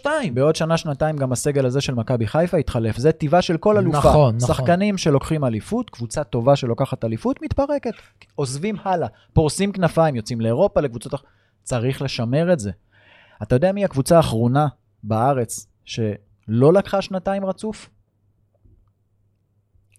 2.2. 0.04 0.06
בעוד 0.34 0.56
שנה, 0.56 0.76
שנתיים 0.76 1.16
גם 1.16 1.32
הסגל 1.32 1.66
הזה 1.66 1.80
של 1.80 1.94
מכבי 1.94 2.26
חיפה 2.26 2.58
יתחלף. 2.58 2.96
זה 2.96 3.12
טיבה 3.12 3.42
של 3.42 3.56
כל 3.56 3.78
אלופה. 3.78 3.98
נכון, 3.98 4.36
נכון. 4.36 4.54
שחקנים 4.54 4.98
שלוקחים 4.98 5.44
אליפות, 5.44 5.90
קבוצה 5.90 6.24
טובה 6.24 6.56
שלוקחת 6.56 7.04
אליפות, 7.04 7.42
מתפרקת. 7.42 7.92
עוזבים 8.34 8.76
הלאה, 8.84 9.08
פורסים 9.32 9.72
כנפיים, 9.72 10.16
יוצאים 10.16 10.40
לאירופה, 10.40 10.80
לקבוצות. 10.80 11.14
צריך 11.62 12.02
לשמר 12.02 12.52
את 12.52 12.58
זה. 12.58 12.70
אתה 13.42 13.54
יודע 13.56 13.72
מי 13.72 13.84
הקבוצה 13.84 14.16
האחרונה 14.16 14.66
בארץ 15.02 15.66
לא 16.48 16.72
לקחה 16.72 17.02
שנתיים 17.02 17.46
רצוף? 17.46 17.88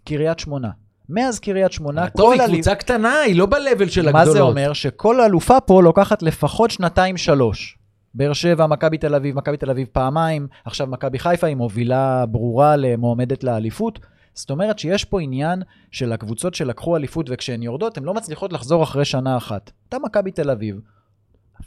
קריית 0.07 0.39
שמונה. 0.39 0.69
מאז 1.09 1.39
קריית 1.39 1.71
שמונה, 1.71 2.09
טוב, 2.09 2.31
היא 2.31 2.41
קבוצה 2.47 2.75
קטנה, 2.75 3.19
היא 3.19 3.35
לא 3.35 3.45
ב-level 3.45 3.89
של 3.89 4.11
מה 4.11 4.19
הגדולות. 4.19 4.33
זה 4.33 4.41
אומר? 4.41 4.73
שכל 4.73 5.21
אלופה 5.21 5.59
פה 5.59 5.83
לוקחת 5.83 6.21
לפחות 6.21 6.71
שנתיים-שלוש. 6.71 7.77
באר 8.13 8.33
שבע, 8.33 8.67
מכבי 8.67 8.97
תל 8.97 9.15
אביב, 9.15 9.35
מכבי 9.35 9.57
תל 9.57 9.69
אביב 9.69 9.87
פעמיים, 9.91 10.47
עכשיו 10.65 10.87
מכבי 10.87 11.19
חיפה 11.19 11.47
היא 11.47 11.55
מובילה 11.55 12.25
ברורה 12.25 12.75
למועמדת 12.75 13.43
לאליפות. 13.43 13.99
זאת 14.33 14.49
אומרת 14.49 14.79
שיש 14.79 15.05
פה 15.05 15.21
עניין 15.21 15.61
של 15.91 16.13
הקבוצות 16.13 16.55
שלקחו 16.55 16.97
אליפות 16.97 17.25
וכשהן 17.29 17.63
יורדות, 17.63 17.97
הן 17.97 18.03
לא 18.03 18.13
מצליחות 18.13 18.53
לחזור 18.53 18.83
אחרי 18.83 19.05
שנה 19.05 19.37
אחת. 19.37 19.71
אתה 19.89 19.97
מכבי 19.99 20.31
תל 20.31 20.49
אביב. 20.49 20.79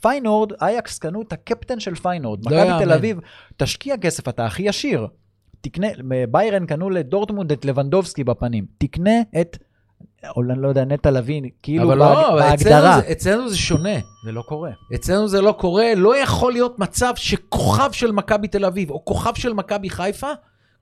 פיינורד, 0.01 0.53
אייאקס 0.63 0.99
קנו 0.99 1.23
את 1.23 1.33
הקפטן 1.33 1.81
של 1.81 1.95
פיינורד. 1.95 2.51
לא 2.51 2.65
מכבי. 2.65 2.85
תל 2.85 2.93
אביב, 2.93 3.21
תשקיע 3.57 3.97
כסף, 3.97 4.29
אתה 4.29 4.47
הכי 4.47 4.69
עשיר. 4.69 5.07
תקנה, 5.61 5.87
ביירן 6.31 6.67
קנו 6.67 6.91
לדורטמונד 6.91 7.53
את 7.53 7.65
לבנדובסקי 7.65 8.25
בפנים. 8.25 8.65
תקנה 8.79 9.11
את, 9.41 9.57
או 10.37 10.43
אני 10.43 10.63
לא 10.63 10.69
יודע, 10.69 10.85
נטע 10.85 11.11
לביא, 11.11 11.43
כאילו 11.63 11.85
אבל 11.85 11.99
בהג- 11.99 12.13
לא, 12.17 12.35
בהגדרה. 12.37 12.55
אצלנו 12.55 13.03
זה- 13.07 13.13
אצלנו 13.13 13.49
זה 13.49 13.57
שונה. 13.57 13.95
זה 14.25 14.33
לא 14.33 14.43
קורה. 14.43 14.71
אצלנו 14.95 15.29
זה 15.29 15.41
לא 15.41 15.53
קורה, 15.53 15.95
לא 15.97 16.17
יכול 16.23 16.53
להיות 16.53 16.79
מצב 16.79 17.13
שכוכב 17.17 17.93
של 17.93 18.13
מכבי 18.13 18.49
תל 18.49 18.65
אביב 18.65 18.91
או 18.91 19.05
כוכב 19.05 19.35
של 19.35 19.53
מכבי 19.53 19.91
חיפה, 19.91 20.31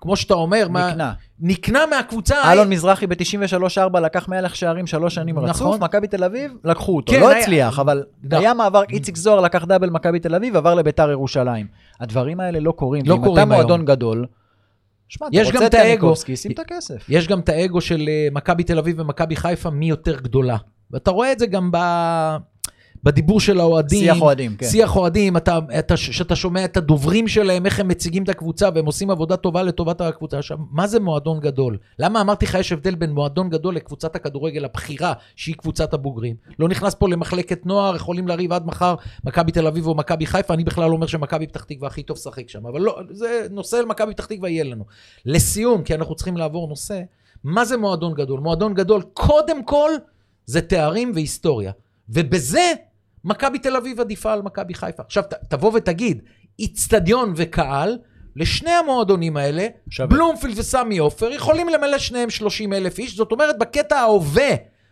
כמו 0.00 0.16
שאתה 0.16 0.34
אומר, 0.34 0.66
מה- 0.70 0.88
נקנה. 0.90 1.12
נקנה 1.40 1.86
מהקבוצה. 1.90 2.52
אלון 2.52 2.68
מזרחי 2.68 3.06
ב-93-4 3.06 4.00
לקח 4.00 4.28
מלך 4.28 4.56
שערים 4.56 4.86
שלוש 4.86 5.14
שנים 5.14 5.38
רצוף, 5.38 5.50
נכון. 5.66 5.80
מכבי 5.82 6.06
תל 6.06 6.24
אביב, 6.24 6.52
לקחו 6.64 6.96
אותו. 6.96 7.12
כן, 7.12 7.20
לא 7.20 7.28
היה- 7.28 7.38
הצליח, 7.40 7.78
אבל 7.78 8.04
נכון. 8.24 8.38
היה 8.38 8.54
מעבר, 8.54 8.82
איציק 8.90 9.16
זוהר 9.16 9.40
לקח 9.40 9.64
דאבל 9.64 9.90
מכבי 9.90 10.20
תל 10.20 10.34
אביב, 10.34 10.56
עבר 10.56 10.74
לביתר 10.74 11.10
ירושלים. 11.10 11.66
הדברים 12.00 12.40
האלה 12.40 12.60
לא 12.60 12.72
קורים. 12.72 13.02
לא 13.06 13.16
קורים 13.24 13.32
אתה 13.48 13.54
מועדון 13.54 13.70
היום. 13.80 13.84
גדול, 13.86 14.26
שמע, 15.08 15.26
אתה 15.26 15.36
יש 15.36 15.46
רוצה 15.46 15.58
גם 15.58 15.66
את. 15.66 15.74
יניקובסקי, 15.74 16.36
שים 16.36 16.50
את 16.52 16.58
הכסף. 16.58 17.06
יש 17.08 17.28
גם 17.28 17.40
את 17.40 17.48
האגו 17.48 17.80
של 17.80 18.08
אה, 18.08 18.28
מכבי 18.32 18.64
תל 18.64 18.78
אביב 18.78 19.00
ומכבי 19.00 19.36
חיפה, 19.36 19.70
מי 19.70 19.88
יותר 19.88 20.20
גדולה. 20.20 20.56
ואתה 20.90 21.10
רואה 21.10 21.32
את 21.32 21.38
זה 21.38 21.46
גם 21.46 21.70
ב... 21.72 21.76
בדיבור 23.02 23.40
של 23.40 23.60
האוהדים. 23.60 24.00
שיח 24.00 24.22
אוהדים, 24.22 24.56
כן. 24.56 24.66
שיח 24.66 24.96
אוהדים, 24.96 25.36
אתה, 25.36 25.58
אתה, 25.78 25.96
שאתה 25.96 26.36
שומע 26.36 26.64
את 26.64 26.76
הדוברים 26.76 27.28
שלהם, 27.28 27.66
איך 27.66 27.80
הם 27.80 27.88
מציגים 27.88 28.22
את 28.22 28.28
הקבוצה, 28.28 28.68
והם 28.74 28.86
עושים 28.86 29.10
עבודה 29.10 29.36
טובה 29.36 29.62
לטובת 29.62 30.00
הקבוצה. 30.00 30.38
עכשיו, 30.38 30.58
מה 30.70 30.86
זה 30.86 31.00
מועדון 31.00 31.40
גדול? 31.40 31.78
למה 31.98 32.20
אמרתי 32.20 32.44
לך 32.44 32.54
יש 32.54 32.72
הבדל 32.72 32.94
בין 32.94 33.10
מועדון 33.10 33.50
גדול 33.50 33.74
לקבוצת 33.74 34.16
הכדורגל 34.16 34.64
הבכירה, 34.64 35.12
שהיא 35.36 35.54
קבוצת 35.54 35.94
הבוגרים? 35.94 36.36
לא 36.58 36.68
נכנס 36.68 36.94
פה 36.94 37.08
למחלקת 37.08 37.66
נוער, 37.66 37.96
יכולים 37.96 38.28
לריב 38.28 38.52
עד 38.52 38.66
מחר 38.66 38.94
מכבי 39.24 39.52
תל 39.52 39.66
אביב 39.66 39.86
או 39.86 39.94
מכבי 39.94 40.26
חיפה, 40.26 40.54
אני 40.54 40.64
בכלל 40.64 40.88
לא 40.88 40.94
אומר 40.94 41.06
שמכבי 41.06 41.46
פתח 41.46 41.64
תקווה 41.64 41.88
הכי 41.88 42.02
טוב 42.02 42.16
לשחק 42.16 42.48
שם, 42.48 42.66
אבל 42.66 42.80
לא, 42.80 43.00
זה 43.10 43.46
נושא 43.50 43.76
למכבי 43.76 44.12
פתח 44.12 44.26
תקווה 44.26 44.48
יהיה 44.48 44.64
לנו. 44.64 44.84
לסיום, 45.26 45.82
כי 45.82 45.94
אנחנו 45.94 46.14
צריכים 46.14 46.36
לעבור 46.36 46.68
נושא, 46.68 47.00
מה 47.44 47.64
זה 47.64 47.76
מועדון 47.76 48.14
גדול? 48.14 48.40
מועדון 48.40 48.74
גדול, 48.74 49.02
קודם 49.02 49.64
כל, 49.64 49.90
זה 50.46 50.60
תארים 50.60 51.12
והיסטוריה. 51.14 51.72
ובזה, 52.08 52.72
מכבי 53.28 53.58
תל 53.58 53.76
אביב 53.76 54.00
עדיפה 54.00 54.32
על 54.32 54.42
מכבי 54.42 54.74
חיפה. 54.74 55.02
עכשיו, 55.02 55.22
ת, 55.22 55.34
תבוא 55.34 55.72
ותגיד, 55.74 56.22
איצטדיון 56.58 57.32
וקהל, 57.36 57.98
לשני 58.36 58.70
המועדונים 58.70 59.36
האלה, 59.36 59.66
שווה. 59.90 60.06
בלומפילד 60.06 60.58
וסמי 60.58 60.98
עופר, 60.98 61.32
יכולים 61.32 61.68
למלא 61.68 61.98
שניהם 61.98 62.30
30 62.30 62.72
אלף 62.72 62.98
איש. 62.98 63.16
זאת 63.16 63.32
אומרת, 63.32 63.58
בקטע 63.58 63.96
ההווה, 63.96 64.48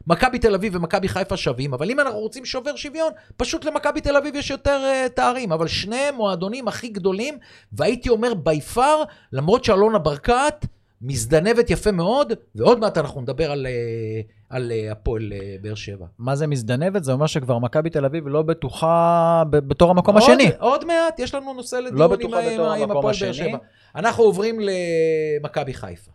מכבי 0.07 0.39
תל 0.39 0.55
אביב 0.55 0.77
ומכבי 0.77 1.09
חיפה 1.09 1.37
שווים, 1.37 1.75
אבל 1.75 1.91
אם 1.91 2.01
אנחנו 2.01 2.19
רוצים 2.19 2.45
שובר 2.45 2.77
שוויון, 2.77 3.13
פשוט 3.37 3.65
למכבי 3.65 4.01
תל 4.01 4.17
אביב 4.17 4.37
יש 4.37 4.51
יותר 4.51 4.81
uh, 4.85 5.09
תארים. 5.09 5.53
אבל 5.53 5.69
שני 5.69 6.11
מועדונים 6.17 6.69
הכי 6.69 6.89
גדולים, 6.89 7.39
והייתי 7.73 8.09
אומר 8.09 8.35
בי 8.35 8.61
פאר, 8.61 9.03
למרות 9.33 9.65
שאלונה 9.65 9.99
ברקת 9.99 10.67
מזדנבת 11.03 11.71
יפה 11.71 11.93
מאוד, 11.93 12.33
ועוד 12.55 12.79
מעט 12.79 12.99
אנחנו 12.99 13.21
נדבר 13.21 13.51
על, 13.51 13.67
uh, 13.67 14.36
על 14.51 14.73
uh, 14.73 14.93
הפועל 14.93 15.33
uh, 15.33 15.63
באר 15.63 15.75
שבע. 15.75 16.07
מה 16.19 16.37
זה 16.37 16.47
מזדנבת? 16.47 17.05
זה 17.05 17.13
אומר 17.13 17.27
שכבר 17.27 17.59
מכבי 17.59 17.91
תל 17.91 18.05
אביב 18.05 18.29
לא 18.29 18.43
בטוחה 18.43 19.43
בתור 19.51 19.91
המקום 19.91 20.15
עוד, 20.15 20.23
השני. 20.23 20.51
עוד 20.59 20.85
מעט, 20.85 21.19
יש 21.19 21.35
לנו 21.35 21.55
נושא 21.55 21.77
לדיון 21.77 21.99
לא 21.99 22.17
עם, 22.21 22.35
עם, 22.61 22.83
עם 22.83 22.91
הפועל 22.91 23.15
באר. 23.21 23.33
שבע. 23.33 23.59
אנחנו 23.95 24.25
עוברים 24.25 24.59
למכבי 24.61 25.75
חיפה. 25.75 26.11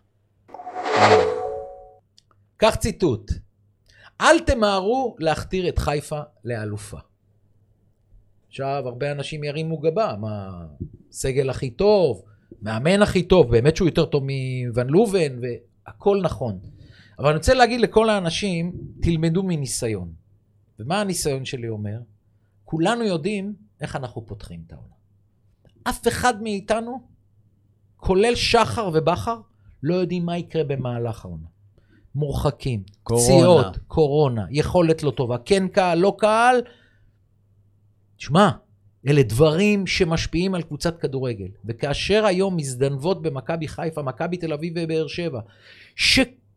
קח 2.57 2.75
ציטוט: 2.75 3.31
אל 4.21 4.39
תמהרו 4.39 5.15
להכתיר 5.19 5.69
את 5.69 5.79
חיפה 5.79 6.19
לאלופה. 6.45 6.97
עכשיו, 8.47 8.83
הרבה 8.85 9.11
אנשים 9.11 9.43
ירימו 9.43 9.77
גבה, 9.77 10.15
מה, 10.19 10.65
סגל 11.11 11.49
הכי 11.49 11.69
טוב, 11.69 12.23
מאמן 12.61 13.01
הכי 13.01 13.23
טוב, 13.23 13.51
באמת 13.51 13.75
שהוא 13.75 13.87
יותר 13.87 14.05
טוב 14.05 14.23
מוון 14.23 14.87
לובן, 14.87 15.39
והכל 15.41 16.19
נכון. 16.23 16.59
אבל 17.21 17.29
אני 17.29 17.37
רוצה 17.37 17.53
להגיד 17.53 17.81
לכל 17.81 18.09
האנשים, 18.09 18.73
תלמדו 19.01 19.43
מניסיון. 19.43 20.13
ומה 20.79 21.01
הניסיון 21.01 21.45
שלי 21.45 21.69
אומר? 21.69 21.99
כולנו 22.65 23.03
יודעים 23.03 23.53
איך 23.81 23.95
אנחנו 23.95 24.25
פותחים 24.25 24.63
את 24.67 24.73
העונה. 24.73 24.93
אף 25.83 26.07
אחד 26.07 26.43
מאיתנו, 26.43 27.01
כולל 27.97 28.35
שחר 28.35 28.89
ובכר, 28.93 29.39
לא 29.83 29.95
יודעים 29.95 30.25
מה 30.25 30.37
יקרה 30.37 30.63
במהלך 30.63 31.25
העונה. 31.25 31.47
מורחקים, 32.15 32.83
קורונה. 33.03 33.25
פציעות, 33.25 33.77
קורונה, 33.87 34.45
יכולת 34.49 35.03
לא 35.03 35.11
טובה, 35.11 35.37
כן 35.45 35.67
קהל, 35.67 35.97
לא 35.97 36.15
קהל. 36.17 36.61
שמע, 38.17 38.49
אלה 39.07 39.23
דברים 39.23 39.87
שמשפיעים 39.87 40.55
על 40.55 40.61
קבוצת 40.61 40.99
כדורגל. 40.99 41.47
וכאשר 41.65 42.25
היום 42.25 42.55
מזדנבות 42.55 43.21
במכבי 43.21 43.67
חיפה, 43.67 44.01
מכבי 44.01 44.37
תל 44.37 44.53
אביב 44.53 44.73
ובאר 44.75 45.07
שבע, 45.07 45.39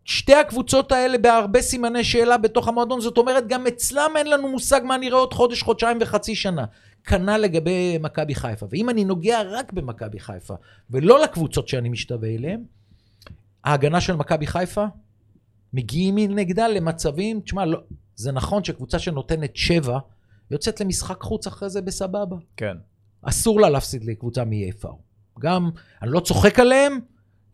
ששתי 0.05 0.35
הקבוצות 0.35 0.93
האלה 0.93 1.19
בהרבה 1.19 1.63
סימני 1.63 2.05
שאלה 2.05 2.37
בתוך 2.37 2.69
המועדון, 2.69 3.01
זאת 3.01 3.19
אומרת, 3.19 3.49
גם 3.49 3.67
אצלם 3.67 4.11
אין 4.17 4.27
לנו 4.27 4.49
מושג 4.49 4.81
מה 4.85 4.97
נראה 4.97 5.19
עוד 5.19 5.33
חודש, 5.33 5.63
חודשיים 5.63 5.99
וחצי 6.01 6.35
שנה. 6.35 6.65
כנ"ל 7.05 7.37
לגבי 7.37 7.99
מכבי 8.01 8.35
חיפה. 8.35 8.67
ואם 8.71 8.91
אני 8.91 9.05
נוגע 9.05 9.43
רק 9.43 9.73
במכבי 9.73 10.21
חיפה, 10.21 10.55
ולא 10.91 11.23
לקבוצות 11.23 11.69
שאני 11.69 11.89
משתווה 11.89 12.29
אליהן, 12.29 12.65
ההגנה 13.65 14.01
של 14.01 14.17
מכבי 14.17 14.47
חיפה, 14.47 14.85
מגיעים 15.73 16.19
נגדה 16.19 16.69
למצבים, 16.69 17.41
תשמע, 17.41 17.65
לא, 17.65 17.79
זה 18.17 18.33
נכון 18.33 18.65
שקבוצה 18.65 18.99
שנותנת 18.99 19.57
שבע, 19.57 19.99
יוצאת 20.51 20.81
למשחק 20.81 21.23
חוץ 21.23 21.47
אחרי 21.47 21.71
זה 21.71 21.83
בסבבה. 21.83 22.37
כן. 22.57 22.77
אסור 23.23 23.61
לה 23.61 23.71
להפסיד 23.71 24.05
לקבוצה 24.05 24.45
מ-AFR. 24.45 24.95
גם, 25.41 25.71
אני 26.03 26.11
לא 26.11 26.21
צוחק 26.21 26.61
עליהם, 26.61 27.01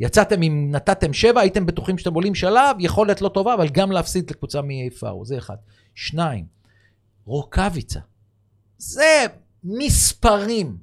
יצאתם 0.00 0.42
אם 0.42 0.68
נתתם 0.70 1.12
שבע, 1.12 1.40
הייתם 1.40 1.66
בטוחים 1.66 1.98
שאתם 1.98 2.14
עולים 2.14 2.34
שלב, 2.34 2.76
יכולת 2.78 3.20
לא 3.20 3.28
טובה, 3.28 3.54
אבל 3.54 3.68
גם 3.68 3.92
להפסיד 3.92 4.30
לקבוצה 4.30 4.62
מ-AFR, 4.62 5.24
זה 5.24 5.38
אחד. 5.38 5.56
שניים, 5.94 6.44
רוקאביצה. 7.24 8.00
זה 8.78 9.26
מספרים. 9.64 10.76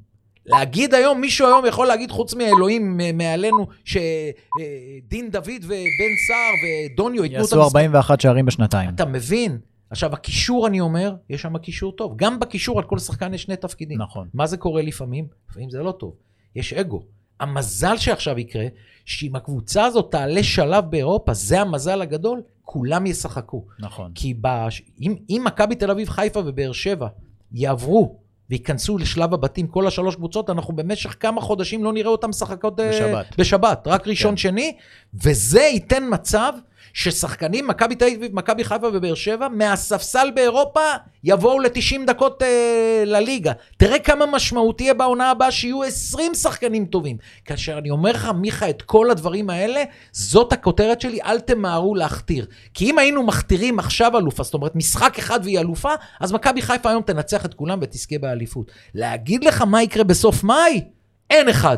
להגיד 0.46 0.94
היום, 0.94 1.22
מישהו 1.22 1.48
היום 1.48 1.66
יכול 1.66 1.88
להגיד, 1.88 2.12
חוץ 2.12 2.34
מהאלוהים 2.34 2.98
מ- 2.98 3.18
מעלינו, 3.18 3.68
שדין 3.86 5.32
דוד 5.32 5.64
ובן 5.64 6.14
סער 6.28 6.54
ודוניו 6.94 7.24
ייתנו 7.24 7.38
את 7.38 7.42
יעשו 7.42 7.62
41 7.64 8.22
שערים 8.22 8.46
בשנתיים. 8.46 8.90
אתה 8.90 9.06
מבין? 9.06 9.58
עכשיו, 9.90 10.14
הקישור, 10.14 10.68
אני 10.68 10.80
אומר, 10.80 11.16
יש 11.30 11.42
שם 11.42 11.58
קישור 11.58 11.92
טוב. 11.92 12.14
גם 12.16 12.40
בקישור 12.40 12.80
על 12.80 12.86
כל 12.86 13.00
שחקן 13.00 13.34
יש 13.34 13.44
שני 13.44 13.56
תפקידים. 13.56 14.02
נכון. 14.02 14.28
מה 14.34 14.48
זה 14.48 14.58
קורה 14.58 14.82
לפעמים? 14.82 15.28
לפעמים 15.50 15.70
זה 15.70 15.80
לא 15.80 15.92
טוב. 15.92 16.16
יש 16.56 16.74
אגו. 16.74 17.04
המזל 17.40 17.98
שעכשיו 17.98 18.40
יקרה, 18.40 18.66
שאם 19.06 19.36
הקבוצה 19.36 19.86
הזאת 19.86 20.12
תעלה 20.12 20.44
שלב 20.44 20.86
באירופה, 20.90 21.34
זה 21.34 21.62
המזל 21.62 22.02
הגדול, 22.02 22.42
כולם 22.64 23.06
ישחקו. 23.06 23.66
נכון. 23.80 24.12
כי 24.16 24.34
בש... 24.42 24.82
אם, 25.02 25.16
אם 25.30 25.42
מכבי 25.46 25.76
תל 25.76 25.92
אביב, 25.92 26.10
חיפה 26.10 26.40
ובאר 26.46 26.72
שבע 26.72 27.08
יעברו 27.52 28.20
וייכנסו 28.50 28.98
לשלב 28.98 29.34
הבתים, 29.34 29.68
כל 29.68 29.88
השלוש 29.88 30.16
קבוצות, 30.16 30.50
אנחנו 30.50 30.76
במשך 30.76 31.16
כמה 31.20 31.42
חודשים 31.42 31.84
לא 31.84 31.94
נראה 31.94 32.12
אותם 32.12 32.30
משחקות 32.30 32.80
אה, 32.80 32.90
בשבת. 32.90 33.26
בשבת, 33.38 33.88
רק 33.88 34.08
ראשון, 34.08 34.32
כן. 34.32 34.38
שני, 34.38 34.78
וזה 35.14 35.62
ייתן 35.62 36.04
מצב 36.12 36.54
ששחקנים, 36.98 37.68
מכבי 37.68 37.96
תל 37.96 38.06
אביב, 38.06 38.36
מכבי 38.36 38.64
חיפה 38.64 38.88
ובאר 38.94 39.16
שבע, 39.16 39.48
מהספסל 39.48 40.32
באירופה 40.36 40.80
יבואו 41.24 41.60
ל-90 41.60 42.06
דקות 42.08 42.44
אה, 42.44 43.04
לליגה. 43.06 43.52
תראה 43.78 44.00
כמה 44.00 44.26
משמעותי 44.26 44.84
יהיה 44.84 44.94
בעונה 44.94 45.32
הבאה 45.32 45.52
שיהיו 45.52 45.84
20 45.84 46.34
שחקנים 46.34 46.86
טובים. 46.86 47.18
כאשר 47.46 47.78
אני 47.78 47.90
אומר 47.90 48.12
לך, 48.12 48.30
מיכה, 48.36 48.70
את 48.70 48.82
כל 48.82 49.12
הדברים 49.12 49.50
האלה, 49.50 49.84
זאת 50.12 50.54
הכותרת 50.54 51.02
שלי, 51.02 51.20
אל 51.26 51.40
תמהרו 51.40 51.96
להכתיר. 51.96 52.46
כי 52.74 52.90
אם 52.92 53.00
היינו 53.00 53.24
מכתירים 53.24 53.80
עכשיו 53.80 54.18
אלופה, 54.18 54.44
זאת 54.44 54.54
אומרת, 54.54 54.76
משחק 54.76 55.20
אחד 55.20 55.40
והיא 55.44 55.60
אלופה, 55.60 55.92
אז 56.20 56.32
מכבי 56.32 56.62
חיפה 56.62 56.90
היום 56.90 57.02
תנצח 57.02 57.46
את 57.46 57.54
כולם 57.54 57.80
ותזכה 57.82 58.18
באליפות. 58.18 58.72
להגיד 58.94 59.44
לך 59.44 59.62
מה 59.62 59.84
יקרה 59.84 60.04
בסוף 60.04 60.44
מאי? 60.44 60.82
אין 61.30 61.50
אחד. 61.50 61.78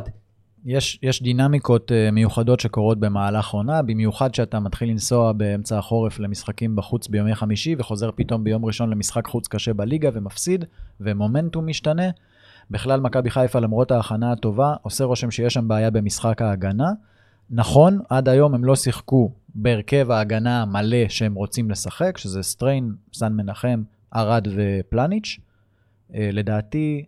יש, 0.66 1.00
יש 1.04 1.24
דינמיקות 1.24 1.92
uh, 1.92 2.12
מיוחדות 2.12 2.60
שקורות 2.60 3.00
במהלך 3.00 3.50
עונה, 3.50 3.82
במיוחד 3.82 4.36
שאתה 4.36 4.60
מתחיל 4.60 4.90
לנסוע 4.90 5.32
באמצע 5.32 5.78
החורף 5.78 6.20
למשחקים 6.20 6.76
בחוץ 6.76 7.08
ביומי 7.08 7.36
חמישי, 7.36 7.76
וחוזר 7.80 8.10
פתאום 8.16 8.44
ביום 8.44 8.66
ראשון 8.66 8.90
למשחק 8.90 9.28
חוץ 9.28 9.48
קשה 9.48 9.74
בליגה 9.74 10.10
ומפסיד, 10.14 10.66
ומומנטום 11.00 11.68
משתנה. 11.68 12.10
בכלל, 12.72 13.00
מכבי 13.00 13.30
חיפה, 13.30 13.60
למרות 13.60 13.92
ההכנה 13.92 14.32
הטובה, 14.32 14.76
עושה 14.82 15.04
רושם 15.04 15.32
שיש 15.32 15.54
שם 15.54 15.68
בעיה 15.68 15.90
במשחק 15.90 16.42
ההגנה. 16.42 16.92
נכון, 17.50 18.00
עד 18.10 18.30
היום 18.30 18.56
הם 18.56 18.66
לא 18.66 18.76
שיחקו 18.76 19.32
בהרכב 19.56 20.12
ההגנה 20.12 20.62
המלא 20.62 21.10
שהם 21.10 21.34
רוצים 21.34 21.72
לשחק, 21.72 22.18
שזה 22.18 22.44
סטריין, 22.44 22.94
סן 23.14 23.34
מנחם, 23.34 23.84
ארד 24.16 24.48
ופלניץ'. 24.56 25.40
אה, 26.16 26.30
לדעתי, 26.34 27.06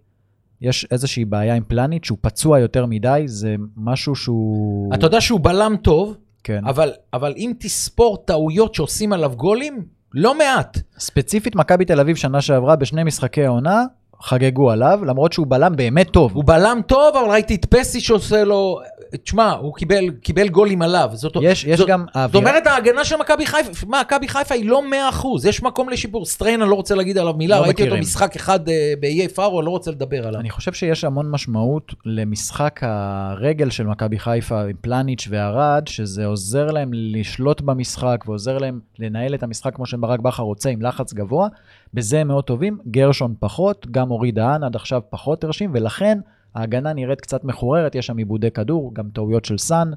יש 0.62 0.88
איזושהי 0.91 1.26
בעיה 1.26 1.55
עם 1.55 1.64
פלניץ', 1.68 2.05
שהוא 2.05 2.18
פצוע 2.22 2.59
יותר 2.59 2.86
מדי, 2.86 3.24
זה 3.26 3.55
משהו 3.78 4.16
שהוא... 4.16 4.93
אתה 4.93 5.05
יודע 5.05 5.22
שהוא 5.22 5.39
בלם 5.39 5.76
טוב, 5.82 6.18
כן. 6.43 6.66
אבל, 6.66 6.91
אבל 7.14 7.34
אם 7.38 7.51
תספור 7.59 8.18
טעויות 8.18 8.76
שעושים 8.76 9.14
עליו 9.14 9.32
גולים, 9.36 9.84
לא 10.14 10.38
מעט. 10.38 10.78
ספציפית, 10.99 11.55
מכבי 11.55 11.86
תל 11.86 11.99
אביב 11.99 12.16
שנה 12.16 12.41
שעברה, 12.41 12.76
בשני 12.76 13.03
משחקי 13.03 13.45
העונה, 13.45 13.86
חגגו 14.22 14.72
עליו, 14.72 14.99
למרות 15.05 15.34
שהוא 15.34 15.47
בלם 15.49 15.76
באמת 15.76 16.09
טוב. 16.09 16.32
הוא 16.34 16.43
בלם 16.45 16.80
טוב, 16.88 17.16
אבל 17.16 17.32
ראיתי 17.32 17.55
את 17.55 17.66
פסי 17.66 17.99
שעושה 17.99 18.43
לו... 18.43 18.80
תשמע, 19.24 19.51
הוא 19.51 19.76
קיבל, 19.76 20.09
קיבל 20.09 20.49
גולים 20.49 20.82
עליו. 20.82 21.09
זאת, 21.14 21.38
יש, 21.41 21.66
יש 21.66 21.80
זאת, 21.80 21.88
גם 21.88 22.05
זאת 22.07 22.16
האווירה... 22.16 22.49
אומרת, 22.49 22.68
ההגנה 22.68 23.05
של 23.05 23.16
מכבי 23.16 23.45
חיפה, 23.45 23.86
מה, 23.88 24.01
מכבי 24.01 24.28
חיפה 24.28 24.55
היא 24.55 24.66
לא 24.66 24.82
100%, 25.14 25.26
יש 25.47 25.64
מקום 25.64 25.89
לשיפור. 25.89 26.26
סטריין, 26.26 26.62
אני 26.62 26.70
לא 26.70 26.76
רוצה 26.76 26.95
להגיד 26.95 27.18
עליו 27.18 27.34
מילה, 27.34 27.55
לא 27.59 27.62
ראיתי 27.62 27.82
אותו 27.82 27.88
מכירים. 27.88 28.01
משחק 28.01 28.36
אחד 28.36 28.70
אה, 28.70 28.93
באיי 28.99 29.28
פארו, 29.28 29.59
אני 29.59 29.66
לא 29.66 29.72
רוצה 29.72 29.91
לדבר 29.91 30.28
עליו. 30.28 30.39
אני 30.39 30.49
חושב 30.49 30.74
שיש 30.74 31.03
המון 31.03 31.32
משמעות 31.32 31.93
למשחק 32.05 32.80
הרגל 32.84 33.70
של 33.70 33.88
מכבי 33.88 34.20
חיפה 34.20 34.62
עם 34.62 34.76
פלניץ' 34.82 35.28
וארד, 35.30 35.88
שזה 35.88 36.26
עוזר 36.26 36.66
להם 36.66 36.89
לשלוט 36.93 37.62
במשחק 37.62 38.24
ועוזר 38.28 38.57
להם 38.57 38.80
לנהל 38.99 39.36
את 39.36 39.43
המשחק 39.43 39.76
כמו 39.76 39.86
שברק 39.86 40.20
בכר 40.20 40.43
רוצה, 40.43 40.70
עם 40.70 40.82
לחץ 40.82 41.14
גבוה. 41.14 41.47
בזה 41.93 42.20
הם 42.20 42.28
מאוד 42.28 42.43
טובים. 42.43 42.78
גרשון 42.88 43.36
פחות, 43.39 43.88
גם 43.91 44.12
אורי 44.12 44.32
דהן 44.32 44.64
עד 44.64 44.76
עכשיו 44.76 45.01
פחות 45.09 45.43
הרשים, 45.43 45.72
ולכן 45.74 46.18
ההגנה 46.56 46.93
נראית 46.93 47.22
קצת 47.22 47.43
מחוררת, 47.43 47.95
יש 47.95 48.06
שם 48.06 48.18
עיבודי 48.18 48.52
כדור, 48.52 48.91
גם 48.93 49.06
טעויות 49.14 49.45
של 49.45 49.58
סאן, 49.58 49.91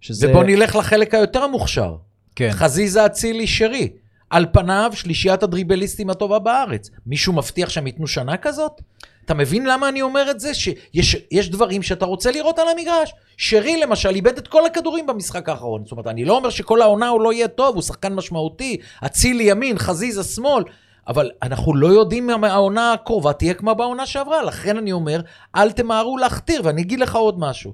שזה... 0.00 0.30
ובוא 0.30 0.44
נלך 0.44 0.76
לחלק 0.76 1.14
היותר 1.14 1.46
מוכשר. 1.46 1.96
כן. 2.36 2.50
חזיזה 2.50 3.06
אצילי 3.06 3.46
שרי. 3.46 3.88
על 4.30 4.46
פניו, 4.52 4.90
שלישיית 4.94 5.42
הדריבליסטים 5.42 6.10
הטובה 6.10 6.38
בארץ. 6.38 6.90
מישהו 7.06 7.32
מבטיח 7.32 7.68
שהם 7.68 7.86
ייתנו 7.86 8.06
שנה 8.06 8.36
כזאת? 8.36 8.80
אתה 9.24 9.34
מבין 9.34 9.66
למה 9.66 9.88
אני 9.88 10.02
אומר 10.02 10.30
את 10.30 10.40
זה? 10.40 10.54
שיש 10.54 11.16
יש 11.30 11.50
דברים 11.50 11.82
שאתה 11.82 12.04
רוצה 12.04 12.30
לראות 12.30 12.58
על 12.58 12.68
המגרש. 12.68 13.14
שרי 13.36 13.80
למשל 13.80 14.08
איבד 14.08 14.38
את 14.38 14.48
כל 14.48 14.66
הכדורים 14.66 15.06
במשחק 15.06 15.48
האחרון. 15.48 15.82
זאת 15.84 15.92
אומרת, 15.92 16.06
אני 16.06 16.24
לא 16.24 16.36
אומר 16.36 16.50
שכל 16.50 16.82
העונה 16.82 17.08
הוא 17.08 17.20
לא 17.20 17.32
יהיה 17.32 17.48
טוב, 17.48 17.74
הוא 17.74 17.82
שחקן 17.82 18.14
משמעותי. 18.14 18.76
אצילי 19.06 19.44
ימין, 19.44 19.78
חזיזה 19.78 20.24
שמאל. 20.24 20.64
אבל 21.08 21.30
אנחנו 21.42 21.76
לא 21.76 21.86
יודעים 21.86 22.30
אם 22.30 22.44
העונה 22.44 22.92
הקרובה 22.92 23.32
תהיה 23.32 23.54
כמו 23.54 23.74
בעונה 23.74 24.06
שעברה. 24.06 24.42
לכן 24.42 24.76
אני 24.76 24.92
אומר, 24.92 25.20
אל 25.56 25.72
תמהרו 25.72 26.18
להכתיר. 26.18 26.60
ואני 26.64 26.82
אגיד 26.82 27.00
לך 27.00 27.16
עוד 27.16 27.38
משהו. 27.38 27.72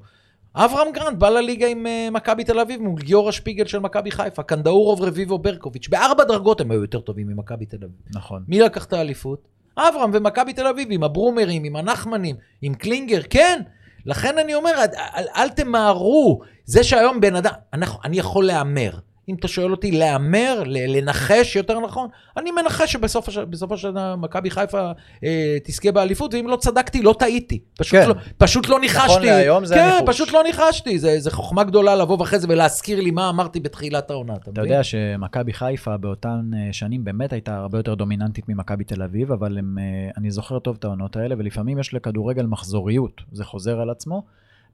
אברהם 0.55 0.93
גרנט 0.93 1.19
בא 1.19 1.29
לליגה 1.29 1.67
עם 1.67 1.87
uh, 1.87 2.11
מכבי 2.11 2.45
תל 2.45 2.61
אביב 2.61 2.83
מול 2.83 3.01
גיורא 3.01 3.33
שפיגל 3.33 3.67
של 3.67 3.79
מכבי 3.79 4.11
חיפה, 4.11 4.43
קנדאורוב, 4.43 5.03
רביבו, 5.03 5.39
ברקוביץ'. 5.39 5.89
בארבע 5.89 6.25
דרגות 6.25 6.61
הם 6.61 6.71
היו 6.71 6.81
יותר 6.81 7.01
טובים 7.01 7.27
ממכבי 7.27 7.67
תל 7.67 7.77
אביב. 7.77 7.97
נכון. 8.15 8.45
מי 8.49 8.61
לקח 8.61 8.85
את 8.85 8.93
האליפות? 8.93 9.49
אברהם 9.77 10.11
ומכבי 10.15 10.53
תל 10.53 10.67
אביב, 10.67 10.89
עם 10.91 11.03
הברומרים, 11.03 11.65
עם 11.65 11.77
הנחמנים, 11.77 12.37
עם 12.63 12.75
קלינגר, 12.75 13.21
כן. 13.31 13.63
לכן 14.07 14.39
אני 14.39 14.55
אומר, 14.55 14.71
אל, 14.71 14.87
אל, 15.17 15.25
אל 15.37 15.49
תמהרו. 15.49 16.41
זה 16.65 16.85
שהיום 16.85 17.21
בן 17.21 17.37
אדם, 17.37 17.53
אנחנו, 17.73 18.01
אני 18.05 18.19
יכול 18.19 18.47
להמר. 18.47 18.91
אם 19.29 19.35
אתה 19.35 19.49
שואל 19.49 19.71
אותי 19.71 19.91
להמר, 19.93 20.63
לנחש 20.67 21.57
יותר 21.57 21.81
נכון, 21.81 22.09
אני 22.37 22.51
מנחש 22.51 22.93
שבסוף 22.93 23.29
הש- 23.29 23.39
השנה 23.71 24.17
מכבי 24.17 24.51
חיפה 24.51 24.91
אה, 25.25 25.57
תזכה 25.65 25.93
באליפות, 25.93 26.35
ואם 26.35 26.49
לא 26.49 26.57
צדקתי, 26.57 27.03
לא 27.03 27.15
טעיתי. 27.19 27.59
פשוט, 27.79 28.01
כן. 28.01 28.09
לא, 28.09 28.15
פשוט 28.39 28.69
לא 28.69 28.81
ניחשתי. 28.81 29.27
להיום 29.27 29.65
זה 29.65 29.75
כן, 29.75 29.81
הניחוש. 29.81 30.03
פשוט 30.07 30.33
לא 30.33 30.43
ניחשתי. 30.43 30.99
זה, 30.99 31.21
זה 31.21 31.31
חוכמה 31.31 31.65
גדולה 31.65 31.97
לבוא 31.97 32.23
אחרי 32.23 32.39
זה 32.39 32.47
ולהזכיר 32.51 33.01
לי 33.01 33.11
מה 33.11 33.29
אמרתי 33.29 33.61
בתחילת 33.61 34.11
העונה. 34.11 34.33
אתה 34.35 34.43
אתה 34.43 34.51
מבין? 34.51 34.65
יודע 34.65 34.85
שמכבי 34.85 35.53
חיפה 35.53 35.97
באותן 35.97 36.51
אה, 36.57 36.69
שנים 36.73 37.05
באמת 37.05 37.33
הייתה 37.33 37.57
הרבה 37.57 37.79
יותר 37.79 37.95
דומיננטית 37.95 38.45
ממכבי 38.49 38.85
תל 38.85 39.03
אביב, 39.03 39.33
אבל 39.33 39.59
הם, 39.59 39.79
אה, 39.79 39.85
אני 40.17 40.31
זוכר 40.31 40.59
טוב 40.59 40.77
את 40.79 40.85
העונות 40.85 41.17
האלה, 41.17 41.35
ולפעמים 41.39 41.79
יש 41.79 41.95
לכדורגל 41.95 42.47
מחזוריות, 42.47 43.21
זה 43.33 43.45
חוזר 43.45 43.81
על 43.81 43.91
עצמו. 43.91 44.23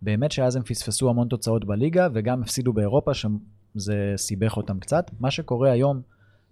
באמת 0.02 0.32
שאז 0.32 0.56
הם 0.56 0.62
פספסו 0.62 1.10
המון 1.10 1.28
תוצאות 1.28 1.64
בליגה, 1.64 2.08
וגם 2.14 2.42
הפסידו 2.42 2.72
באירופה, 2.72 3.14
שזה 3.74 4.12
סיבך 4.16 4.56
אותם 4.56 4.78
קצת. 4.78 5.10
מה 5.20 5.30
שקורה 5.30 5.70
היום 5.70 6.00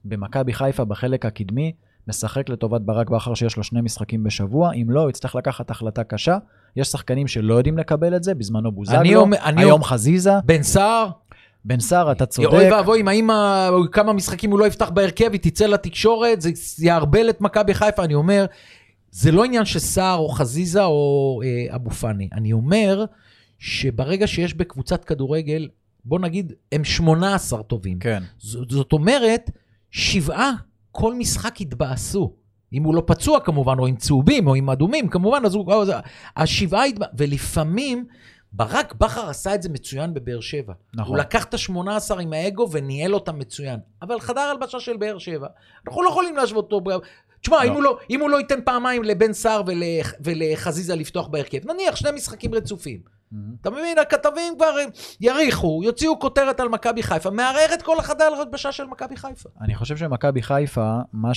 במכבי 0.05 0.53
חיפה 0.53 0.85
בחלק 0.85 1.27
הקדמי, 1.27 1.73
משחק 2.09 2.49
לטובת 2.49 2.81
ברק 2.81 3.11
בכר 3.11 3.35
שיש 3.35 3.57
לו 3.57 3.63
שני 3.63 3.81
משחקים 3.81 4.25
בשבוע, 4.25 4.73
אם 4.73 4.91
לא, 4.91 5.01
הוא 5.01 5.11
יצטרך 5.11 5.35
לקחת 5.35 5.71
החלטה 5.71 6.05
קשה. 6.05 6.39
יש 6.77 6.89
שחקנים 6.89 7.27
שלא 7.27 7.55
יודעים 7.55 7.79
לקבל 7.79 8.17
את 8.17 8.23
זה, 8.23 8.35
בזמנו 8.35 8.73
בוזגלו, 8.73 9.27
אני 9.45 9.63
היום 9.63 9.85
חזיזה. 9.85 10.33
בן 10.45 10.63
סער, 10.63 11.11
בן 11.65 11.81
סער, 11.81 12.13
אתה 12.13 12.27
צודק. 12.27 12.49
אוי 12.53 12.73
ואבוי, 12.73 13.01
אם 13.01 13.09
האמא, 13.09 13.71
כמה 13.93 14.13
משחקים 14.13 14.51
הוא 14.51 14.59
לא 14.59 14.67
יפתח 14.67 14.91
בהרכב, 14.91 15.33
היא 15.33 15.41
תצא 15.41 15.67
לתקשורת, 15.67 16.41
זה 16.41 16.51
יערבל 16.79 17.31
את 17.31 17.41
מכבי 17.41 17.75
חיפה. 17.75 18.05
אני 18.05 18.15
אומר, 18.15 18.47
זה 19.11 19.33
לא 19.33 19.45
עניין 19.45 19.65
של 19.65 19.79
סער 19.79 20.19
או 20.19 20.29
חזיזה 20.29 20.85
או 20.85 21.41
אה, 21.45 21.75
אבו 21.75 21.91
פאני. 21.91 22.29
אני 22.33 22.53
אומר 22.53 23.05
שברגע 23.59 24.27
שיש 24.27 24.55
בקבוצת 24.55 25.05
כדורגל, 25.05 25.69
בוא 26.05 26.19
נגיד, 26.19 26.53
הם 26.73 26.85
18 26.85 27.63
טובים. 27.63 27.99
כן. 27.99 28.23
זאת, 28.39 28.71
זאת 28.71 28.93
אומרת, 28.93 29.51
שבעה 29.91 30.53
כל 30.91 31.15
משחק 31.15 31.61
התבאסו. 31.61 32.35
אם 32.73 32.83
הוא 32.83 32.95
לא 32.95 33.03
פצוע 33.07 33.41
כמובן, 33.41 33.79
או 33.79 33.87
עם 33.87 33.97
צהובים, 33.97 34.47
או 34.47 34.55
עם 34.55 34.71
אדומים, 34.71 35.09
כמובן, 35.09 35.43
אז 35.45 35.55
הוא... 35.55 35.85
השבעה 36.37 36.85
התבאסו, 36.85 37.13
ולפעמים... 37.19 38.07
ברק 38.53 38.95
בכר 38.95 39.29
עשה 39.29 39.55
את 39.55 39.63
זה 39.63 39.69
מצוין 39.69 40.15
בבאר 40.15 40.41
שבע. 40.41 40.73
נכון. 40.95 41.15
הוא 41.15 41.19
לקח 41.19 41.45
את 41.45 41.55
ה-18 41.55 42.21
עם 42.21 42.33
האגו 42.33 42.69
וניהל 42.73 43.15
אותם 43.15 43.39
מצוין. 43.39 43.81
אבל 44.03 44.21
חדר 44.21 44.41
הלבשה 44.41 44.81
של 44.81 44.97
באר 44.97 45.19
שבע, 45.19 45.47
אנחנו 45.87 46.03
לא 46.03 46.09
יכולים 46.09 46.37
להשוות 46.37 46.73
אותו. 46.73 47.01
תשמע, 47.41 47.57
לא. 47.57 47.71
אם, 47.71 47.73
הוא 47.73 47.83
לא, 47.83 47.99
אם 48.11 48.21
הוא 48.21 48.31
לא 48.31 48.37
ייתן 48.37 48.61
פעמיים 48.65 49.05
לבן 49.05 49.33
סער 49.33 49.63
ול, 49.67 49.83
ולחזיזה 50.21 50.95
לפתוח 50.95 51.27
בהרכב, 51.27 51.71
נניח 51.71 51.97
שני 51.97 52.11
משחקים 52.15 52.55
רצופים. 52.55 53.01
אתה 53.61 53.71
מבין? 53.71 53.99
הכתבים 53.99 54.53
כבר 54.57 54.75
יריחו, 55.21 55.81
יוציאו 55.85 56.19
כותרת 56.19 56.61
על 56.61 56.69
מכבי 56.69 57.03
חיפה, 57.03 57.31
מערער 57.31 57.75
את 57.75 57.83
כל 57.83 57.99
החדר 57.99 58.25
הלבשה 58.25 58.73
של 58.73 58.85
מכבי 58.85 59.17
חיפה. 59.17 59.49
אני 59.61 59.75
חושב 59.75 59.97
שמכבי 59.97 60.43
חיפה, 60.43 60.99
מה 61.13 61.31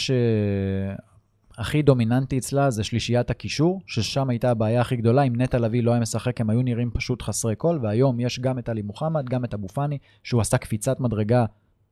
שהכי 1.58 1.82
דומיננטי 1.82 2.38
אצלה 2.38 2.70
זה 2.70 2.84
שלישיית 2.84 3.30
הקישור, 3.30 3.82
ששם 3.88 4.30
הייתה 4.30 4.52
הבעיה 4.52 4.82
הכי 4.82 4.96
גדולה. 4.96 5.22
אם 5.22 5.42
נטע 5.42 5.58
לביא 5.60 5.84
לא 5.84 5.92
היה 5.92 6.00
משחק, 6.00 6.42
הם 6.42 6.50
היו 6.50 6.62
נראים 6.62 6.92
פשוט 6.94 7.22
חסרי 7.22 7.56
קול, 7.56 7.80
והיום 7.84 8.20
יש 8.20 8.40
גם 8.40 8.60
את 8.60 8.70
עלי 8.70 8.82
מוחמד, 8.82 9.30
גם 9.30 9.46
את 9.46 9.54
אבו 9.54 9.68
פאני, 9.68 9.98
שהוא 10.24 10.42
עשה 10.42 10.58
קפיצת 10.58 11.00
מדרגה 11.00 11.46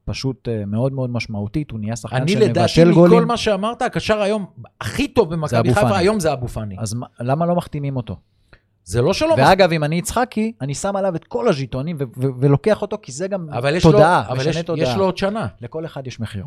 פשוט 0.06 0.47
אה, 0.49 0.66
מאוד 0.66 0.93
מאוד 0.93 1.10
משמעותית, 1.10 1.72
הוא 1.72 1.80
נהיה 1.80 1.95
שחקן 1.95 2.16
אני 2.16 2.36
לדעתי, 2.36 2.68
שמבשל 2.68 2.91
מכל 2.91 2.99
גולים. 3.10 3.28
מה 3.28 3.38
שאמרת, 3.38 3.82
הקשר 3.82 4.22
היום 4.22 4.45
הכי 4.82 5.08
טוב 5.08 5.34
במכבי 5.34 5.74
חיפה. 5.74 5.97
היום 5.97 6.20
זה 6.20 6.34
אבו 6.34 6.47
פאני. 6.47 6.76
אז 6.80 6.93
מה- 6.93 7.08
למה 7.20 7.45
לא 7.45 7.56
מחתימים 7.56 7.95
אותו? 7.97 8.16
זה 8.86 9.01
לא 9.01 9.13
שלא... 9.13 9.36
ואגב, 9.38 9.71
אם 9.71 9.84
אני 9.84 9.95
יצחקי, 9.95 10.51
אני 10.61 10.75
שם 10.75 10.95
עליו 10.95 11.15
את 11.15 11.23
כל 11.23 11.47
הז'יטונים 11.47 11.95
ו- 11.99 12.03
ו- 12.17 12.27
ולוקח 12.39 12.81
אותו, 12.81 12.97
כי 13.01 13.11
זה 13.11 13.27
גם 13.27 13.49
אבל 13.49 13.75
יש 13.75 13.84
תודעה, 13.84 14.23
לו, 14.27 14.31
אבל 14.31 14.39
משנה 14.39 14.49
יש, 14.49 14.65
תודעה. 14.65 14.89
יש 14.89 14.95
לו 14.95 15.05
עוד 15.05 15.17
שנה. 15.17 15.47
לכל 15.61 15.86
אחד 15.86 16.07
יש 16.07 16.19
מחיר. 16.19 16.45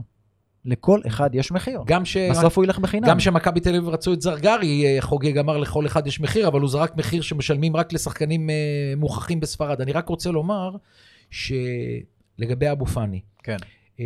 לכל 0.64 1.00
אחד 1.06 1.34
יש 1.34 1.52
מחיר. 1.52 1.80
גם 1.86 2.04
ש... 2.04 2.16
בסוף 2.16 2.56
הוא 2.56 2.64
ילך 2.64 2.78
בחינם. 2.78 3.08
גם 3.08 3.18
כשמכבי 3.18 3.60
תל 3.60 3.68
אביב 3.68 3.88
רצו 3.88 4.12
את 4.12 4.22
זרגרי, 4.22 4.86
אה, 4.86 4.96
חוגג 5.00 5.38
אמר 5.38 5.56
לכל 5.56 5.86
אחד 5.86 6.06
יש 6.06 6.20
מחיר, 6.20 6.48
אבל 6.48 6.60
הוא 6.60 6.68
זרק 6.68 6.96
מחיר 6.96 7.22
שמשלמים 7.22 7.76
רק 7.76 7.92
לשחקנים 7.92 8.50
אה, 8.50 8.54
מוכחים 8.96 9.40
בספרד. 9.40 9.80
אני 9.80 9.92
רק 9.92 10.08
רוצה 10.08 10.30
לומר 10.30 10.70
שלגבי 11.30 12.72
אבו 12.72 12.86
פאני, 12.86 13.20
כן. 13.42 13.56
אה, 14.00 14.04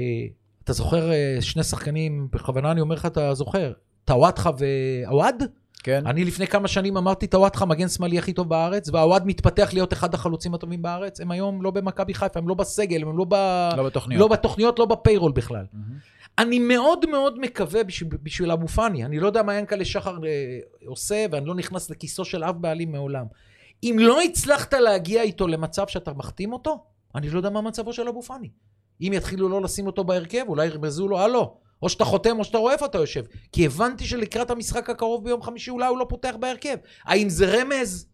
אתה 0.65 0.73
זוכר 0.73 1.11
שני 1.41 1.63
שחקנים, 1.63 2.29
בכוונה 2.33 2.73
אני 2.73 2.81
אומר 2.81 2.95
לך, 2.95 3.07
אתה 3.07 3.35
זוכר, 3.35 3.73
טוואטחה 4.05 4.51
ועווד? 4.59 5.43
כן. 5.83 6.07
אני 6.07 6.25
לפני 6.25 6.47
כמה 6.47 6.69
שנים 6.69 6.97
אמרתי, 6.97 7.27
טוואטחה 7.27 7.65
מגן 7.65 7.89
שמאלי 7.89 8.19
הכי 8.19 8.33
טוב 8.33 8.49
בארץ, 8.49 8.89
והעווד 8.89 9.27
מתפתח 9.27 9.71
להיות 9.73 9.93
אחד 9.93 10.15
החלוצים 10.15 10.55
הטובים 10.55 10.83
בארץ. 10.83 11.21
הם 11.21 11.31
היום 11.31 11.63
לא 11.63 11.71
במכבי 11.71 12.15
חיפה, 12.15 12.39
הם 12.39 12.49
לא 12.49 12.55
בסגל, 12.55 13.03
הם 13.03 13.19
לא, 13.19 13.25
ב... 13.29 13.35
לא 13.77 13.85
בתוכניות. 13.85 14.21
לא 14.21 14.29
בתוכניות, 14.29 14.79
לא 14.79 14.87
בפיירול 14.87 15.33
בכלל. 15.33 15.65
מהמם. 15.73 15.99
אני 16.39 16.59
מאוד 16.59 17.11
מאוד 17.11 17.39
מקווה 17.39 17.85
בשביל, 17.85 18.09
בשביל 18.23 18.51
אבו 18.51 18.69
פאני, 18.69 19.05
אני 19.05 19.21
לא 19.21 19.27
יודע 19.27 19.43
מה 19.43 19.55
ינקלה 19.55 19.85
שחר 19.85 20.17
אה, 20.27 20.59
עושה, 20.87 21.27
ואני 21.31 21.47
לא 21.47 21.55
נכנס 21.55 21.91
לכיסו 21.91 22.25
של 22.25 22.45
אף 22.45 22.55
בעלים 22.61 22.93
מעולם. 22.93 23.27
אם 23.83 23.97
לא 24.01 24.23
הצלחת 24.23 24.75
להגיע 24.75 25.23
איתו 25.23 25.49
למצב 25.49 25.89
שאתה 25.89 26.13
מחתים 26.13 26.53
אותו, 26.53 26.85
אני 27.15 27.31
לא 27.31 27.39
יודע 27.39 27.51
מה 27.51 27.61
מצבו 27.61 27.93
של 27.93 28.09
אבו 28.09 28.23
פאני. 28.23 28.49
אם 29.01 29.13
יתחילו 29.15 29.49
לא 29.49 29.63
לשים 29.63 29.87
אותו 29.87 30.05
בהרכב, 30.05 30.45
אולי 30.49 30.67
ירמזו 30.67 31.09
לו, 31.09 31.21
הלו, 31.21 31.57
או 31.83 31.89
שאתה 31.89 32.05
חותם 32.05 32.39
או 32.39 32.45
שאתה 32.45 32.59
רואה 32.59 32.73
איפה 32.73 32.87
אתה 32.87 32.99
יושב. 32.99 33.23
כי 33.53 33.67
הבנתי 33.67 34.05
שלקראת 34.05 34.51
המשחק 34.51 34.91
הקרוב 34.91 35.25
ביום 35.25 35.43
חמישי 35.43 35.71
אולי 35.71 35.87
הוא 35.87 35.99
לא 35.99 36.07
פותח 36.09 36.35
בהרכב. 36.41 36.77
האם 37.05 37.29
זה 37.29 37.61
רמז? 37.61 38.07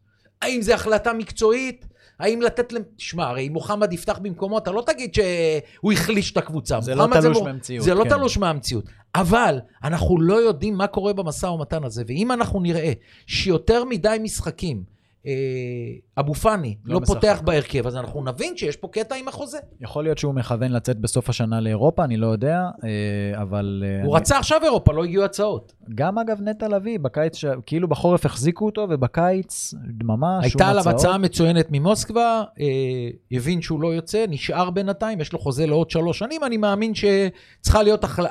האם 0.43 0.63
זה 0.63 0.75
החלטה 0.75 1.13
מקצועית? 1.13 1.87
האם 2.19 2.43
לתת 2.43 2.73
להם... 2.73 2.83
שמע, 2.99 3.27
הרי 3.29 3.47
אם 3.47 3.53
מוחמד 3.53 3.93
יפתח 3.93 4.19
במקומו, 4.23 4.59
אתה 4.59 4.73
לא 4.73 4.83
תגיד 4.87 5.15
שהוא 5.15 5.93
החליש 5.93 6.33
את 6.33 6.37
הקבוצה. 6.37 6.81
זה 6.81 6.95
לא 6.95 7.07
תלוש 7.13 7.37
מור- 7.37 7.45
מהמציאות, 7.45 7.85
זה 7.85 7.95
לא 7.95 8.05
כן. 8.05 8.11
תלוש 8.11 8.39
מהמציאות. 8.39 8.85
אבל 9.15 9.59
אנחנו 9.85 10.21
לא 10.21 10.35
יודעים 10.35 10.75
מה 10.75 10.87
קורה 10.87 11.13
במשא 11.13 11.47
ומתן 11.47 11.85
הזה, 11.85 12.03
ואם 12.07 12.33
אנחנו 12.33 12.61
נראה 12.61 12.93
שיותר 13.27 13.85
מדי 13.85 14.17
משחקים, 14.21 14.96
אבו 16.19 16.35
פאני 16.35 16.75
לא 16.85 17.01
לא. 17.01 17.07
פותח 17.07 17.43
בהרכב, 17.45 17.87
אז 17.87 17.97
אנחנו 17.97 18.25
נבין 18.25 18.57
שיש 18.57 18.77
פה 18.77 18.89
קטע 18.89 19.15
עם 19.15 19.29
החוזה. 19.29 19.59
יכול 19.81 20.05
להיות 20.05 20.19
שהוא 20.19 20.35
מכוון 20.35 20.73
לצאת 20.73 20.99
בסוף 20.99 21.29
השנה 21.29 21.61
לאירופה, 21.61 22.05
אני 22.05 22.17
לא 22.17 22.27
יודע, 22.27 22.59
אה, 22.85 23.43
אבל... 23.43 23.85
אה, 23.87 24.05
הוא 24.05 24.17
אני- 24.17 24.21
רצה 24.23 24.39
עכשיו 24.39 24.61
אירופה, 24.65 24.93
לא 24.93 25.05
הגיעו 25.05 25.25
הצעות. 25.25 25.73
גם 25.95 26.19
אגב 26.19 26.39
נטע 26.43 26.69
לביא, 26.69 26.99
בקיץ, 26.99 27.37
ש- 27.37 27.45
כאילו 27.67 27.89
בחורף 27.89 28.27
החזיקו 28.27 28.67
אותו, 28.67 28.87
ובקיץ 28.91 29.75
דממה, 29.89 30.39
שום 30.43 30.43
הייתה 30.43 30.69
עליו 30.69 30.81
הצעות. 30.81 30.95
הצעה 30.95 31.19
מצוינת 31.19 31.67
ממוסקבה, 31.71 32.43
אה, 32.61 32.65
הבין 33.33 33.63
שהוא 33.63 33.81
לא 33.81 33.95
יוצא, 33.95 34.25
נשאר 34.29 34.71
בינתיים, 34.71 35.21
יש 35.21 35.33
לו 35.33 35.39
חוזה 35.39 35.67
לעוד 35.67 35.91
שלוש 35.91 36.19
שנים, 36.19 36.45
אני 36.45 36.57
מאמין 36.57 36.93
שצריכה 36.95 37.83
להיות 37.83 38.05
החל... 38.05 38.27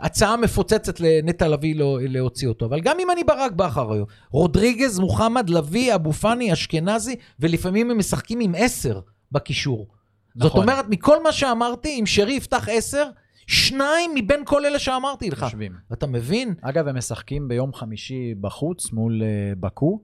הצעה 0.00 0.36
מפוצצת 0.36 1.00
לנטע 1.00 1.48
לביא 1.48 1.76
לא, 1.76 1.98
להוציא 2.02 2.48
אותו. 2.48 2.66
אבל 2.66 2.80
גם 2.80 2.96
אם 3.00 3.10
אני 3.10 3.24
ברק 3.24 3.52
בכר 3.52 3.92
היום, 3.92 4.06
רודריגז, 4.30 4.98
מוחמד, 4.98 5.50
לביא, 5.50 5.94
אבו 5.94 6.12
פאני, 6.12 6.52
אשכנזי, 6.52 7.16
ולפעמים 7.40 7.90
הם 7.90 7.98
משחקים 7.98 8.40
עם 8.40 8.52
עשר 8.56 9.00
בקישור. 9.32 9.86
זאת 10.34 10.46
נכון. 10.46 10.62
אומרת, 10.62 10.84
מכל 10.88 11.22
מה 11.22 11.32
שאמרתי, 11.32 12.00
אם 12.00 12.06
שרי 12.06 12.32
יפתח 12.32 12.68
עשר, 12.68 13.04
שניים 13.46 14.10
מבין 14.14 14.44
כל 14.44 14.66
אלה 14.66 14.78
שאמרתי 14.78 15.30
לך. 15.30 15.42
יושבים. 15.42 15.72
אתה 15.92 16.06
מבין? 16.06 16.54
אגב, 16.60 16.88
הם 16.88 16.96
משחקים 16.96 17.48
ביום 17.48 17.72
חמישי 17.74 18.34
בחוץ 18.40 18.92
מול 18.92 19.22
אה, 19.22 19.52
באקו. 19.56 20.00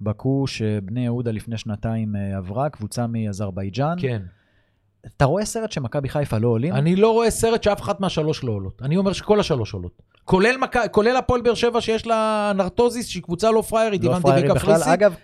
באקו 0.00 0.46
שבני 0.46 1.04
יהודה 1.04 1.30
לפני 1.30 1.58
שנתיים 1.58 2.16
אה, 2.16 2.36
עברה, 2.36 2.68
קבוצה 2.68 3.06
מאזרבייג'אן. 3.06 3.96
כן. 4.00 4.22
אתה 5.06 5.24
רואה 5.24 5.44
סרט 5.44 5.72
שמכבי 5.72 6.08
חיפה 6.08 6.38
לא 6.38 6.48
עולים? 6.48 6.74
אני 6.74 6.96
לא 6.96 7.12
רואה 7.12 7.30
סרט 7.30 7.62
שאף 7.62 7.80
אחת 7.80 8.00
מהשלוש 8.00 8.44
לא 8.44 8.52
עולות. 8.52 8.82
אני 8.82 8.96
אומר 8.96 9.12
שכל 9.12 9.40
השלוש 9.40 9.74
עולות. 9.74 10.02
כולל, 10.24 10.56
מק... 10.56 10.76
כולל 10.90 11.16
הפועל 11.16 11.40
באר 11.40 11.54
שבע 11.54 11.80
שיש 11.80 12.06
לה 12.06 12.52
נרטוזיס, 12.54 13.06
שהיא 13.06 13.22
קבוצה 13.22 13.50
לא 13.50 13.62
פריירית, 13.62 14.04
לא 14.04 14.10
הבנתי 14.10 14.22
פראיירית 14.22 14.50
בכלל. 14.52 14.82
אגב, 14.82 15.14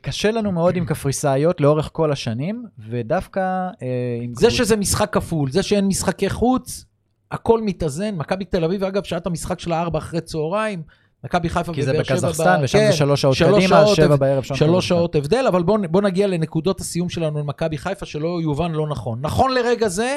קשה 0.00 0.30
לנו 0.30 0.52
מאוד 0.52 0.76
עם 0.76 0.84
קפריסאיות 0.86 1.60
לאורך 1.60 1.90
כל 1.92 2.12
השנים, 2.12 2.64
ודווקא 2.90 3.40
אה, 3.82 3.86
עם... 4.22 4.32
זה 4.34 4.46
קבוצ- 4.46 4.50
שזה 4.50 4.76
משחק 4.76 5.12
כפול, 5.12 5.50
זה 5.50 5.62
שאין 5.62 5.86
משחקי 5.86 6.30
חוץ, 6.30 6.84
הכל 7.30 7.62
מתאזן. 7.62 8.14
מכבי 8.16 8.44
תל 8.44 8.64
אביב, 8.64 8.84
אגב, 8.84 9.04
שעת 9.04 9.26
המשחק 9.26 9.60
שלה 9.60 9.80
ארבע 9.80 9.98
אחרי 9.98 10.20
צהריים, 10.20 10.82
מכבי 11.24 11.48
חיפה 11.48 11.72
כי 11.74 11.82
זה 11.82 11.90
ובאר 11.90 12.02
שבע... 12.04 12.14
בקזחסטן, 12.16 12.58
ב- 12.60 12.64
ושם 12.64 12.78
כן, 12.78 12.90
זה 12.90 12.96
שלוש 12.96 13.22
שעות 13.22 13.34
שלוש 13.36 13.64
קדימה, 13.64 13.84
שעות, 13.84 13.96
שבע 13.96 14.16
בערב 14.16 14.42
שם. 14.42 14.54
שלוש. 14.54 14.88
שעות 14.88 15.14
הבדל, 15.14 15.44
אבל 15.48 15.62
בואו 15.62 15.78
בוא 15.90 16.02
נגיע 16.02 16.26
לנקודות 16.26 16.80
הסיום 16.80 17.08
שלנו 17.08 17.38
למכבי 17.38 17.78
חיפה, 17.78 18.06
שלא 18.06 18.38
יובן 18.42 18.72
לא 18.72 18.86
נכון. 18.88 19.18
נכון 19.20 19.54
לרגע 19.54 19.88
זה, 19.88 20.16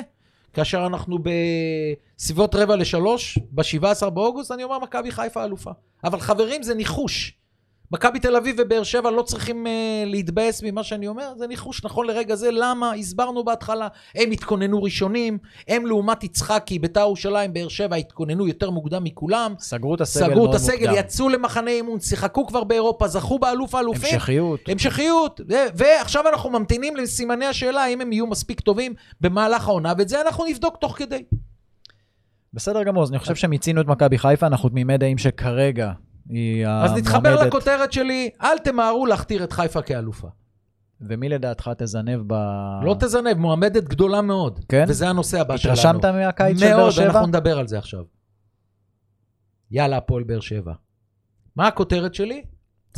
כאשר 0.53 0.85
אנחנו 0.85 1.19
בסביבות 2.17 2.55
רבע 2.55 2.75
לשלוש, 2.75 3.39
ב-17 3.51 4.09
באוגוסט, 4.09 4.51
אני 4.51 4.63
אומר 4.63 4.79
מכבי 4.79 5.11
חיפה 5.11 5.43
אלופה. 5.45 5.71
אבל 6.03 6.19
חברים, 6.19 6.63
זה 6.63 6.75
ניחוש. 6.75 7.38
מכבי 7.91 8.19
תל 8.19 8.35
אביב 8.35 8.55
ובאר 8.59 8.83
שבע 8.83 9.11
לא 9.11 9.21
צריכים 9.21 9.65
uh, 9.65 9.69
להתבאס 10.05 10.63
ממה 10.63 10.83
שאני 10.83 11.07
אומר, 11.07 11.33
זה 11.37 11.47
ניחוש 11.47 11.85
נכון 11.85 12.07
לרגע 12.07 12.35
זה. 12.35 12.49
למה? 12.51 12.93
הסברנו 12.93 13.43
בהתחלה. 13.43 13.87
הם 14.15 14.31
התכוננו 14.31 14.83
ראשונים, 14.83 15.37
הם 15.67 15.85
לעומת 15.85 16.23
יצחקי, 16.23 16.79
בית"ר 16.79 16.99
ירושלים, 16.99 17.53
באר 17.53 17.67
שבע, 17.67 17.95
התכוננו 17.95 18.47
יותר 18.47 18.69
מוקדם 18.69 19.03
מכולם. 19.03 19.53
סגרו 19.59 19.95
את 19.95 20.01
הסגל 20.01 20.25
סגרו 20.25 20.35
מאוד 20.35 20.49
את 20.49 20.55
הסגל, 20.55 20.87
מוקדם. 20.87 20.99
יצאו 20.99 21.29
למחנה 21.29 21.71
אימון, 21.71 21.99
שיחקו 21.99 22.47
כבר 22.47 22.63
באירופה, 22.63 23.07
זכו 23.07 23.39
באלוף 23.39 23.75
האלופים. 23.75 24.13
המשכיות. 24.13 24.59
המשכיות, 24.67 25.41
ו- 25.49 25.53
ועכשיו 25.75 26.27
אנחנו 26.27 26.49
ממתינים 26.49 26.95
לסימני 26.95 27.45
השאלה 27.45 27.83
האם 27.83 28.01
הם 28.01 28.13
יהיו 28.13 28.27
מספיק 28.27 28.59
טובים 28.59 28.93
במהלך 29.21 29.67
העונה, 29.67 29.93
ואת 29.97 30.09
זה 30.09 30.21
אנחנו 30.21 30.45
נבדוק 30.45 30.77
תוך 30.77 30.97
כדי. 30.97 31.23
בסדר 32.53 32.83
גמור, 32.83 33.03
אז 33.03 33.09
אני 33.09 33.19
חושב 33.19 33.35
שמיצינו 33.35 33.81
את 33.81 33.85
מכבי 33.85 34.17
חיפה, 34.17 34.47
אנחנו 34.47 34.69
תמימי 34.69 34.97
דעים 34.97 35.17
שכרגע 35.17 35.91
היא 36.29 36.67
אז 36.67 36.91
נתחבר 36.93 37.29
המועמדת. 37.29 37.47
לכותרת 37.47 37.93
שלי, 37.93 38.29
אל 38.41 38.57
תמהרו 38.57 39.05
להכתיר 39.05 39.43
את 39.43 39.53
חיפה 39.53 39.81
כאלופה. 39.81 40.27
ומי 41.01 41.29
לדעתך 41.29 41.71
תזנב 41.77 42.19
ב... 42.27 42.33
לא 42.83 42.95
תזנב, 42.99 43.33
מועמדת 43.33 43.83
גדולה 43.83 44.21
מאוד. 44.21 44.59
כן? 44.69 44.85
וזה 44.87 45.09
הנושא 45.09 45.41
הבא 45.41 45.57
שלנו. 45.57 45.73
התרשמת 45.73 46.05
מהקיץ 46.05 46.59
של 46.59 46.65
באר 46.65 46.77
מאוד, 46.77 46.91
שבע? 46.91 47.05
אנחנו 47.05 47.27
נדבר 47.27 47.59
על 47.59 47.67
זה 47.67 47.77
עכשיו. 47.77 48.03
יאללה, 49.71 49.97
הפועל 49.97 50.23
באר 50.23 50.39
שבע. 50.39 50.73
מה 51.55 51.67
הכותרת 51.67 52.13
שלי? 52.13 52.43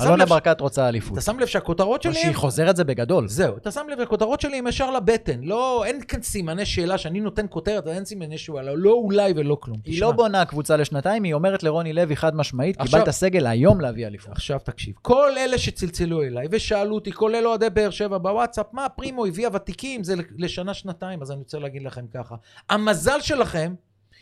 אלונה 0.01 0.25
ברקת 0.25 0.61
רוצה 0.61 0.87
אליפות. 0.89 1.13
אתה 1.13 1.21
שם 1.21 1.39
לב 1.39 1.45
שהכותרות 1.47 2.05
או 2.05 2.11
שלי... 2.11 2.21
שהיא 2.21 2.27
הם- 2.27 2.33
חוזרת 2.37 2.75
זה 2.75 2.83
בגדול. 2.83 3.27
זהו, 3.27 3.57
אתה 3.57 3.71
שם 3.71 3.85
לב, 3.91 3.99
הכותרות 3.99 4.41
שלי 4.41 4.57
הם 4.57 4.67
ישר 4.67 4.91
לבטן. 4.91 5.39
לא, 5.43 5.83
אין 5.85 6.01
כאן 6.07 6.21
סימני 6.21 6.65
שאלה 6.65 6.97
שאני 6.97 7.19
נותן 7.19 7.45
כותרת, 7.49 7.87
אין 7.87 8.05
סימני 8.05 8.37
שאלה, 8.37 8.75
לא 8.75 8.91
אולי 8.93 9.33
ולא 9.35 9.57
כלום. 9.59 9.77
היא 9.85 9.93
תשמע. 9.93 10.05
לא 10.07 10.11
בונה 10.11 10.45
קבוצה 10.45 10.77
לשנתיים, 10.77 11.23
היא 11.23 11.33
אומרת 11.33 11.63
לרוני 11.63 11.93
לוי 11.93 12.15
חד 12.15 12.35
משמעית, 12.35 12.79
עכשיו- 12.79 12.99
קיבלת 12.99 13.13
סגל 13.15 13.47
היום 13.47 13.81
להביא 13.81 14.07
אליפות. 14.07 14.31
עכשיו 14.31 14.59
תקשיב, 14.63 14.93
כל 15.01 15.37
אלה 15.37 15.57
שצלצלו 15.57 16.21
אליי 16.23 16.47
ושאלו 16.51 16.95
אותי, 16.95 17.11
כולל 17.11 17.47
אוהדי 17.47 17.69
באר 17.69 17.89
שבע 17.89 18.17
בוואטסאפ, 18.17 18.65
מה 18.73 18.89
פרימו 18.89 19.25
הביאה 19.25 19.49
ותיקים, 19.53 20.03
זה 20.03 20.13
לשנה-שנתיים, 20.37 21.21
אז 21.21 21.31
אני 21.31 21.39
רוצה 21.39 21.59
להגיד 21.59 21.83
לכם 21.83 22.05
ככה. 22.13 22.35
המזל 22.69 23.21
שלכם, 23.21 23.73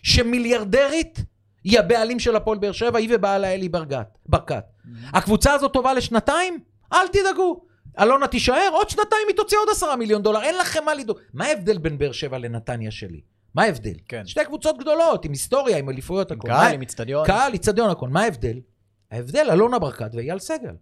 שמיליארדרית 0.03 1.23
היא 1.63 1.79
הבעלים 1.79 2.19
של 2.19 2.35
הפועל 2.35 2.57
באר 2.57 2.71
שבע, 2.71 2.99
היא 2.99 3.09
ובעלה 3.15 3.53
אלי 3.53 3.69
ברקת. 3.69 4.07
ברקת. 4.25 4.63
הקבוצה 5.13 5.53
הזאת 5.53 5.73
טובה 5.73 5.93
לשנתיים? 5.93 6.59
אל 6.93 7.07
תדאגו. 7.07 7.61
אלונה 7.99 8.27
תישאר, 8.27 8.69
עוד 8.71 8.89
שנתיים 8.89 9.27
היא 9.27 9.35
תוציא 9.35 9.57
עוד 9.57 9.67
עשרה 9.71 9.95
מיליון 9.95 10.21
דולר, 10.21 10.41
אין 10.41 10.57
לכם 10.57 10.85
מה 10.85 10.93
לדאוג. 10.93 11.17
מה 11.33 11.45
ההבדל 11.45 11.77
בין 11.77 11.97
באר 11.97 12.11
שבע 12.11 12.37
לנתניה 12.37 12.91
שלי? 12.91 13.21
מה 13.55 13.63
ההבדל? 13.63 13.93
כן. 14.07 14.25
שתי 14.25 14.45
קבוצות 14.45 14.77
גדולות, 14.77 15.25
עם 15.25 15.31
היסטוריה, 15.31 15.77
עם 15.77 15.89
אליפויות, 15.89 16.31
הכל. 16.31 16.47
קהל, 16.47 16.73
עם 16.73 16.81
איצטדיון. 16.81 17.25
קהל, 17.25 17.53
איצטדיון, 17.53 17.89
הכל. 17.89 18.09
מה 18.09 18.21
ההבדל? 18.21 18.59
ההבדל, 19.11 19.49
אלונה 19.51 19.79
ברקת 19.79 20.09
ואייל 20.13 20.39
סגל. 20.39 20.75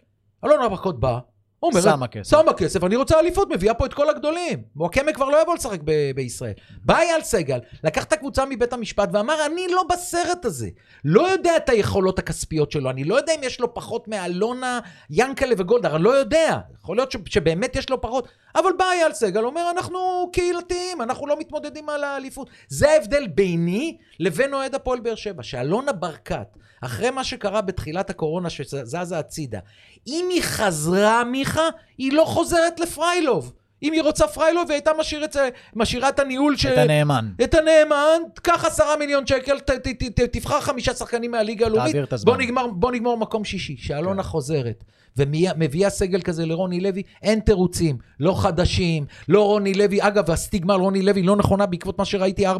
אלונה 0.45 0.69
ברקת 0.69 0.95
באה, 0.99 1.19
אומרת, 1.63 1.83
שמה 1.83 2.07
כסף. 2.07 2.29
שמה 2.31 2.53
כסף, 2.53 2.83
אני 2.83 2.95
רוצה 2.95 3.19
אליפות, 3.19 3.49
מביאה 3.51 3.73
פה 3.73 3.85
את 3.85 3.93
כל 3.93 4.09
הגדולים. 4.09 4.61
וואקמה 4.75 5.11
כבר 5.13 5.29
לא 5.29 5.41
יבוא 5.41 5.55
לשחק 5.55 5.79
ב- 5.83 6.11
בישראל. 6.15 6.53
בא 6.85 6.97
אייל 6.97 7.21
סגל, 7.23 7.59
לקח 7.83 8.03
את 8.03 8.13
הקבוצה 8.13 8.45
מבית 8.45 8.73
המשפט 8.73 9.09
ואמר, 9.13 9.45
אני 9.45 9.67
לא 9.71 9.83
בסרט 9.89 10.45
הזה. 10.45 10.69
לא 11.05 11.31
יודע 11.31 11.57
את 11.57 11.69
היכולות 11.69 12.19
הכספיות 12.19 12.71
שלו, 12.71 12.89
אני 12.89 13.03
לא 13.03 13.15
יודע 13.15 13.33
אם 13.35 13.43
יש 13.43 13.59
לו 13.59 13.73
פחות 13.73 14.07
מאלונה, 14.07 14.79
ינקלה 15.09 15.55
וגולדהר, 15.57 15.95
אני 15.95 16.03
לא 16.03 16.09
יודע. 16.09 16.57
יכול 16.81 16.95
להיות 16.97 17.11
ש- 17.11 17.17
שבאמת 17.25 17.75
יש 17.75 17.89
לו 17.89 18.01
פחות, 18.01 18.27
אבל 18.55 18.71
בא 18.77 18.85
אייל 18.91 19.13
סגל, 19.13 19.45
אומר, 19.45 19.71
אנחנו 19.71 20.29
קהילתיים, 20.33 21.01
אנחנו 21.01 21.27
לא 21.27 21.39
מתמודדים 21.39 21.89
על 21.89 22.03
האליפות. 22.03 22.49
זה 22.67 22.91
ההבדל 22.91 23.27
ביני 23.27 23.97
לבין 24.19 24.53
אוהד 24.53 24.75
הפועל 24.75 24.99
באר 24.99 25.15
שבע, 25.15 25.43
שאלונה 25.43 25.91
ברקת, 25.91 26.57
אחרי 26.81 27.09
מה 27.09 27.23
שקרה 27.23 27.61
בתחילת 27.61 28.09
הקורונה 28.09 28.49
שזזה 28.49 29.19
הצידה, 29.19 29.59
אם 30.07 30.27
היא 30.29 30.41
חזרה, 30.41 31.23
מיכה, 31.23 31.69
היא 31.97 32.13
לא 32.13 32.23
חוזרת 32.25 32.79
לפריילוב. 32.79 33.53
אם 33.83 33.93
היא 33.93 34.01
רוצה 34.01 34.27
פריילוב, 34.27 34.67
היא 34.67 34.75
הייתה 34.75 34.91
משאיר 34.99 35.25
את 35.25 35.33
זה, 35.33 35.49
משאירה 35.75 36.09
את 36.09 36.19
הניהול 36.19 36.57
של... 36.57 36.73
את 36.73 36.77
הנאמן. 36.77 37.31
את 37.43 37.53
הנאמן, 37.53 38.21
קח 38.33 38.65
עשרה 38.65 38.97
מיליון 38.97 39.27
שקל, 39.27 39.59
ת, 39.59 39.71
ת, 39.71 39.87
ת, 39.87 40.19
ת, 40.19 40.19
תבחר 40.19 40.61
חמישה 40.61 40.93
שחקנים 40.93 41.31
מהליגה 41.31 41.65
הלאומית, 41.65 41.87
תעביר 41.87 42.03
את 42.03 42.13
הזמן. 42.13 42.31
בוא 42.31 42.41
נגמר, 42.41 42.67
בוא 42.67 42.91
נגמור 42.91 43.17
מקום 43.17 43.45
שישי, 43.45 43.77
שאלונה 43.77 44.23
כן. 44.23 44.29
חוזרת. 44.29 44.83
ומביאה 45.17 45.89
סגל 45.89 46.21
כזה 46.21 46.45
לרוני 46.45 46.79
לוי, 46.79 47.03
אין 47.23 47.39
תירוצים, 47.39 47.97
לא 48.19 48.41
חדשים, 48.41 49.05
לא 49.29 49.45
רוני 49.45 49.73
לוי, 49.73 49.97
אגב, 50.01 50.31
הסטיגמה 50.31 50.73
על 50.73 50.79
רוני 50.79 51.01
לוי 51.01 51.23
לא 51.23 51.35
נכונה 51.35 51.65
בעקבות 51.65 51.99
מה 51.99 52.05
שראיתי 52.05 52.47
4-0 52.47 52.51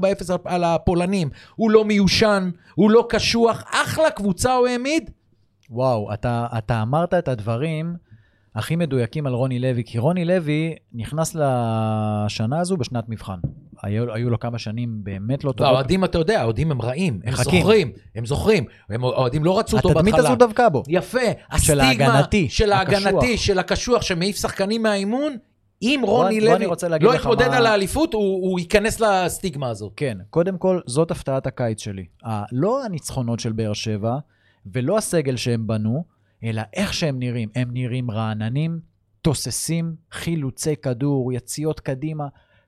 על, 0.45 0.63
הפולנים. 0.63 1.29
הוא 1.55 1.71
לא 1.71 1.85
מיושן, 1.85 2.49
הוא 2.75 2.91
לא 2.91 3.05
קשוח, 3.09 3.63
אחלה 3.71 4.11
קבוצה 4.11 4.53
הוא 4.53 4.67
העמיד. 4.67 5.09
וואו, 5.69 6.13
אתה, 6.13 6.47
אתה 6.57 6.81
אמרת 6.81 7.13
את 7.13 7.27
הדברים 7.27 7.95
הכי 8.55 8.75
מדויקים 8.75 9.27
על 9.27 9.33
רוני 9.33 9.59
לוי, 9.59 9.83
כי 9.85 9.99
רוני 9.99 10.25
לוי 10.25 10.75
נכנס 10.93 11.35
לשנה 11.35 12.59
הזו 12.59 12.77
בשנת 12.77 13.09
מבחן. 13.09 13.37
היו, 13.83 14.13
היו 14.13 14.29
לו 14.29 14.39
כמה 14.39 14.57
שנים 14.59 14.99
באמת 15.03 15.43
לא 15.43 15.51
טובות. 15.51 15.71
האוהדים, 15.71 16.03
אתה 16.03 16.17
יודע, 16.17 16.41
האוהדים 16.41 16.71
הם 16.71 16.81
רעים, 16.81 17.19
הם 17.23 17.33
מחכים. 17.33 17.59
זוכרים, 17.61 17.91
הם 18.15 18.25
זוכרים. 18.25 18.65
הם- 18.89 19.03
האוהדים 19.03 19.43
לא 19.43 19.59
רצו 19.59 19.77
אותו 19.77 19.89
התדמית 19.89 20.13
בהתחלה. 20.13 20.29
הזו 20.29 20.37
דווקא 20.39 20.69
בו. 20.69 20.83
יפה, 20.87 21.19
הסטיגמה 21.51 21.83
ההגנתי, 21.83 22.49
של 22.49 22.71
ההגנתי. 22.71 23.37
של 23.37 23.59
הקשוח, 23.59 24.01
שמעיף 24.01 24.35
שחקנים 24.37 24.83
מהאימון, 24.83 25.35
אם 25.81 26.01
רוני 26.03 26.41
לוי 26.41 26.65
לא 27.01 27.15
יתמודד 27.15 27.47
מה- 27.47 27.57
על 27.57 27.65
האליפות, 27.65 28.13
הוא 28.13 28.49
הוא 28.49 28.59
ייכנס 28.59 28.99
לסטיגמה 28.99 29.69
הזאת. 29.69 29.93
כן, 29.95 30.17
קודם 30.29 30.57
כל, 30.57 30.79
זאת 30.85 31.11
הפתעת 31.11 31.47
הקיץ 31.47 31.81
שלי. 31.81 32.05
ה- 32.25 32.43
לא 32.51 32.85
הניצחונות 32.85 33.39
של 33.39 33.51
באר 33.51 33.73
שבע, 33.73 34.17
ולא 34.73 34.97
הסגל 34.97 35.35
שהם 35.35 35.67
בנו, 35.67 36.03
אלא 36.43 36.61
איך 36.73 36.93
שהם 36.93 37.19
נראים. 37.19 37.49
הם 37.55 37.69
נראים 37.73 38.11
רעננים, 38.11 38.79
תוססים, 39.21 39.95
חילוצי 40.11 40.75
כדור, 40.75 41.33
יציאות 41.33 41.79
קדימה. 41.79 42.27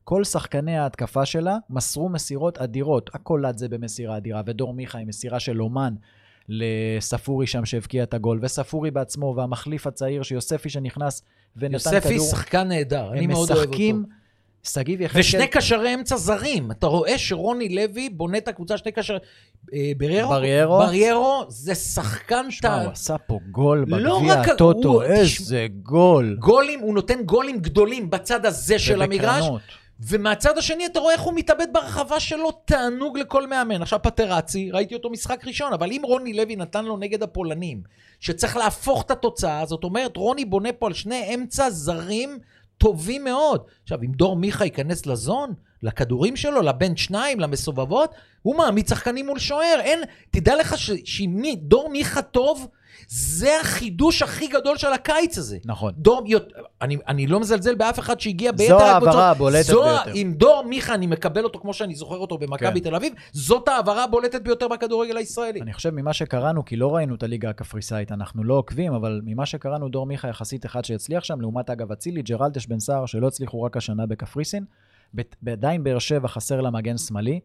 כל 0.10 0.24
שחקני 0.24 0.78
ההתקפה 0.78 1.26
שלה 1.26 1.58
מסרו 1.70 2.10
מסירות 2.10 2.58
אדירות. 2.58 3.10
הקולט 3.14 3.58
זה 3.58 3.70
במסירה 3.70 4.18
אדירה, 4.18 4.42
ודור 4.46 4.74
מיכה 4.74 5.00
עם 5.00 5.08
מסירה 5.08 5.40
של 5.40 5.62
אומן 5.62 5.94
לספורי 6.50 7.48
שם 7.48 7.66
שהבקיע 7.66 8.04
את 8.04 8.14
הגול, 8.14 8.40
וספורי 8.42 8.92
בעצמו, 8.92 9.34
והמחליף 9.38 9.88
הצעיר 9.88 10.24
שיוספי 10.24 10.70
שנכנס 10.70 11.22
ונתן 11.56 11.74
יוספי 11.74 12.16
כדור. 12.16 12.28
שחקן 12.28 12.68
נהדר, 12.68 13.12
אני 13.12 13.28
מאוד 13.28 13.52
אוהב 13.52 13.60
אותו. 13.60 13.70
משחקים, 13.70 14.04
שגיב 14.64 15.02
יחזקאל... 15.02 15.22
ושני 15.22 15.48
קשרי 15.48 15.94
אמצע 15.94 16.18
זרים. 16.18 16.72
אתה 16.72 16.88
רואה 16.88 17.18
שרוני 17.18 17.70
לוי 17.70 18.10
בונה 18.10 18.38
את 18.38 18.48
הקבוצה, 18.48 18.78
שני 18.78 18.92
קשרי... 18.92 19.18
אה, 19.74 19.92
בריירו? 19.98 20.30
בריירו? 20.30 20.78
בריירו 20.78 21.46
זה 21.48 21.76
שחקן... 21.76 22.52
שמע, 22.52 22.70
טע- 22.70 22.84
הוא 22.84 22.92
עשה 22.92 23.18
פה 23.18 23.40
גול 23.52 23.86
לא 23.88 24.18
בגביע 24.20 24.34
הטוטו, 24.34 25.02
איזה 25.02 25.68
גול. 25.84 26.38
גולים, 26.40 26.80
הוא 26.80 26.94
נותן 26.94 27.24
גולים 27.24 27.60
גדולים 27.60 28.10
בצד 28.10 28.46
הזה 28.46 28.80
של 28.80 29.02
המגרש, 29.02 29.42
ובקרנות. 29.42 29.62
ומהצד 30.00 30.58
השני 30.58 30.86
אתה 30.86 31.00
רואה 31.00 31.14
איך 31.14 31.22
הוא 31.22 31.34
מתאבד 31.34 31.68
ברחבה 31.72 32.20
שלו, 32.20 32.52
תענוג 32.52 33.18
לכל 33.18 33.48
מאמן. 33.48 33.82
עכשיו 33.82 34.00
פטרצי, 34.04 34.72
ראיתי 34.72 34.96
אותו 34.96 35.10
משחק 35.10 35.48
ראשון, 35.48 35.74
אבל 35.74 35.92
אם 35.92 36.02
רוני 36.04 36.34
לוי 36.34 36.56
נתן 36.56 36.86
לו 36.86 36.98
נגד 36.98 37.24
הפולנים, 37.24 37.82
שצריך 38.20 38.58
להפוך 38.58 39.04
את 39.06 39.12
התוצאה, 39.12 39.66
זאת 39.66 39.84
אומרת, 39.84 40.18
רוני 40.18 40.46
בונה 40.46 40.74
פה 40.74 40.88
על 40.88 40.94
שני 40.94 41.36
אמצע 41.36 41.70
זרים 41.70 42.40
טובים 42.78 43.24
מאוד. 43.24 43.62
עכשיו, 43.84 44.00
אם 44.02 44.12
דור 44.12 44.36
מיכה 44.36 44.66
ייכנס 44.66 45.06
לזון, 45.06 45.54
לכדורים 45.84 46.36
שלו, 46.36 46.62
לבין 46.62 46.98
שניים, 46.98 47.40
למסובבות, 47.40 48.12
הוא 48.42 48.56
מעמיד 48.58 48.88
שחקנים 48.88 49.26
מול 49.26 49.40
שוער. 49.40 49.80
אין, 49.80 50.00
תדע 50.32 50.56
לך 50.56 50.78
שאם 51.06 51.44
דור 51.58 51.90
מיכה 51.90 52.22
טוב, 52.22 52.68
זה 53.10 53.60
החידוש 53.62 54.22
הכי 54.22 54.48
גדול 54.48 54.78
של 54.78 54.94
הקיץ 54.94 55.38
הזה. 55.38 55.58
נכון. 55.66 55.94
דור, 55.98 56.24
אני, 56.82 56.98
אני 57.08 57.28
לא 57.28 57.40
מזלזל 57.40 57.76
באף 57.76 58.00
אחד 58.00 58.20
שהגיע 58.20 58.52
זו 58.52 58.58
ביתר 58.58 58.76
הקבוצות. 58.76 58.90
ההעברה 58.90 59.30
הבולטת 59.30 59.66
זו, 59.66 59.84
ביותר. 59.84 60.12
עם 60.16 60.34
דור 60.34 60.64
מיכה, 60.70 60.94
אני 60.94 61.08
מקבל 61.08 61.44
אותו 61.44 61.60
כמו 61.60 61.74
שאני 61.74 61.96
זוכר 61.96 62.18
אותו 62.18 62.38
במכבי 62.38 62.82
כן. 62.82 62.90
תל 62.90 62.96
אביב, 62.96 63.14
זאת 63.32 63.68
ההעברה 63.68 64.04
הבולטת 64.04 64.42
ביותר 64.42 64.68
בכדורגל 64.68 65.18
הישראלי. 65.18 65.62
אני 65.62 65.74
חושב 65.74 65.90
ממה 65.90 66.14
שקראנו, 66.14 66.66
כי 66.66 66.76
לא 66.76 66.96
ראינו 66.96 67.16
את 67.16 67.24
הליגה 67.24 67.50
הקפריסאית, 67.50 68.12
אנחנו 68.12 68.44
לא 68.44 68.54
עוקבים, 68.54 68.94
אבל 68.94 69.22
ממה 69.24 69.46
שקראנו, 69.46 69.90
דור 69.90 70.06
מיכה 70.06 70.28
יחסית 70.28 70.66
אחד 70.66 70.86
שהצליח 70.86 71.24
שם, 71.24 71.42
לעומת 71.42 71.70
אגב 71.70 71.92
אצילי, 71.92 72.22
ג'רלדש 72.22 72.66
בן 72.66 72.80
סער, 72.80 73.06
שלא 73.06 73.28
הצליחו 73.28 73.64
רק 73.64 73.78
השנה 73.78 74.06
בקפריסין. 74.06 74.66
עדיין 75.52 75.84
באר 75.84 76.00
שבע 76.00 76.28
חסר 76.28 76.62
לה 76.62 76.72
מגן 76.72 76.98
שמאלי. 76.98 77.40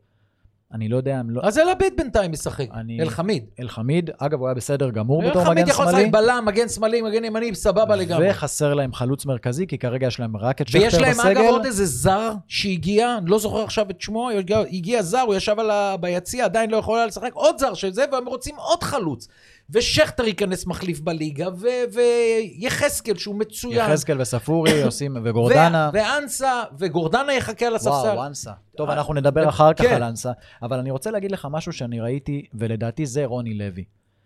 אני 0.74 0.88
לא 0.88 0.96
יודע 0.96 1.20
אם 1.20 1.30
לא... 1.30 1.40
אז 1.44 1.58
אלעביד 1.58 1.92
בינתיים 1.96 2.32
משחק, 2.32 2.66
אני- 2.74 3.00
אלחמיד. 3.00 3.44
אלחמיד, 3.60 4.10
אגב, 4.18 4.38
הוא 4.38 4.48
היה 4.48 4.54
בסדר 4.54 4.90
גמור 4.90 5.22
בתור 5.22 5.42
אלחמיד 5.42 5.58
מגן 5.64 5.70
יכול 5.70 5.84
שמאלי. 5.86 6.02
לשחק 6.02 6.12
בלם, 6.12 6.44
מגן 6.46 6.68
שמאלי, 6.68 7.02
מגן 7.02 7.24
ימני, 7.24 7.54
סבבה 7.54 7.96
לגמרי. 7.96 8.30
וחסר 8.30 8.74
להם 8.74 8.92
חלוץ 8.94 9.26
מרכזי, 9.26 9.66
כי 9.66 9.78
כרגע 9.78 10.06
יש 10.06 10.20
להם 10.20 10.36
רק 10.36 10.60
את 10.60 10.66
ויש 10.72 10.92
שכטר 10.92 11.02
להם 11.06 11.20
אגב 11.20 11.30
בסגל. 11.38 11.48
עוד 11.50 11.64
איזה 11.64 11.84
זר 11.86 12.32
שהגיע, 12.48 13.14
אני 13.18 13.30
לא 13.30 13.38
זוכר 13.38 13.64
עכשיו 13.64 13.86
את 13.90 14.00
שמו, 14.00 14.28
הגיע, 14.70 15.02
זר, 15.02 15.20
הוא 15.20 15.34
ישב 15.34 15.56
ה... 15.60 15.96
ביציע, 15.96 16.44
עדיין 16.44 16.70
לא 16.70 16.76
יכול 16.76 16.98
היה 16.98 17.06
לשחק, 17.06 17.30
עוד 17.32 17.58
זר 17.58 17.74
של 17.74 17.92
זה, 17.92 18.04
והם 18.12 18.26
רוצים 18.26 18.54
עוד 18.56 18.82
חלוץ. 18.82 19.28
ושכטר 19.70 20.24
ייכנס 20.24 20.66
מחליף 20.66 21.00
בליגה. 21.00 21.48
ויחזקאל 21.92 23.16
שהוא 23.16 23.38
מצוין. 23.38 23.78
יחזקאל 23.78 24.20
וספורי 24.20 24.82
עושים, 24.84 25.16
וגורדנה. 25.24 25.90
ואנסה, 25.92 26.62
וגורדנה 26.78 27.34
יחכה 27.34 27.66
על 27.66 27.74
הספסל. 27.74 27.90
וואו, 27.90 28.26
אנסה. 28.26 28.52
טוב, 28.76 28.88
אה, 28.88 28.94
אנחנו 28.94 29.14
נדבר 29.14 29.48
אחר 29.48 29.72
כך 29.72 29.84
כן. 29.84 29.94
על 29.94 30.02
אנסה, 30.02 30.32
אבל 30.62 30.78
אני 30.78 30.90
רוצה 30.90 31.10
להגיד 31.10 31.32
לך 31.32 31.48
משהו 31.50 31.72
שאני 31.72 32.00
ראיתי, 32.00 32.46
ולדעתי 32.54 33.06
זה 33.06 33.24
רוני 33.24 33.54
לוי. 33.54 33.84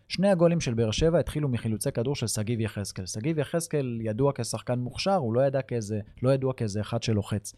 שני 0.09 0.29
הגולים 0.29 0.61
של 0.61 0.75
באר 0.75 0.91
שבע 0.91 1.19
התחילו 1.19 1.49
מחילוצי 1.49 1.93
כדור 1.93 2.17
של 2.17 2.27
שגיב 2.27 2.61
יחזקאל. 2.61 3.07
שגיב 3.07 3.39
יחזקאל 3.39 3.99
ידוע 4.01 4.33
כשחקן 4.35 4.79
מוכשר, 4.79 5.15
הוא 5.15 5.35
לא, 5.35 5.41
ידע 5.41 5.63
כאיזה, 5.63 6.01
לא 6.23 6.31
ידוע 6.31 6.53
כאיזה 6.53 6.81
אחד 6.81 7.03
שלוחץ. 7.03 7.55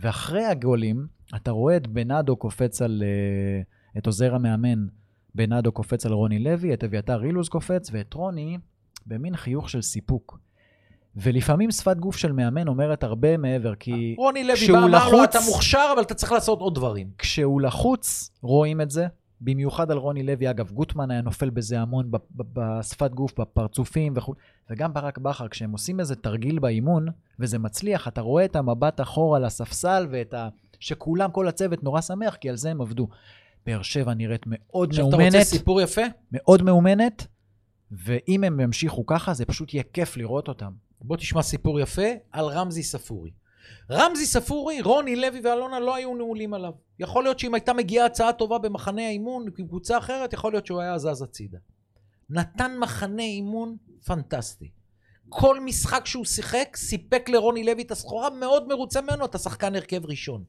ואחרי 0.00 0.44
הגולים, 0.44 1.06
אתה 1.36 1.50
רואה 1.50 1.76
את 1.76 1.86
בנאדו 1.86 2.36
קופץ 2.36 2.82
על... 2.82 3.02
אה, 3.06 3.62
את 3.98 4.06
עוזר 4.06 4.34
המאמן, 4.34 4.86
בנאדו 5.34 5.72
קופץ 5.72 6.06
על 6.06 6.12
רוני 6.12 6.38
לוי, 6.38 6.74
את 6.74 6.84
אביתר 6.84 7.24
אילוז 7.24 7.48
קופץ, 7.48 7.90
ואת 7.92 8.14
רוני 8.14 8.58
במין 9.06 9.36
חיוך 9.36 9.70
של 9.70 9.82
סיפוק. 9.82 10.38
ולפעמים 11.16 11.70
שפת 11.70 11.96
גוף 11.96 12.16
של 12.16 12.32
מאמן 12.32 12.68
אומרת 12.68 13.04
הרבה 13.04 13.36
מעבר, 13.36 13.74
כי 13.74 14.14
רוני 14.18 14.44
לוי 14.44 14.72
בא, 14.72 14.84
אמר 14.84 15.08
לו, 15.08 15.24
אתה 15.24 15.38
מוכשר, 15.46 15.90
אבל 15.94 16.02
אתה 16.02 16.14
צריך 16.14 16.32
לעשות 16.32 16.60
עוד 16.60 16.74
דברים. 16.74 17.10
כשהוא 17.18 17.60
לחוץ, 17.60 18.30
רואים 18.42 18.80
את 18.80 18.90
זה. 18.90 19.06
במיוחד 19.40 19.90
על 19.90 19.98
רוני 19.98 20.22
לוי, 20.22 20.50
אגב, 20.50 20.70
גוטמן 20.70 21.10
היה 21.10 21.20
נופל 21.20 21.50
בזה 21.50 21.80
המון 21.80 22.10
בשפת 22.34 23.10
גוף, 23.10 23.40
בפרצופים 23.40 24.12
וכו', 24.16 24.34
וגם 24.70 24.94
ברק 24.94 25.18
בכר, 25.18 25.48
כשהם 25.48 25.72
עושים 25.72 26.00
איזה 26.00 26.16
תרגיל 26.16 26.58
באימון, 26.58 27.06
וזה 27.38 27.58
מצליח, 27.58 28.08
אתה 28.08 28.20
רואה 28.20 28.44
את 28.44 28.56
המבט 28.56 29.00
אחורה 29.00 29.38
לספסל, 29.38 30.06
ואת 30.10 30.34
ה... 30.34 30.48
שכולם, 30.80 31.30
כל 31.30 31.48
הצוות 31.48 31.82
נורא 31.82 32.00
שמח, 32.00 32.34
כי 32.34 32.50
על 32.50 32.56
זה 32.56 32.70
הם 32.70 32.80
עבדו. 32.80 33.08
באר 33.66 33.82
שבע 33.82 34.14
נראית 34.14 34.42
מאוד 34.46 34.90
עכשיו, 34.90 35.08
אתה 35.08 35.16
מאומנת, 35.16 35.34
רוצה 35.34 35.44
סיפור 35.44 35.80
יפה? 35.80 36.02
מאוד 36.32 36.62
מאומנת, 36.62 37.26
ואם 37.92 38.44
הם 38.44 38.60
ימשיכו 38.60 39.06
ככה, 39.06 39.34
זה 39.34 39.44
פשוט 39.44 39.74
יהיה 39.74 39.84
כיף 39.92 40.16
לראות 40.16 40.48
אותם. 40.48 40.72
בוא 41.00 41.16
תשמע 41.16 41.42
סיפור 41.42 41.80
יפה 41.80 42.08
על 42.32 42.46
רמזי 42.46 42.82
ספורי. 42.82 43.30
רמזי 43.90 44.26
ספורי, 44.26 44.80
רוני 44.80 45.16
לוי 45.16 45.40
ואלונה 45.44 45.80
לא 45.80 45.94
היו 45.94 46.14
נעולים 46.14 46.54
עליו. 46.54 46.72
יכול 46.98 47.24
להיות 47.24 47.38
שאם 47.38 47.54
הייתה 47.54 47.72
מגיעה 47.72 48.06
הצעה 48.06 48.32
טובה 48.32 48.58
במחנה 48.58 49.06
האימון 49.06 49.50
קבוצה 49.50 49.98
אחרת, 49.98 50.32
יכול 50.32 50.52
להיות 50.52 50.66
שהוא 50.66 50.80
היה 50.80 50.98
זז 50.98 51.22
הצידה. 51.22 51.58
נתן 52.30 52.76
מחנה 52.78 53.22
אימון 53.22 53.76
פנטסטי. 54.06 54.70
כל 55.28 55.60
משחק 55.60 56.06
שהוא 56.06 56.24
שיחק, 56.24 56.76
סיפק 56.76 57.28
לרוני 57.28 57.64
לוי 57.64 57.82
את 57.82 57.90
הסחורה, 57.90 58.30
מאוד 58.30 58.68
מרוצה 58.68 59.00
ממנו, 59.00 59.24
אתה 59.24 59.38
שחקן 59.38 59.74
הרכב 59.74 60.06
ראשון. 60.06 60.44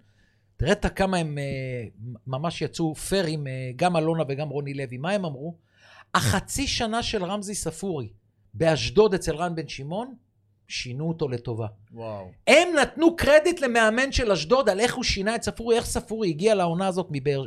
תראה 0.57 0.75
כמה 0.75 1.17
הם 1.17 1.37
אה, 1.37 1.85
ממש 2.27 2.61
יצאו 2.61 2.95
פייר 2.95 3.25
עם 3.25 3.47
אה, 3.47 3.71
גם 3.75 3.97
אלונה 3.97 4.23
וגם 4.27 4.49
רוני 4.49 4.73
לוי. 4.73 4.97
מה 4.97 5.11
הם 5.11 5.25
אמרו? 5.25 5.55
החצי 6.13 6.67
שנה 6.67 7.03
של 7.03 7.23
רמזי 7.23 7.55
ספורי 7.55 8.09
באשדוד 8.53 9.13
אצל 9.13 9.35
רן 9.35 9.55
בן 9.55 9.67
שמעון, 9.67 10.15
שינו 10.67 11.07
אותו 11.07 11.27
לטובה. 11.27 11.67
וואו. 11.95 12.31
הם 12.47 12.67
נתנו 12.81 13.15
קרדיט 13.15 13.61
למאמן 13.61 14.11
של 14.11 14.31
אשדוד 14.31 14.69
על 14.69 14.79
איך 14.79 14.95
הוא 14.95 15.03
שינה 15.03 15.35
את 15.35 15.43
ספורי, 15.43 15.75
איך 15.75 15.85
ספורי 15.85 16.29
הגיע 16.29 16.55
לעונה 16.55 16.87
הזאת 16.87 17.07
מבאר, 17.11 17.43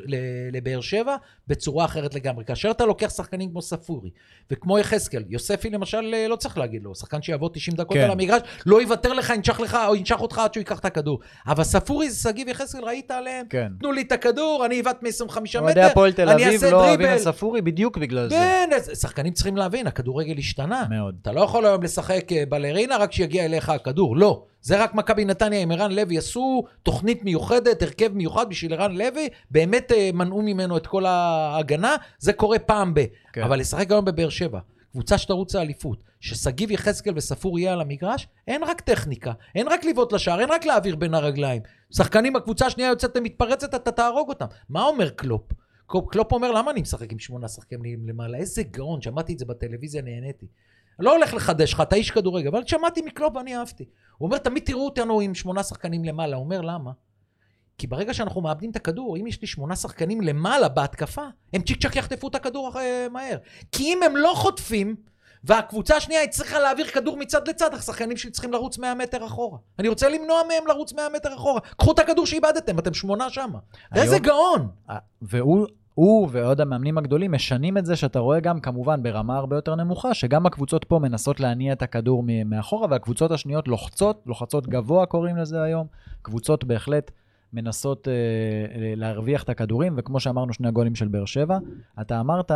לבאר 0.52 0.80
שבע 0.80 1.16
בצורה 1.48 1.84
אחרת 1.84 2.14
לגמרי. 2.14 2.44
כאשר 2.44 2.70
אתה 2.70 2.86
לוקח 2.86 3.10
שחקנים 3.10 3.50
כמו 3.50 3.62
ספורי 3.62 4.10
וכמו 4.50 4.78
יחזקאל, 4.78 5.24
יוספי 5.28 5.70
למשל, 5.70 6.14
אה, 6.14 6.28
לא 6.28 6.36
צריך 6.36 6.58
להגיד 6.58 6.82
לו, 6.82 6.94
שחקן 6.94 7.22
שיעבוד 7.22 7.52
90 7.54 7.76
דקות 7.76 7.96
כן. 7.96 8.02
על 8.02 8.10
המגרש, 8.10 8.42
לא 8.66 8.82
יוותר 8.82 9.12
לך, 9.12 9.30
ינשך 9.30 9.60
לך 9.60 9.78
או 9.88 9.96
ינשך 9.96 10.20
אותך 10.20 10.38
עד 10.38 10.54
שהוא 10.54 10.60
ייקח 10.60 10.78
את 10.78 10.84
הכדור. 10.84 11.20
אבל 11.46 11.64
ספורי, 11.64 12.10
שגיב 12.10 12.48
יחזקאל, 12.48 12.84
ראית 12.84 13.10
עליהם? 13.10 13.46
כן. 13.50 13.68
תנו 13.80 13.92
לי 13.92 14.02
את 14.02 14.12
הכדור, 14.12 14.66
אני 14.66 14.74
עיוות 14.74 15.02
מ-25 15.02 15.40
מטר, 15.40 15.60
אוהדי 15.60 15.82
הפועל 15.82 16.12
תל 16.12 16.28
אני 16.28 16.44
אביב 16.44 16.52
אעשה 16.52 16.70
לא 16.70 16.76
אוהבים 16.76 17.06
דריבל. 17.06 17.16
את 17.16 17.20
ספורי 17.20 17.62
בדיוק 17.62 17.98
בגלל 17.98 18.28
זה. 18.28 18.34
כן, 18.34 18.70
אז 18.76 19.00
שחקנים 19.00 19.32
צריכים 19.32 19.56
להבין, 19.56 19.86
הכדורגל 19.86 20.38
השתנה. 20.38 20.84
מאוד. 20.90 21.14
אתה 21.22 21.32
לא 21.32 21.40
יכול 21.40 21.66
היום 21.66 21.82
לשחק 21.82 22.32
אה, 22.32 22.44
בלרינה 22.48 22.96
רק 22.96 23.10
כשיגיע 23.10 23.44
אליך 23.44 23.68
הכדור, 23.68 24.16
לא. 24.16 24.37
זה 24.60 24.82
רק 24.82 24.94
מכבי 24.94 25.24
נתניה 25.24 25.60
עם 25.60 25.70
ערן 25.70 25.92
לוי 25.92 26.18
עשו 26.18 26.64
תוכנית 26.82 27.24
מיוחדת, 27.24 27.82
הרכב 27.82 28.14
מיוחד 28.14 28.50
בשביל 28.50 28.74
ערן 28.74 28.96
לוי, 28.96 29.28
באמת 29.50 29.92
אה, 29.92 30.10
מנעו 30.14 30.42
ממנו 30.42 30.76
את 30.76 30.86
כל 30.86 31.06
ההגנה, 31.06 31.96
זה 32.18 32.32
קורה 32.32 32.58
פעם 32.58 32.94
ב... 32.94 33.04
כן. 33.32 33.42
אבל 33.42 33.60
לשחק 33.60 33.90
היום 33.90 34.04
בבאר 34.04 34.28
שבע, 34.28 34.60
קבוצה 34.92 35.18
שתרוץ 35.18 35.54
לאליפות, 35.54 36.02
ששגיב 36.20 36.70
יחזקאל 36.70 37.12
וספור 37.16 37.58
יהיה 37.58 37.72
על 37.72 37.80
המגרש, 37.80 38.28
אין 38.46 38.64
רק 38.64 38.80
טכניקה, 38.80 39.32
אין 39.54 39.68
רק 39.68 39.84
לבעוט 39.84 40.12
לשער, 40.12 40.40
אין 40.40 40.50
רק 40.50 40.66
להעביר 40.66 40.96
בין 40.96 41.14
הרגליים. 41.14 41.62
שחקנים 41.90 42.32
בקבוצה 42.32 42.66
השנייה 42.66 42.88
יוצאת 42.88 43.16
ומתפרצת, 43.16 43.74
אתה 43.74 43.92
תהרוג 43.92 44.28
אותם. 44.28 44.46
מה 44.68 44.82
אומר 44.82 45.08
קלופ? 45.08 45.42
קלופ 45.86 46.10
קלופ 46.10 46.32
אומר, 46.32 46.52
למה 46.52 46.70
אני 46.70 46.80
משחק 46.80 47.12
עם 47.12 47.18
שמונה 47.18 47.48
שחקנים 47.48 48.08
למעלה? 48.08 48.38
איזה 48.38 48.62
גאון, 48.62 49.02
שמעתי 49.02 49.32
את 49.32 49.38
זה 49.38 49.44
בטלוויזיה, 49.44 50.02
נהניתי. 50.02 50.46
לא 50.98 51.16
הולך 51.16 51.34
לחדש 51.34 51.72
לך, 51.72 51.80
אתה 51.80 51.96
איש 51.96 52.10
כדורגל, 52.10 52.48
אבל 52.48 52.66
שמעתי 52.66 53.02
מקלופ 53.02 53.36
ואני 53.36 53.56
אהבתי. 53.56 53.84
הוא 54.18 54.26
אומר, 54.26 54.38
תמיד 54.38 54.62
תראו 54.66 54.84
אותנו 54.84 55.20
עם 55.20 55.34
שמונה 55.34 55.62
שחקנים 55.62 56.04
למעלה. 56.04 56.36
הוא 56.36 56.44
אומר, 56.44 56.60
למה? 56.60 56.90
כי 57.78 57.86
ברגע 57.86 58.14
שאנחנו 58.14 58.40
מאבדים 58.40 58.70
את 58.70 58.76
הכדור, 58.76 59.16
אם 59.16 59.26
יש 59.26 59.40
לי 59.40 59.46
שמונה 59.46 59.76
שחקנים 59.76 60.20
למעלה 60.20 60.68
בהתקפה, 60.68 61.24
הם 61.52 61.62
צ'יק 61.62 61.82
צ'אק 61.82 61.96
יחטפו 61.96 62.28
את 62.28 62.34
הכדור 62.34 62.72
אה, 62.76 63.06
מהר. 63.10 63.36
כי 63.72 63.84
אם 63.84 64.02
הם 64.02 64.16
לא 64.16 64.32
חוטפים, 64.36 64.96
והקבוצה 65.44 65.96
השנייה 65.96 66.20
היא 66.20 66.30
צריכה 66.30 66.58
להעביר 66.58 66.86
כדור 66.86 67.16
מצד 67.16 67.48
לצד, 67.48 67.74
השחקנים 67.74 68.16
שלי 68.16 68.30
צריכים 68.30 68.52
לרוץ 68.52 68.78
100 68.78 68.94
מטר 68.94 69.26
אחורה. 69.26 69.58
אני 69.78 69.88
רוצה 69.88 70.08
למנוע 70.08 70.42
מהם 70.48 70.66
לרוץ 70.66 70.92
100 70.92 71.08
מטר 71.08 71.34
אחורה. 71.34 71.60
קחו 71.60 71.92
את 71.92 71.98
הכדור 71.98 72.26
שאיבדתם, 72.26 72.78
אתם 72.78 72.94
שמונה 72.94 73.30
שמה. 73.30 73.58
איזה 73.94 74.18
גאון! 74.18 74.68
אה, 74.90 74.98
והוא 75.22 75.66
הוא 75.98 76.28
ועוד 76.32 76.60
המאמנים 76.60 76.98
הגדולים 76.98 77.32
משנים 77.32 77.78
את 77.78 77.86
זה 77.86 77.96
שאתה 77.96 78.18
רואה 78.18 78.40
גם 78.40 78.60
כמובן 78.60 79.02
ברמה 79.02 79.36
הרבה 79.36 79.56
יותר 79.56 79.74
נמוכה, 79.74 80.14
שגם 80.14 80.46
הקבוצות 80.46 80.84
פה 80.84 80.98
מנסות 80.98 81.40
להניע 81.40 81.72
את 81.72 81.82
הכדור 81.82 82.24
מאחורה, 82.44 82.86
והקבוצות 82.90 83.30
השניות 83.30 83.68
לוחצות, 83.68 84.22
לוחצות 84.26 84.66
גבוה 84.66 85.06
קוראים 85.06 85.36
לזה 85.36 85.62
היום. 85.62 85.86
קבוצות 86.22 86.64
בהחלט 86.64 87.10
מנסות 87.52 88.08
אה, 88.08 88.12
אה, 88.12 88.92
להרוויח 88.96 89.42
את 89.42 89.48
הכדורים, 89.48 89.94
וכמו 89.96 90.20
שאמרנו, 90.20 90.52
שני 90.52 90.68
הגולים 90.68 90.94
של 90.94 91.08
באר 91.08 91.24
שבע, 91.24 91.58
אתה 92.00 92.20
אמרת 92.20 92.52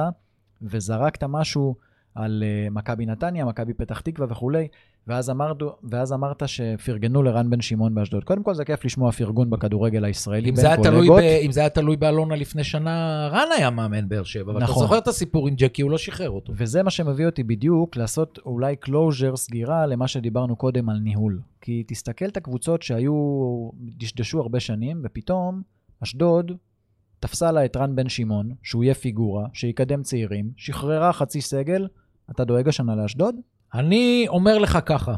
וזרקת 0.62 1.24
משהו 1.24 1.74
על 2.14 2.42
אה, 2.46 2.70
מכבי 2.70 3.06
נתניה, 3.06 3.44
מכבי 3.44 3.74
פתח 3.74 4.00
תקווה 4.00 4.26
וכולי, 4.30 4.68
ואז 5.06 5.30
אמרת, 5.30 5.56
ואז 5.82 6.12
אמרת 6.12 6.42
שפרגנו 6.46 7.22
לרן 7.22 7.50
בן 7.50 7.60
שמעון 7.60 7.94
באשדוד. 7.94 8.24
קודם 8.24 8.42
כל, 8.42 8.54
זה 8.54 8.64
כיף 8.64 8.84
לשמוע 8.84 9.12
פרגון 9.12 9.50
בכדורגל 9.50 10.04
הישראלי 10.04 10.50
אם 10.50 10.54
בין 10.54 10.64
זה, 10.64 10.68
קולגות. 10.76 11.20
ב, 11.20 11.22
אם 11.22 11.52
זה 11.52 11.60
היה 11.60 11.68
תלוי 11.68 11.96
באלונה 11.96 12.36
לפני 12.36 12.64
שנה, 12.64 13.28
רן 13.32 13.48
היה 13.56 13.70
מאמן 13.70 14.08
באר 14.08 14.22
שבע. 14.22 14.52
אבל 14.52 14.56
אתה 14.56 14.70
נכון. 14.70 14.82
זוכר 14.82 14.98
את 14.98 15.08
הסיפור 15.08 15.48
עם 15.48 15.54
ג'קי, 15.54 15.82
הוא 15.82 15.90
לא 15.90 15.98
שחרר 15.98 16.30
אותו. 16.30 16.52
וזה 16.56 16.82
מה 16.82 16.90
שמביא 16.90 17.26
אותי 17.26 17.42
בדיוק 17.42 17.96
לעשות 17.96 18.38
אולי 18.46 18.76
closure, 18.76 19.36
סגירה 19.36 19.86
למה 19.86 20.08
שדיברנו 20.08 20.56
קודם 20.56 20.88
על 20.88 20.98
ניהול. 20.98 21.40
כי 21.60 21.84
תסתכל 21.86 22.24
את 22.24 22.36
הקבוצות 22.36 22.82
שהיו, 22.82 23.14
דשדשו 23.98 24.40
הרבה 24.40 24.60
שנים, 24.60 25.00
ופתאום 25.04 25.62
אשדוד 26.02 26.52
תפסה 27.20 27.52
לה 27.52 27.64
את 27.64 27.76
רן 27.76 27.96
בן 27.96 28.08
שמעון, 28.08 28.50
שהוא 28.62 28.84
יהיה 28.84 28.94
פיגורה, 28.94 29.46
שיקדם 29.52 30.02
צעירים, 30.02 30.50
שחררה 30.56 31.12
חצי 31.12 31.40
סגל. 31.40 31.86
אתה 32.32 32.44
דואג 32.44 32.68
השנה 32.68 32.94
לאשדוד? 32.94 33.34
אני 33.74 34.24
אומר 34.28 34.58
לך 34.58 34.78
ככה, 34.86 35.14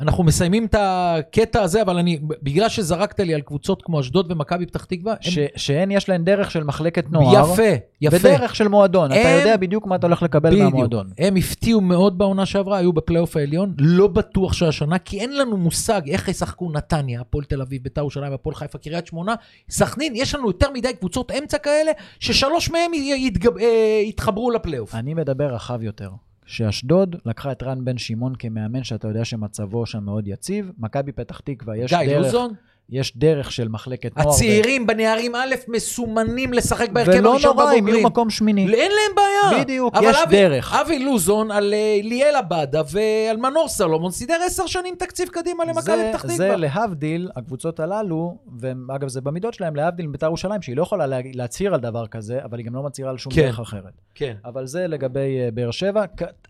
אנחנו 0.00 0.24
מסיימים 0.24 0.64
את 0.66 0.74
הקטע 0.78 1.62
הזה, 1.62 1.82
אבל 1.82 1.96
אני, 1.98 2.18
בגלל 2.42 2.68
שזרקת 2.68 3.20
לי 3.20 3.34
על 3.34 3.40
קבוצות 3.40 3.82
כמו 3.82 4.00
אשדוד 4.00 4.32
ומכבי 4.32 4.66
פתח 4.66 4.84
תקווה, 4.84 5.12
הם 5.12 5.30
ש- 5.30 5.38
שהן 5.56 5.90
יש 5.90 6.08
להן 6.08 6.24
דרך 6.24 6.50
של 6.50 6.64
מחלקת 6.64 7.10
נוער, 7.10 7.52
יפה, 7.52 7.62
יפה. 8.00 8.16
ודרך 8.16 8.56
של 8.56 8.68
מועדון. 8.68 9.12
אתה 9.12 9.20
הם- 9.28 9.38
יודע 9.40 9.56
בדיוק 9.56 9.86
מה 9.86 9.96
אתה 9.96 10.06
הולך 10.06 10.22
לקבל 10.22 10.50
בדיוק. 10.50 10.64
מהמועדון. 10.72 11.10
הם 11.18 11.36
הפתיעו 11.36 11.80
מאוד 11.80 12.18
בעונה 12.18 12.46
שעברה, 12.46 12.78
היו 12.78 12.92
בפלייאוף 12.92 13.36
העליון, 13.36 13.74
לא 13.78 14.06
בטוח 14.06 14.52
שהשנה, 14.52 14.98
כי 14.98 15.20
אין 15.20 15.38
לנו 15.38 15.56
מושג 15.56 16.00
איך 16.08 16.28
ישחקו 16.28 16.70
נתניה, 16.72 17.20
הפועל 17.20 17.44
תל 17.44 17.62
אביב, 17.62 17.82
בית"ר 17.82 18.00
ירושלים, 18.00 18.32
הפועל 18.32 18.54
חיפה, 18.54 18.78
קריית 18.78 19.06
שמונה, 19.06 19.34
סכנין, 19.70 20.12
יש 20.16 20.34
לנו 20.34 20.46
יותר 20.46 20.70
מדי 20.74 20.92
קבוצות 20.92 21.30
אמצע 21.30 21.58
כאלה, 21.58 21.90
ששלוש 22.20 22.70
מהם 22.70 22.90
יתגב, 22.94 23.58
אה, 23.58 24.02
יתחברו 24.04 24.50
לפלייאוף. 24.50 24.94
אני 24.94 25.14
מדבר 25.14 25.54
רחב 25.54 25.82
יותר. 25.82 26.08
שאשדוד 26.48 27.16
לקחה 27.26 27.52
את 27.52 27.62
רן 27.62 27.84
בן 27.84 27.98
שמעון 27.98 28.32
כמאמן 28.38 28.84
שאתה 28.84 29.08
יודע 29.08 29.24
שמצבו 29.24 29.86
שם 29.86 30.04
מאוד 30.04 30.28
יציב. 30.28 30.72
מכבי 30.78 31.12
פתח 31.12 31.40
תקווה, 31.40 31.76
יש 31.76 31.94
גיא 31.94 32.06
דרך, 32.06 32.24
לוזון, 32.24 32.54
יש 32.90 33.16
דרך 33.16 33.52
של 33.52 33.68
מחלקת 33.68 34.16
נוער. 34.16 34.28
הצעירים 34.28 34.86
בנערים 34.86 35.34
א' 35.34 35.54
מסומנים 35.68 36.52
לשחק 36.52 36.88
ו... 36.90 36.94
בהרכב 36.94 37.12
ולא 37.18 37.32
הראשון 37.32 37.56
נורא, 37.56 37.64
הם 37.64 37.72
יהיו 37.72 37.82
בבוגרים. 37.82 38.06
מקום 38.06 38.30
שמיני. 38.30 38.74
אין 38.74 38.92
להם 38.92 39.14
בעיה. 39.16 39.64
בדיוק, 39.64 39.94
יש 40.02 40.16
אבי, 40.16 40.36
דרך. 40.36 40.74
אבי 40.74 40.98
לוזון 40.98 41.50
על 41.50 41.74
אה, 41.74 42.00
ליאל 42.02 42.34
עבדה 42.36 42.82
ועל 42.90 43.36
מנור 43.36 43.68
סלומון 43.68 44.10
סידר 44.10 44.38
עשר 44.46 44.66
שנים 44.66 44.94
תקציב 44.98 45.28
קדימה 45.28 45.64
למכבי 45.64 45.92
פתח 46.10 46.18
תקווה. 46.22 46.36
זה 46.36 46.56
להבדיל, 46.56 47.30
הקבוצות 47.36 47.80
הללו, 47.80 48.38
ואגב 48.60 49.08
זה 49.08 49.20
במידות 49.20 49.54
שלהם, 49.54 49.76
להבדיל 49.76 50.06
מבית"ר 50.06 50.26
ירושלים, 50.26 50.62
שהיא 50.62 50.76
לא 50.76 50.82
יכולה 50.82 51.06
לה, 51.06 51.18
להצהיר 51.34 51.74
על 51.74 51.80
דבר 51.80 52.06
כזה, 52.06 52.44
אבל 52.44 52.58
היא 52.58 52.66
גם 52.66 52.74
לא 52.74 52.82
מצהירה 52.82 53.10
על 53.10 53.18
שום 53.18 53.32
כן. 53.32 53.42
דרך 53.42 53.60
אחרת. 53.60 53.92
כן. 54.14 54.34
אבל 54.44 54.66
זה 54.66 54.86
לגבי 54.86 55.48
uh, 55.48 55.50
באר 55.50 55.70
שבע. 55.70 56.04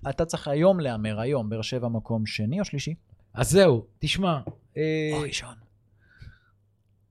אתה 0.09 0.25
צריך 0.25 0.49
היום 0.49 0.81
להמר, 0.81 1.21
היום, 1.21 1.49
באר 1.49 1.63
שבע 1.63 1.89
מקום 1.89 2.27
שני 2.27 2.61
או 2.61 2.65
שלישי? 2.65 2.95
אז 3.35 3.51
זהו, 3.51 3.85
תשמע. 3.99 4.39
אה, 4.77 5.11
או 5.13 5.21
ראשון. 5.21 5.68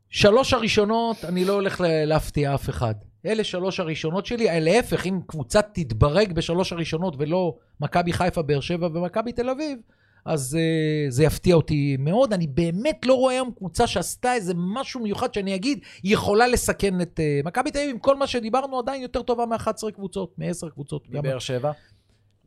שלוש 0.09 0.53
הראשונות, 0.53 1.25
אני 1.25 1.45
לא 1.45 1.53
הולך 1.53 1.83
להפתיע 2.05 2.55
אף 2.55 2.69
אחד. 2.69 2.93
אלה 3.25 3.43
שלוש 3.43 3.79
הראשונות 3.79 4.25
שלי, 4.25 4.49
אה, 4.49 4.59
להפך, 4.59 5.05
אם 5.05 5.19
קבוצה 5.27 5.61
תתברג 5.61 6.33
בשלוש 6.33 6.71
הראשונות 6.71 7.15
ולא 7.17 7.55
מכבי 7.81 8.13
חיפה, 8.13 8.41
באר 8.41 8.59
שבע 8.59 8.87
ומכבי 8.93 9.31
תל 9.31 9.49
אביב, 9.49 9.79
אז 10.25 10.57
uh, 10.57 11.11
זה 11.11 11.23
יפתיע 11.23 11.55
אותי 11.55 11.95
מאוד. 11.99 12.33
אני 12.33 12.47
באמת 12.47 13.05
לא 13.05 13.13
רואה 13.13 13.33
היום 13.33 13.51
קבוצה 13.57 13.87
שעשתה 13.87 14.33
איזה 14.33 14.53
משהו 14.55 14.99
מיוחד 14.99 15.33
שאני 15.33 15.55
אגיד, 15.55 15.79
היא 16.03 16.13
יכולה 16.13 16.47
לסכן 16.47 17.01
את 17.01 17.19
uh, 17.19 17.47
מכבי 17.47 17.71
תל 17.71 17.77
אביב, 17.79 17.89
עם 17.89 17.99
כל 17.99 18.15
מה 18.15 18.27
שדיברנו, 18.27 18.79
עדיין 18.79 19.01
יותר 19.01 19.21
טובה 19.21 19.45
מ-11 19.45 19.91
קבוצות, 19.95 20.33
מ-10 20.37 20.69
קבוצות. 20.69 21.09
מבאר 21.09 21.39
שבע? 21.39 21.71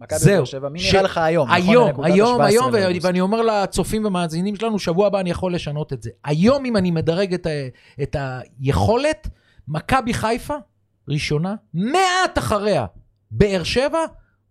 מכבי 0.01 0.19
זהו. 0.19 0.37
באר 0.37 0.45
שבע, 0.45 0.69
מי 0.69 0.79
ש- 0.81 0.93
נראה 0.95 1.03
לך 1.05 1.19
היום? 1.19 1.49
נכון 1.49 1.63
היום, 1.71 1.87
לנקודת 1.89 2.07
היום, 2.13 2.41
ה-17 2.41 2.49
היום, 2.49 2.71
ו-? 2.73 3.03
ואני 3.03 3.21
אומר 3.21 3.43
לצופים 3.43 4.05
ומאזינים 4.05 4.57
שלנו, 4.57 4.79
שבוע 4.79 5.07
הבא 5.07 5.21
אני 5.21 5.31
יכול 5.31 5.55
לשנות 5.55 5.93
את 5.93 6.03
זה. 6.03 6.11
היום, 6.25 6.65
אם 6.65 6.77
אני 6.77 6.91
מדרג 6.91 7.35
את, 7.35 7.47
ה- 7.47 7.69
את 8.03 8.17
היכולת, 8.61 9.29
מכבי 9.69 10.15
חיפה, 10.15 10.55
ראשונה, 11.09 11.55
מעט 11.75 12.39
אחריה, 12.39 12.87
באר 13.31 13.63
שבע, 13.63 13.99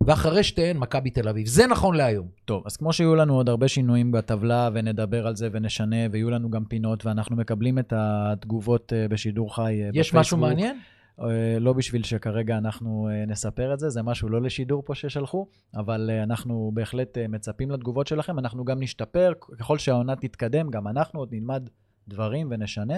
ואחרי 0.08 0.44
שתיהן, 0.44 0.78
מכבי 0.78 1.10
תל 1.10 1.30
אביב. 1.30 1.48
זה 1.48 1.68
נכון 1.68 1.96
להיום. 1.96 2.28
טוב, 2.46 2.64
אז 2.66 2.78
כמו 2.78 2.94
שיהיו 2.94 3.16
לנו 3.16 3.36
עוד 3.36 3.50
הרבה 3.50 3.68
שינויים 3.68 4.12
בטבלה, 4.12 4.70
ונדבר 4.74 5.28
על 5.28 5.36
זה 5.36 5.50
ונשנה, 5.52 5.96
ויהיו 6.12 6.30
לנו 6.30 6.50
גם 6.50 6.66
פינות, 6.66 7.06
ואנחנו 7.06 7.36
מקבלים 7.36 7.80
את 7.80 7.94
התגובות 7.96 8.94
אה, 8.94 9.08
בשידור 9.08 9.56
חי 9.56 9.62
אה, 9.84 9.90
יש 9.94 10.14
משהו 10.14 10.38
בפייסבוק. 10.38 10.40
מעניין? 10.40 10.80
אה, 11.24 11.60
לא 11.60 11.74
בשביל 11.74 12.04
שכרגע 12.04 12.58
אנחנו 12.58 13.10
אה, 13.12 13.26
נספר 13.26 13.74
את 13.74 13.80
זה, 13.80 13.90
זה 13.90 14.04
משהו 14.04 14.30
לא 14.30 14.42
לשידור 14.42 14.84
פה 14.86 14.96
ששלחו, 14.96 15.48
אבל 15.76 16.10
אה, 16.14 16.24
אנחנו 16.24 16.72
בהחלט 16.74 17.18
מצפים 17.18 17.72
לתגובות 17.72 18.08
שלכם, 18.08 18.40
אנחנו 18.40 18.66
גם 18.66 18.80
נשתפר, 18.80 19.34
ככל 19.60 19.78
שהעונה 19.78 20.16
תתקדם, 20.16 20.70
גם 20.70 20.88
אנחנו 20.88 21.20
עוד 21.20 21.30
נלמד 21.32 21.70
דברים 22.08 22.48
ונשנה. 22.52 22.98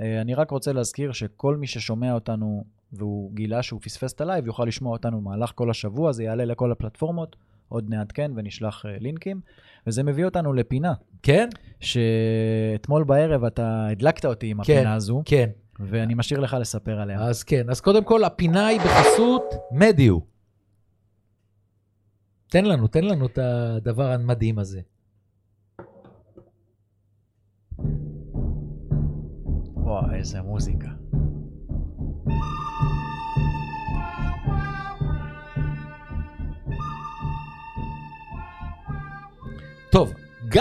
אני 0.00 0.34
רק 0.34 0.50
רוצה 0.50 0.72
להזכיר 0.72 1.12
שכל 1.12 1.56
מי 1.56 1.66
ששומע 1.66 2.12
אותנו 2.14 2.64
והוא 2.92 3.32
גילה 3.34 3.62
שהוא 3.62 3.80
פספס 3.80 4.12
את 4.12 4.20
ה 4.20 4.24
live, 4.24 4.46
יוכל 4.46 4.64
לשמוע 4.64 4.92
אותנו 4.92 5.20
במהלך 5.20 5.52
כל 5.54 5.70
השבוע, 5.70 6.12
זה 6.12 6.24
יעלה 6.24 6.44
לכל 6.44 6.72
הפלטפורמות, 6.72 7.36
עוד 7.68 7.90
נעדכן 7.90 8.30
ונשלח 8.36 8.84
לינקים, 9.00 9.40
וזה 9.86 10.02
מביא 10.02 10.24
אותנו 10.24 10.52
לפינה, 10.52 10.92
כן? 11.22 11.48
שאתמול 11.80 13.04
בערב 13.04 13.44
אתה 13.44 13.86
הדלקת 13.90 14.24
אותי 14.24 14.50
עם 14.50 14.64
כן. 14.64 14.72
הפינה 14.72 14.94
הזו, 14.94 15.22
כן. 15.24 15.50
ואני 15.80 16.14
משאיר 16.14 16.40
לך 16.40 16.56
לספר 16.60 17.00
עליה. 17.00 17.22
אז 17.22 17.42
כן. 17.42 17.70
אז 17.70 17.80
קודם 17.80 18.04
כל, 18.04 18.24
הפינה 18.24 18.66
היא 18.66 18.80
בחסות 18.80 19.44
מדיו. 19.72 20.18
תן 22.48 22.64
לנו, 22.64 22.86
תן 22.86 23.04
לנו 23.04 23.26
את 23.26 23.38
הדבר 23.38 24.12
המדהים 24.12 24.58
הזה. 24.58 24.80
וואו, 29.74 30.14
איזה 30.14 30.42
מוזיקה. 30.42 30.88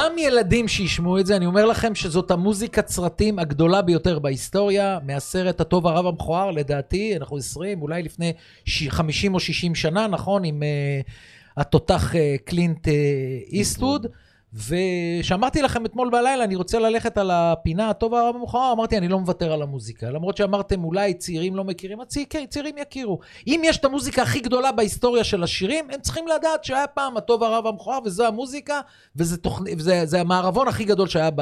גם 0.10 0.18
ילדים 0.18 0.68
שישמעו 0.68 1.20
את 1.20 1.26
זה, 1.26 1.36
אני 1.36 1.46
אומר 1.46 1.66
לכם 1.66 1.96
שזאת 1.96 2.32
המוזיקת 2.32 2.88
סרטים 2.88 3.40
הגדולה 3.40 3.82
ביותר 3.82 4.20
בהיסטוריה, 4.20 5.00
מהסרט 5.06 5.62
הטוב 5.62 5.88
הרב 5.88 6.06
המכוער, 6.06 6.52
לדעתי, 6.52 7.18
אנחנו 7.18 7.38
20, 7.38 7.82
אולי 7.82 8.04
לפני 8.04 8.34
ש- 8.66 8.88
50 8.90 9.34
או 9.34 9.40
60 9.40 9.76
שנה, 9.76 10.08
נכון? 10.08 10.44
עם 10.46 10.64
uh, 10.64 11.12
התותח 11.58 12.14
uh, 12.14 12.18
קלינט 12.46 12.88
uh, 12.88 12.92
איסטווד. 13.52 14.08
ושאמרתי 14.54 15.62
לכם 15.62 15.86
אתמול 15.86 16.10
בלילה, 16.10 16.44
אני 16.44 16.56
רוצה 16.56 16.80
ללכת 16.80 17.18
על 17.18 17.32
הפינה 17.32 17.90
הטוב 17.90 18.14
הרב 18.14 18.36
המכוער, 18.36 18.72
אמרתי, 18.72 18.98
אני 18.98 19.08
לא 19.08 19.20
מוותר 19.20 19.54
על 19.54 19.62
המוזיקה. 19.62 20.10
למרות 20.10 20.38
שאמרתם, 20.38 20.84
אולי 20.84 21.14
צעירים 21.14 21.56
לא 21.56 21.64
מכירים, 21.64 22.02
הצי- 22.02 22.26
כן, 22.26 22.46
צעירים 22.50 22.76
יכירו. 22.78 23.20
אם 23.48 23.62
יש 23.66 23.78
את 23.78 23.86
המוזיקה 23.86 24.22
הכי 24.22 24.40
גדולה 24.40 24.72
בהיסטוריה 24.72 25.24
של 25.24 25.44
השירים, 25.44 25.88
הם 25.92 26.02
צריכים 26.02 26.28
לדעת 26.28 26.64
שהיה 26.64 26.88
פעם 26.88 27.18
הטוב 27.18 27.44
הרב 27.44 27.68
המכוער, 27.68 28.00
וזו 28.06 28.28
המוזיקה, 28.28 28.82
וזה, 29.16 29.38
תוכנ... 29.38 29.64
וזה 29.78 30.06
זה 30.06 30.22
המערבון 30.22 30.68
הכי 30.68 30.86
גדול 30.86 31.08
שהיה 31.08 31.30
ב... 31.36 31.42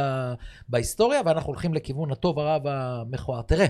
בהיסטוריה, 0.69 1.21
ואנחנו 1.25 1.47
הולכים 1.53 1.73
לכיוון 1.73 2.11
הטוב 2.11 2.39
הרב 2.39 2.61
המכוער. 2.67 3.41
תראה, 3.41 3.65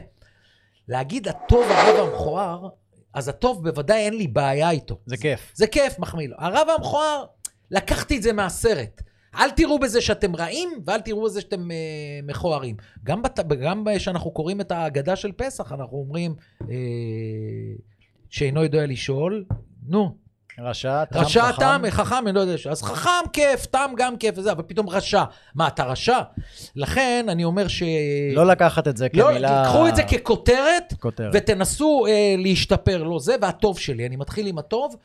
להגיד 0.87 1.27
הטוב 1.27 1.63
הרב 1.69 2.07
המכוער, 2.13 2.67
אז 3.13 3.27
הטוב 3.27 3.63
בוודאי 3.63 3.97
אין 3.99 4.13
לי 4.13 4.27
בעיה 4.27 4.69
איתו. 4.69 4.97
זה 5.05 5.17
כיף. 5.17 5.51
זה 5.53 5.67
כיף, 5.67 5.99
מחמיא 5.99 6.27
לו. 6.27 6.35
הרב 6.39 6.67
המכוער, 6.77 7.25
לקחתי 7.71 8.17
את 8.17 8.21
זה 8.21 8.33
מהסרט. 8.33 9.01
אל 9.35 9.51
תראו 9.51 9.79
בזה 9.79 10.01
שאתם 10.01 10.35
רעים, 10.35 10.69
ואל 10.85 11.01
תראו 11.01 11.23
בזה 11.23 11.41
שאתם 11.41 11.71
אה, 11.71 11.75
מכוערים. 12.23 12.75
גם, 13.03 13.21
בת... 13.21 13.39
גם 13.39 13.85
כשאנחנו 13.95 14.31
קוראים 14.31 14.61
את 14.61 14.71
ההגדה 14.71 15.15
של 15.15 15.31
פסח, 15.31 15.71
אנחנו 15.71 15.97
אומרים 15.97 16.35
אה, 16.61 16.75
שאינו 18.29 18.63
יודע 18.63 18.85
לשאול, 18.85 19.45
נו, 19.87 20.15
רשע, 20.59 21.05
תם, 21.05 21.19
רשע 21.19 21.51
חכם. 21.51 21.61
תם, 21.61 21.81
חכם, 21.89 22.27
אני 22.27 22.35
לא 22.35 22.39
יודע, 22.39 22.53
אז 22.71 22.83
חכם 22.83 23.29
כיף, 23.33 23.65
תם 23.65 23.91
גם 23.97 24.17
כיף 24.17 24.37
וזה, 24.37 24.51
אבל 24.51 24.63
פתאום 24.67 24.89
רשע. 24.89 25.23
מה, 25.55 25.67
אתה 25.67 25.83
רשע? 25.83 26.19
לכן 26.75 27.25
אני 27.29 27.43
אומר 27.43 27.67
ש... 27.67 27.83
לא 28.33 28.47
לקחת 28.47 28.87
את 28.87 28.97
זה 28.97 29.07
לא, 29.13 29.29
כמילה... 29.29 29.63
קחו 29.65 29.87
את 29.87 29.95
זה 29.95 30.03
ככותרת, 30.03 30.93
כותרת. 30.99 31.31
ותנסו 31.33 32.05
אה, 32.07 32.35
להשתפר, 32.37 33.03
לא 33.03 33.19
זה, 33.19 33.35
והטוב 33.41 33.79
שלי. 33.79 34.05
אני 34.05 34.15
מתחיל 34.15 34.47
עם 34.47 34.57
הטוב. 34.57 34.95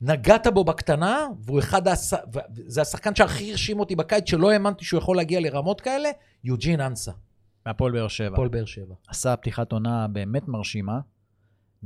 נגעת 0.00 0.46
בו 0.46 0.64
בקטנה, 0.64 1.26
והוא 1.44 1.58
אחד, 1.58 1.88
הש... 1.88 2.14
זה 2.52 2.82
השחקן 2.82 3.14
שהכי 3.14 3.50
הרשים 3.50 3.80
אותי 3.80 3.96
בקיץ, 3.96 4.30
שלא 4.30 4.50
האמנתי 4.50 4.84
שהוא 4.84 4.98
יכול 4.98 5.16
להגיע 5.16 5.40
לרמות 5.40 5.80
כאלה, 5.80 6.08
יוג'ין 6.44 6.80
אנסה, 6.80 7.12
מהפועל 7.66 7.92
באר 7.92 8.08
שבע. 8.08 8.32
הפועל 8.32 8.48
באר 8.48 8.64
שבע. 8.64 8.94
עשה 9.08 9.36
פתיחת 9.36 9.72
עונה 9.72 10.08
באמת 10.08 10.48
מרשימה. 10.48 11.00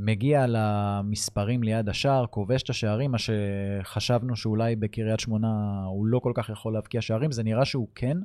מגיע 0.01 0.45
למספרים 0.49 1.63
ליד 1.63 1.89
השער, 1.89 2.27
כובש 2.27 2.63
את 2.63 2.71
השערים, 2.71 3.11
מה 3.11 3.19
שחשבנו 3.19 4.37
שאולי 4.37 4.77
בקריית 4.77 5.21
שמונה 5.21 5.83
הוא 5.87 6.07
לא 6.07 6.19
כל 6.19 6.33
כך 6.35 6.49
יכול 6.49 6.73
להבקיע 6.73 7.01
שערים, 7.01 7.33
זה 7.33 7.43
נראה 7.43 7.65
שהוא 7.65 7.89
כן. 7.95 8.19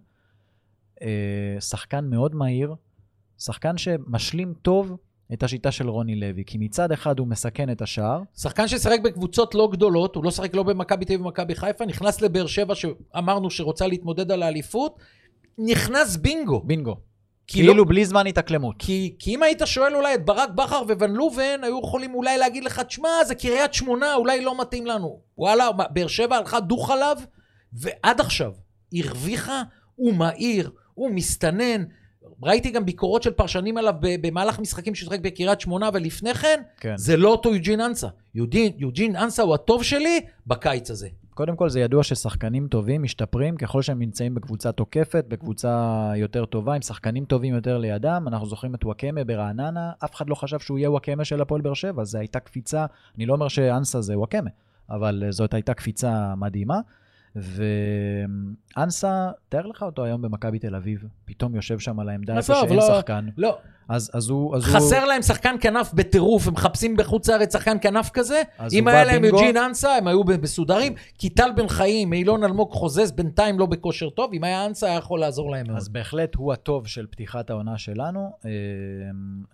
אה, 1.02 1.58
שחקן 1.60 2.06
מאוד 2.06 2.36
מהיר, 2.36 2.76
שחקן 3.38 3.78
שמשלים 3.78 4.54
טוב 4.62 4.98
את 5.34 5.44
השיטה 5.44 5.72
של 5.72 5.90
רוני 5.90 6.16
לוי, 6.16 6.44
כי 6.46 6.58
מצד 6.58 6.92
אחד 6.92 7.20
הוא 7.20 7.28
מסכן 7.28 7.72
את 7.72 7.82
השער, 7.82 8.22
שחקן 8.38 8.68
ששיחק 8.68 9.00
בקבוצות 9.04 9.56
לא 9.56 9.70
גדולות, 9.72 10.16
הוא 10.16 10.24
לא 10.24 10.32
שיחק 10.32 10.56
לא 10.56 10.64
במכבי 10.64 11.06
תל 11.06 11.14
אביב 11.14 11.26
ומכבי 11.26 11.56
חיפה, 11.56 11.86
נכנס 11.86 12.22
לבאר 12.22 12.48
שבע 12.48 12.76
שאמרנו 12.76 13.50
שרוצה 13.50 13.88
להתמודד 13.88 14.32
על 14.32 14.44
האליפות, 14.44 15.00
נכנס 15.58 16.16
בינגו. 16.16 16.62
בינגו. 16.66 16.96
כאילו 17.48 17.74
לא- 17.74 17.86
בלי 17.88 18.06
זמן 18.06 18.28
התאקלמות. 18.28 18.76
כי, 18.80 19.16
כי 19.20 19.36
אם 19.36 19.44
היית 19.44 19.62
שואל 19.66 19.96
אולי 19.96 20.16
את 20.16 20.26
ברק 20.26 20.50
בכר 20.50 20.82
וון 20.90 21.12
לובן, 21.12 21.60
היו 21.64 21.80
יכולים 21.84 22.14
אולי 22.14 22.38
להגיד 22.38 22.64
לך, 22.64 22.80
תשמע, 22.80 23.10
זה 23.28 23.36
קריית 23.36 23.74
שמונה, 23.74 24.16
אולי 24.16 24.42
לא 24.42 24.62
מתאים 24.62 24.86
לנו. 24.86 25.20
וואלה, 25.38 25.72
באר 25.72 26.08
שבע 26.08 26.36
הלכה 26.36 26.60
דוך 26.60 26.92
עליו, 26.92 27.18
ועד 27.74 28.22
עכשיו 28.22 28.52
הרוויחה, 28.94 29.62
הוא 29.96 30.14
מהיר, 30.14 30.72
הוא 30.94 31.12
מסתנן. 31.12 31.84
ראיתי 32.44 32.72
גם 32.72 32.86
ביקורות 32.86 33.24
של 33.24 33.32
פרשנים 33.32 33.78
עליו 33.78 33.94
במהלך 34.02 34.60
משחקים 34.60 34.96
ששיחק 34.96 35.20
בקריית 35.20 35.62
שמונה 35.62 35.90
ולפני 35.94 36.34
כן, 36.34 36.62
כן. 36.80 36.98
זה 36.98 37.18
לא 37.18 37.30
אותו 37.30 37.56
יוג'ין 37.56 37.82
אנסה. 37.82 38.08
יוג'ין, 38.36 38.72
יוג'ין 38.78 39.16
אנסה 39.16 39.44
הוא 39.44 39.54
הטוב 39.54 39.84
שלי 39.84 40.22
בקיץ 40.48 40.92
הזה. 40.92 41.08
קודם 41.34 41.56
כל, 41.56 41.70
זה 41.70 41.80
ידוע 41.80 42.04
ששחקנים 42.04 42.68
טובים 42.68 43.04
משתפרים 43.04 43.58
ככל 43.58 43.82
שהם 43.82 44.00
נמצאים 44.00 44.36
בקבוצה 44.36 44.72
תוקפת, 44.72 45.26
בקבוצה 45.28 46.12
יותר 46.16 46.46
טובה, 46.46 46.74
עם 46.74 46.82
שחקנים 46.82 47.26
טובים 47.26 47.56
יותר 47.56 47.78
לידם. 47.78 48.26
אנחנו 48.28 48.48
זוכרים 48.48 48.76
את 48.76 48.86
וואקמה 48.86 49.24
ברעננה, 49.24 49.92
אף 50.06 50.16
אחד 50.16 50.30
לא 50.30 50.36
חשב 50.36 50.60
שהוא 50.60 50.78
יהיה 50.78 50.92
וואקמה 50.92 51.26
של 51.26 51.42
הפועל 51.42 51.62
באר 51.62 51.74
שבע, 51.74 52.04
זו 52.04 52.18
הייתה 52.18 52.40
קפיצה, 52.40 52.86
אני 53.18 53.26
לא 53.26 53.34
אומר 53.34 53.48
שאנסה 53.48 54.02
זה 54.02 54.18
וואקמה, 54.18 54.50
אבל 54.90 55.24
אה, 55.26 55.32
זאת 55.32 55.54
הייתה 55.54 55.74
קפיצה 55.74 56.36
מדהימה. 56.36 56.80
ואנסה, 57.36 59.32
תאר 59.50 59.66
לך 59.66 59.84
אותו 59.84 60.04
היום 60.04 60.22
במכבי 60.22 60.60
תל 60.60 60.76
אביב, 60.76 61.04
פתאום 61.26 61.56
יושב 61.56 61.80
שם 61.80 62.00
על 62.00 62.10
העמדה 62.10 62.38
איפה 62.38 62.54
לא- 62.76 62.96
שחקן. 62.98 63.28
לא, 63.38 63.58
אז, 63.90 64.12
אז 64.14 64.30
הוא... 64.30 64.56
אז 64.56 64.66
הוא... 64.68 64.76
חסר 64.76 65.06
להם 65.06 65.22
שחקן 65.22 65.56
כנף 65.62 65.94
בטירוף, 65.94 66.48
הם 66.48 66.54
מחפשים 66.54 66.98
בחוץ 66.98 67.30
לארץ 67.30 67.54
שחקן 67.54 67.78
כנף 67.82 68.10
כזה. 68.10 68.42
אם 68.74 68.88
הוא 68.88 68.96
היה 68.96 69.04
להם. 69.06 69.26
יוג'ין 69.26 69.58
אנסה, 69.58 69.96
הם 69.96 70.08
היו 70.08 70.22
מסודרים. 70.42 70.94
כי 71.18 71.30
טל 71.30 71.52
בן 71.56 71.68
חיים, 71.68 72.14
אילון 72.14 72.44
אלמוג 72.44 72.72
חוזז, 72.72 73.12
בינתיים 73.12 73.60
לא 73.60 73.66
בכושר 73.66 74.10
טוב. 74.10 74.32
אם 74.34 74.44
היה 74.44 74.66
אנסה, 74.66 74.88
היה 74.88 74.98
יכול 74.98 75.20
לעזור 75.20 75.52
להם 75.52 75.68
מאוד. 75.68 75.78
אז 75.78 75.90
בהחלט 75.90 76.36
הוא 76.36 76.54
הטוב 76.54 76.88
של 76.88 77.06
פתיחת 77.10 77.50
העונה 77.50 77.78
שלנו. 77.78 78.32
אה, 78.46 78.50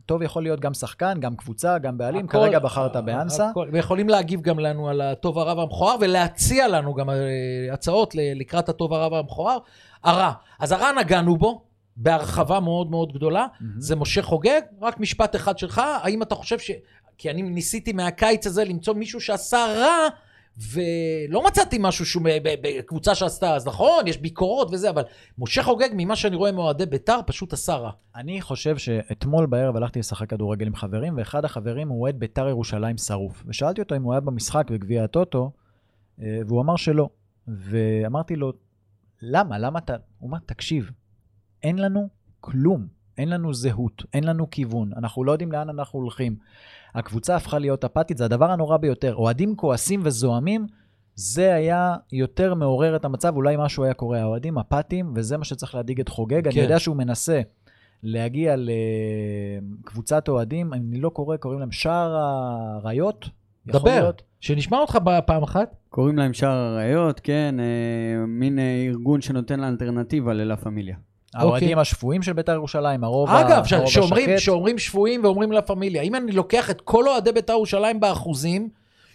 טוב 0.06 0.22
יכול 0.22 0.44
להיות 0.44 0.60
גם 0.60 0.74
שחקן, 0.74 1.18
גם 1.20 1.36
קבוצה, 1.36 1.78
גם 1.78 1.98
בעלים. 1.98 2.26
הכל- 2.26 2.38
כרגע 2.38 2.60
בחרת 2.60 2.96
באנסה. 2.96 3.50
הכל- 3.50 3.68
ויכולים 3.72 4.10
להגיב 4.10 4.42
גם 4.42 4.60
לנו 4.60 4.90
על 4.90 5.02
הטוב 5.02 5.40
הרע 5.40 5.54
והמכוער, 5.60 5.96
ולהציע 6.02 6.68
לנו 6.68 6.94
גם 6.94 7.10
אה, 7.10 7.16
הצעות 7.72 8.16
לקראת 8.16 8.70
הטוב 8.70 8.94
הרע 8.94 9.08
והמכוער. 9.16 9.58
הרע. 10.04 10.32
אז 10.60 10.72
הרע 10.72 10.92
נגענו 11.00 11.38
בו. 11.38 11.62
בהרחבה 12.00 12.60
מאוד 12.60 12.92
מאוד 12.92 13.14
גדולה, 13.14 13.48
מהמם. 13.60 13.82
זה 13.82 13.96
משה 13.96 14.22
חוגג, 14.22 14.62
רק 14.82 15.00
משפט 15.00 15.36
אחד 15.36 15.58
שלך, 15.58 15.82
האם 16.04 16.22
אתה 16.22 16.36
חושב 16.36 16.60
ש... 16.60 16.72
כי 17.18 17.30
אני 17.30 17.42
ניסיתי 17.42 17.94
מהקיץ 17.94 18.48
הזה 18.48 18.64
למצוא 18.64 18.94
מישהו 18.94 19.22
שעשה 19.22 19.66
רע, 19.78 20.08
ולא 20.74 21.44
מצאתי 21.48 21.78
משהו 21.80 22.06
שהוא 22.06 22.24
בקבוצה 22.62 23.16
שעשתה, 23.16 23.56
אז 23.56 23.68
נכון, 23.68 24.08
יש 24.08 24.18
ביקורות 24.18 24.68
וזה, 24.72 24.90
אבל 24.90 25.04
משה 25.40 25.64
חוגג, 25.64 25.90
ממה 25.94 26.16
שאני 26.16 26.36
רואה 26.36 26.52
מאוהדי 26.52 26.86
בית"ר, 26.86 27.20
פשוט 27.26 27.54
עשה 27.54 27.76
רע. 27.76 27.92
אני 28.16 28.42
חושב 28.42 28.78
שאתמול 28.78 29.46
בערב 29.46 29.76
הלכתי 29.76 30.00
לשחק 30.00 30.30
כדורגל 30.30 30.68
עם 30.68 30.76
חברים, 30.76 31.18
ואחד 31.18 31.46
החברים 31.46 31.90
הוא 31.90 32.02
אוהד 32.02 32.20
ביתר 32.20 32.48
ירושלים 32.48 32.98
שרוף. 32.98 33.44
ושאלתי 33.48 33.82
אותו 33.82 33.96
אם 33.96 34.04
הוא 34.04 34.14
היה 34.14 34.20
במשחק 34.20 34.72
בגביע 34.72 35.04
הטוטו, 35.04 35.52
אה, 36.22 36.40
והוא 36.48 36.62
אמר 36.62 36.76
שלא. 36.76 37.10
ואמרתי 37.48 38.36
לו, 38.36 38.54
למה? 39.22 39.60
למה 39.60 39.80
אתה... 39.80 39.96
הוא 40.20 40.30
אמר, 40.30 40.38
תקשיב, 40.46 40.92
אין 41.64 41.80
לנו 41.80 42.10
כלום. 42.40 43.00
אין 43.20 43.30
לנו 43.30 43.54
זהות, 43.54 44.04
אין 44.14 44.24
לנו 44.24 44.50
כיוון, 44.50 44.92
אנחנו 44.98 45.24
לא 45.24 45.32
יודעים 45.32 45.52
לאן 45.52 45.70
אנחנו 45.70 46.00
הולכים. 46.00 46.36
הקבוצה 46.96 47.36
הפכה 47.36 47.60
להיות 47.60 47.86
אפתית, 47.86 48.18
זה 48.18 48.26
הדבר 48.26 48.52
הנורא 48.52 48.78
ביותר. 48.78 49.16
אוהדים 49.16 49.56
כועסים 49.56 50.02
וזועמים, 50.04 50.68
זה 51.16 51.54
היה 51.54 51.96
יותר 52.12 52.54
מעורר 52.54 52.96
את 52.96 53.06
המצב, 53.06 53.36
אולי 53.36 53.56
משהו 53.60 53.84
היה 53.84 53.94
קורה. 53.94 54.22
האוהדים 54.22 54.58
אפתיים, 54.58 55.12
וזה 55.16 55.38
מה 55.38 55.46
שצריך 55.46 55.76
להדאיג 55.76 56.00
את 56.00 56.10
חוגג. 56.10 56.44
כן. 56.44 56.50
אני 56.50 56.60
יודע 56.60 56.80
שהוא 56.80 56.96
מנסה 56.96 57.42
להגיע 58.04 58.56
לקבוצת 58.58 60.30
אוהדים, 60.30 60.74
אני 60.74 61.02
לא 61.02 61.10
קורא, 61.10 61.38
קוראים 61.38 61.60
להם 61.60 61.72
שער 61.72 62.16
האריות. 62.16 63.30
דבר, 63.68 64.00
להיות? 64.00 64.22
שנשמע 64.40 64.78
אותך 64.78 64.98
פעם 65.26 65.44
אחת. 65.44 65.76
קוראים 65.90 66.18
להם 66.18 66.34
שער 66.34 66.58
האריות, 66.58 67.20
כן, 67.20 67.56
אה, 67.60 68.26
מין 68.28 68.60
אה, 68.60 68.86
ארגון 68.88 69.22
שנותן 69.22 69.60
לה 69.60 69.68
אלטרנטיבה 69.68 70.34
ללה 70.34 70.58
פמיליה. 70.58 70.96
האוהדים 71.36 71.80
השפויים 71.80 72.24
של 72.24 72.34
בית"ר 72.34 72.52
ירושלים, 72.52 73.04
הרוב, 73.04 73.30
אוקיי. 73.30 73.46
אגב, 73.46 73.64
השקט. 73.64 74.38
שאומרים 74.38 74.78
שפויים 74.80 75.24
ואומרים 75.24 75.52
לה 75.52 75.62
פמיליה, 75.62 76.02
אם 76.02 76.16
אני 76.16 76.32
לוקח 76.32 76.70
את 76.70 76.82
כל 76.82 77.08
אוהדי 77.08 77.32
בית"ר 77.32 77.54
ירושלים 77.54 78.00
באחוזים, 78.00 78.70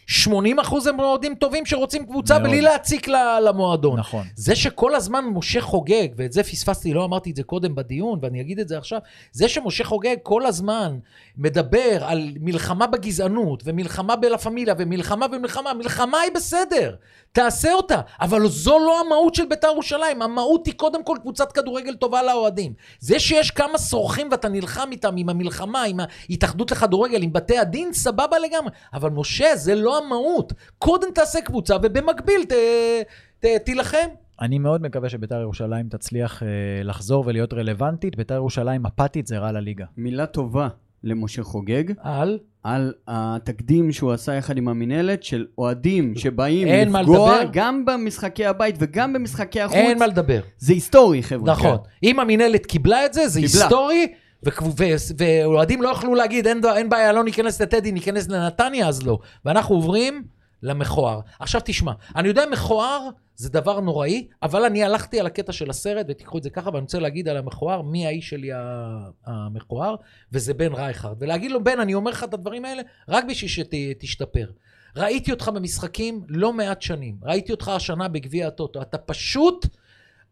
80 0.07 0.59
אחוז 0.59 0.87
הם 0.87 1.01
אוהדים 1.01 1.35
טובים 1.35 1.67
שרוצים 1.67 2.07
קבוצה 2.07 2.39
מאוד. 2.39 2.51
בלי 2.51 2.61
להציק 2.61 3.09
למועדון. 3.43 3.99
נכון. 3.99 4.25
זה 4.37 4.57
שכל 4.57 4.95
הזמן 4.95 5.25
משה 5.25 5.61
חוגג, 5.61 6.09
ואת 6.17 6.33
זה 6.33 6.43
פספסתי, 6.43 6.95
לא 6.95 7.05
אמרתי 7.05 7.31
את 7.31 7.37
זה 7.37 7.43
קודם 7.43 7.75
בדיון, 7.75 8.19
ואני 8.23 8.41
אגיד 8.41 8.59
את 8.59 8.69
זה 8.69 8.79
עכשיו, 8.79 8.99
זה 9.33 9.49
שמשה 9.49 9.85
חוגג 9.85 10.17
כל 10.23 10.47
הזמן 10.47 10.99
מדבר 11.37 12.05
על 12.05 12.33
מלחמה 12.41 12.87
בגזענות, 12.87 13.63
ומלחמה 13.67 14.17
בלה 14.17 14.39
פמיליה, 14.39 14.75
ומלחמה 14.79 15.27
ומלחמה, 15.33 15.75
מלחמה 15.75 16.21
היא 16.21 16.33
בסדר, 16.35 16.95
תעשה 17.33 17.73
אותה, 17.73 18.01
אבל 18.21 18.49
זו 18.49 18.79
לא 18.79 19.01
המהות 19.01 19.35
של 19.35 19.45
בית"ר 19.47 19.69
ירושלים, 19.69 20.23
המהות 20.23 20.67
היא 20.67 20.75
קודם 20.75 21.05
כל 21.05 21.17
קבוצת 21.21 21.53
כדורגל 21.53 21.95
טובה 21.95 22.23
לאוהדים. 22.23 22.73
זה 23.01 23.19
שיש 23.21 23.51
כמה 23.51 23.79
שורכים 23.79 24.29
ואתה 24.31 24.49
נלחם 24.49 24.89
איתם, 24.93 25.15
עם 25.17 25.29
המלחמה, 25.29 25.83
עם 25.83 26.01
ההתאחדות 26.29 26.71
לכדורגל, 26.71 27.23
עם 27.23 27.33
בתי 27.33 27.59
הדין, 27.59 27.93
סבבה 27.93 28.39
לגמרי, 28.39 28.71
אבל 28.93 29.11
משה, 29.11 29.57
זה 29.57 29.75
לא 29.75 29.94
המהות. 29.99 30.53
קודם 30.79 31.09
תעשה 31.15 31.41
קבוצה, 31.41 31.77
ובמקביל 31.83 32.45
ת, 32.45 32.53
ת, 33.41 33.47
תילחם. 33.65 34.09
אני 34.41 34.59
מאוד 34.59 34.83
מקווה 34.83 35.09
שביתר 35.09 35.41
ירושלים 35.41 35.89
תצליח 35.89 36.43
אה, 36.43 36.49
לחזור 36.85 37.25
ולהיות 37.27 37.55
רלוונטית. 37.55 38.17
ביתר 38.17 38.35
ירושלים 38.35 38.87
אפתית 38.87 39.27
זה 39.27 39.39
רע 39.39 39.53
לליגה. 39.53 39.85
מילה 39.97 40.27
טובה 40.27 40.69
למשה 41.05 41.43
חוגג, 41.43 41.85
על? 42.03 42.39
על 42.63 42.93
התקדים 43.09 43.93
שהוא 43.93 44.13
עשה 44.13 44.35
יחד 44.35 44.57
עם 44.57 44.69
המינהלת 44.69 45.23
של 45.23 45.47
אוהדים 45.59 46.15
שבאים 46.17 46.69
אין 46.69 46.93
מה 46.93 47.03
לפגוע 47.03 47.41
לדבר. 47.41 47.51
גם 47.53 47.85
במשחקי 47.85 48.47
הבית 48.47 48.77
וגם 48.79 49.13
במשחקי 49.13 49.61
החוץ. 49.61 49.77
אין 49.77 49.99
מה 49.99 50.07
לדבר. 50.07 50.41
זה 50.59 50.73
היסטורי, 50.73 51.23
חבר'ה. 51.23 51.53
נכון. 51.53 51.77
אם 52.03 52.21
המינהלת 52.21 52.67
קיבלה 52.67 53.07
את 53.07 53.15
זה, 53.15 53.29
זה 53.29 53.41
קיבלה. 53.41 53.63
היסטורי, 53.63 54.13
ואוהדים 55.19 55.83
לא 55.83 55.89
יכלו 55.89 56.15
להגיד, 56.15 56.47
אין, 56.47 56.61
אין 56.77 56.89
בעיה, 56.89 57.13
לא 57.13 57.25
ניכנס 57.25 57.61
לטדי, 57.61 57.93
ניכנס 57.93 58.29
לנתניה, 58.29 58.89
אז 58.89 59.03
לא. 59.03 59.19
ואנחנו 59.45 59.75
עוברים 59.75 60.25
למכוער. 60.63 61.21
עכשיו 61.39 61.61
תשמע, 61.65 61.93
אני 62.17 62.29
יודע, 62.29 62.45
מכוער 62.53 63.09
זה 63.37 63.49
דבר 63.51 63.81
נוראי, 63.81 64.27
אבל 64.43 64.65
אני 64.65 64.85
הלכתי 64.85 65.21
על 65.21 65.27
הקטע 65.27 65.53
של 65.53 65.71
הסרט, 65.71 66.07
ותיקחו 66.09 66.39
את 66.39 66.43
זה 66.43 66.51
ככה, 66.51 66.71
ואני 66.71 66.81
רוצה 66.81 66.99
להגיד 66.99 67.29
על 67.29 67.37
המכוער, 67.37 67.83
מי 67.83 68.07
האיש 68.07 68.31
שלי 68.31 68.51
המכוער, 69.27 69.95
וזה 70.33 70.55
בן 70.55 70.73
רייכרד. 70.73 71.17
ולהגיד 71.19 71.51
לו, 71.51 71.65
בן, 71.65 71.81
אני 71.81 71.95
אומר 71.95 72.11
לך 72.11 72.25
את 72.25 72.35
הדברים 72.35 72.65
האלה, 72.65 72.83
רק 73.09 73.25
בשביל 73.25 73.51
שתשתפר. 73.51 74.47
ראיתי 74.97 75.31
אותך 75.31 75.49
במשחקים 75.49 76.25
לא 76.29 76.53
מעט 76.53 76.83
שנים, 76.83 77.17
ראיתי 77.23 77.53
אותך 77.53 77.69
השנה 77.69 78.09
בגביע 78.09 78.47
הטוטו, 78.47 78.83
אתה 78.83 78.99
פשוט 78.99 79.67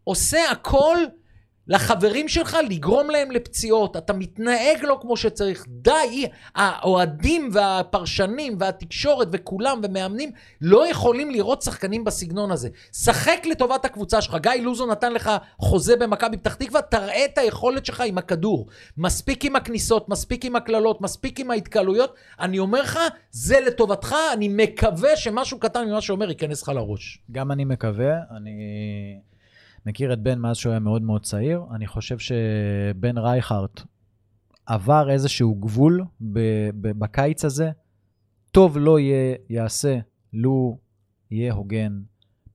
עושה 0.04 0.50
הכל 0.50 0.96
לחברים 1.68 2.28
שלך 2.28 2.56
לגרום 2.68 3.10
להם 3.10 3.30
לפציעות, 3.30 3.96
אתה 3.96 4.12
מתנהג 4.12 4.82
לא 4.82 4.98
כמו 5.00 5.16
שצריך. 5.16 5.64
די, 5.68 6.26
האוהדים 6.54 7.48
והפרשנים 7.52 8.56
והתקשורת 8.58 9.28
וכולם 9.32 9.80
ומאמנים 9.82 10.30
לא 10.60 10.90
יכולים 10.90 11.30
לראות 11.30 11.62
שחקנים 11.62 12.04
בסגנון 12.04 12.50
הזה. 12.50 12.68
שחק 12.92 13.46
לטובת 13.50 13.84
הקבוצה 13.84 14.20
שלך. 14.20 14.36
גיא 14.40 14.50
לוזון 14.50 14.90
נתן 14.90 15.12
לך 15.12 15.30
חוזה 15.58 15.96
במכבי 15.96 16.36
פתח 16.36 16.54
תקווה, 16.54 16.82
תראה 16.82 17.24
את 17.24 17.38
היכולת 17.38 17.86
שלך 17.86 18.02
עם 18.06 18.18
הכדור. 18.18 18.66
מספיק 18.96 19.44
עם 19.44 19.56
הכניסות, 19.56 20.08
מספיק 20.08 20.44
עם 20.44 20.56
הקללות, 20.56 21.00
מספיק 21.00 21.40
עם 21.40 21.50
ההתקהלויות. 21.50 22.14
אני 22.40 22.58
אומר 22.58 22.82
לך, 22.82 22.98
זה 23.30 23.60
לטובתך, 23.60 24.14
אני 24.32 24.48
מקווה 24.48 25.16
שמשהו 25.16 25.58
קטן 25.58 25.84
ממה 25.88 26.00
שאומר 26.00 26.28
ייכנס 26.28 26.62
לך 26.62 26.68
לראש. 26.68 27.18
גם 27.30 27.52
אני 27.52 27.64
מקווה, 27.64 28.14
אני 28.36 28.52
מכיר 29.86 30.12
את 30.12 30.20
בן 30.22 30.38
מאז 30.38 30.56
שהוא 30.56 30.70
היה 30.70 30.80
מאוד 30.80 31.02
מאוד 31.02 31.22
צעיר. 31.22 31.62
אני 31.74 31.86
חושב 31.86 32.18
שבן 32.18 33.18
רייכרט 33.18 33.80
עבר 34.66 35.10
איזשהו 35.10 35.54
גבול 35.54 36.04
ב- 36.20 36.38
ב- 36.80 36.98
בקיץ 36.98 37.44
הזה. 37.44 37.70
טוב 38.50 38.78
לא 38.78 38.98
יהיה, 38.98 39.34
יעשה, 39.50 39.98
לו 40.32 40.78
יהיה 41.30 41.52
הוגן. 41.52 42.00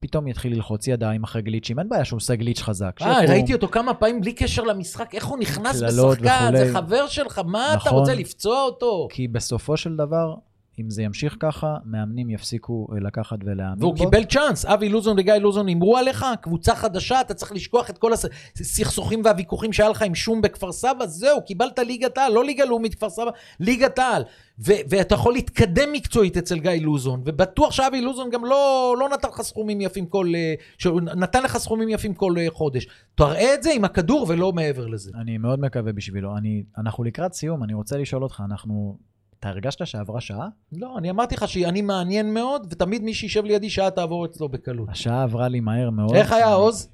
פתאום 0.00 0.28
יתחיל 0.28 0.54
ללחוץ 0.54 0.86
ידיים 0.88 1.24
אחרי 1.24 1.42
גליצ'ים, 1.42 1.78
אין 1.78 1.88
בעיה 1.88 2.04
שהוא 2.04 2.16
עושה 2.16 2.34
גליץ' 2.36 2.60
חזק. 2.62 2.98
אה, 3.02 3.14
שפו- 3.22 3.32
ראיתי 3.32 3.54
אותו 3.54 3.68
כמה 3.68 3.94
פעמים 3.94 4.20
בלי 4.20 4.32
קשר 4.32 4.62
למשחק, 4.62 5.14
איך 5.14 5.26
הוא 5.26 5.38
נכנס 5.38 5.82
בשחקן. 5.82 6.52
זה 6.56 6.70
חבר 6.72 7.06
שלך, 7.06 7.40
מה 7.46 7.68
אתה 7.70 7.76
נכון. 7.76 7.98
רוצה 7.98 8.14
לפצוע 8.14 8.62
אותו? 8.62 9.08
כי 9.10 9.28
בסופו 9.28 9.76
של 9.76 9.96
דבר, 9.96 10.34
אם 10.80 10.90
זה 10.90 11.02
ימשיך 11.02 11.36
ככה, 11.40 11.76
מאמנים 11.84 12.30
יפסיקו 12.30 12.86
אה, 12.92 13.00
לקחת 13.00 13.38
ולהאמין 13.44 13.78
בו. 13.78 13.86
והוא 13.86 13.96
קיבל 13.96 14.24
צ'אנס, 14.24 14.64
אבי 14.64 14.88
לוזון 14.88 15.18
וגיא 15.18 15.34
לוזון 15.34 15.66
הימרו 15.66 15.96
עליך, 15.96 16.26
קבוצה 16.40 16.74
חדשה, 16.74 17.20
אתה 17.20 17.34
צריך 17.34 17.52
לשכוח 17.52 17.90
את 17.90 17.98
כל 17.98 18.12
הסכסוכים 18.12 19.22
והוויכוחים 19.24 19.72
שהיה 19.72 19.88
לך 19.88 20.02
עם 20.02 20.14
שום 20.14 20.42
בכפר 20.42 20.72
סבא, 20.72 21.06
זהו, 21.06 21.44
קיבלת 21.44 21.78
ליגת 21.78 22.18
העל, 22.18 22.32
לא 22.32 22.44
ליגה 22.44 22.64
לאומית 22.64 22.94
כפר 22.94 23.10
סבא, 23.10 23.30
ליגת 23.60 23.98
העל. 23.98 24.22
ו- 24.58 24.82
ואתה 24.90 25.14
יכול 25.14 25.32
להתקדם 25.32 25.92
מקצועית 25.92 26.36
אצל 26.36 26.58
גיא 26.58 26.70
לוזון, 26.80 27.22
ובטוח 27.24 27.72
שאבי 27.72 28.00
לוזון 28.00 28.30
גם 28.30 28.44
לא, 28.44 28.94
לא 29.00 29.08
נתן 29.08 29.28
לך 29.28 29.42
סכומים 29.42 29.80
יפים 29.80 30.06
כל... 30.06 30.32
אה, 30.34 30.90
נתן 31.16 31.42
לך 31.42 31.58
סכומים 31.58 31.88
יפים 31.88 32.14
כל 32.14 32.34
אה, 32.38 32.46
חודש. 32.50 32.86
תראה 33.14 33.54
את 33.54 33.62
זה 33.62 33.72
עם 33.72 33.84
הכדור 33.84 34.26
ולא 34.28 34.52
מעבר 34.52 34.86
לזה. 34.86 35.10
אני 35.20 35.38
מאוד 35.38 35.60
מקווה 35.60 35.92
בשבילו. 35.92 36.36
אני, 36.36 36.62
אנחנו 36.78 37.04
לקראת 37.04 37.34
סיום, 37.34 37.64
אני 37.64 37.74
רוצה 37.74 37.96
לשאול 37.96 38.22
אותך, 38.22 38.42
אנחנו... 38.44 39.07
אתה 39.40 39.48
הרגשת 39.48 39.86
שעברה 39.86 40.20
שעה? 40.20 40.48
לא, 40.72 40.98
אני 40.98 41.10
אמרתי 41.10 41.34
לך 41.34 41.48
שאני 41.48 41.82
מעניין 41.82 42.34
מאוד, 42.34 42.66
ותמיד 42.70 43.02
מי 43.02 43.14
שישב 43.14 43.44
לידי 43.44 43.70
שעה 43.70 43.90
תעבור 43.90 44.24
אצלו 44.26 44.48
בקלות. 44.48 44.88
השעה 44.88 45.22
עברה 45.22 45.48
לי 45.48 45.60
מהר 45.60 45.90
מאוד. 45.90 46.14
איך 46.14 46.32
היה 46.32 46.52
עוז? 46.52 46.88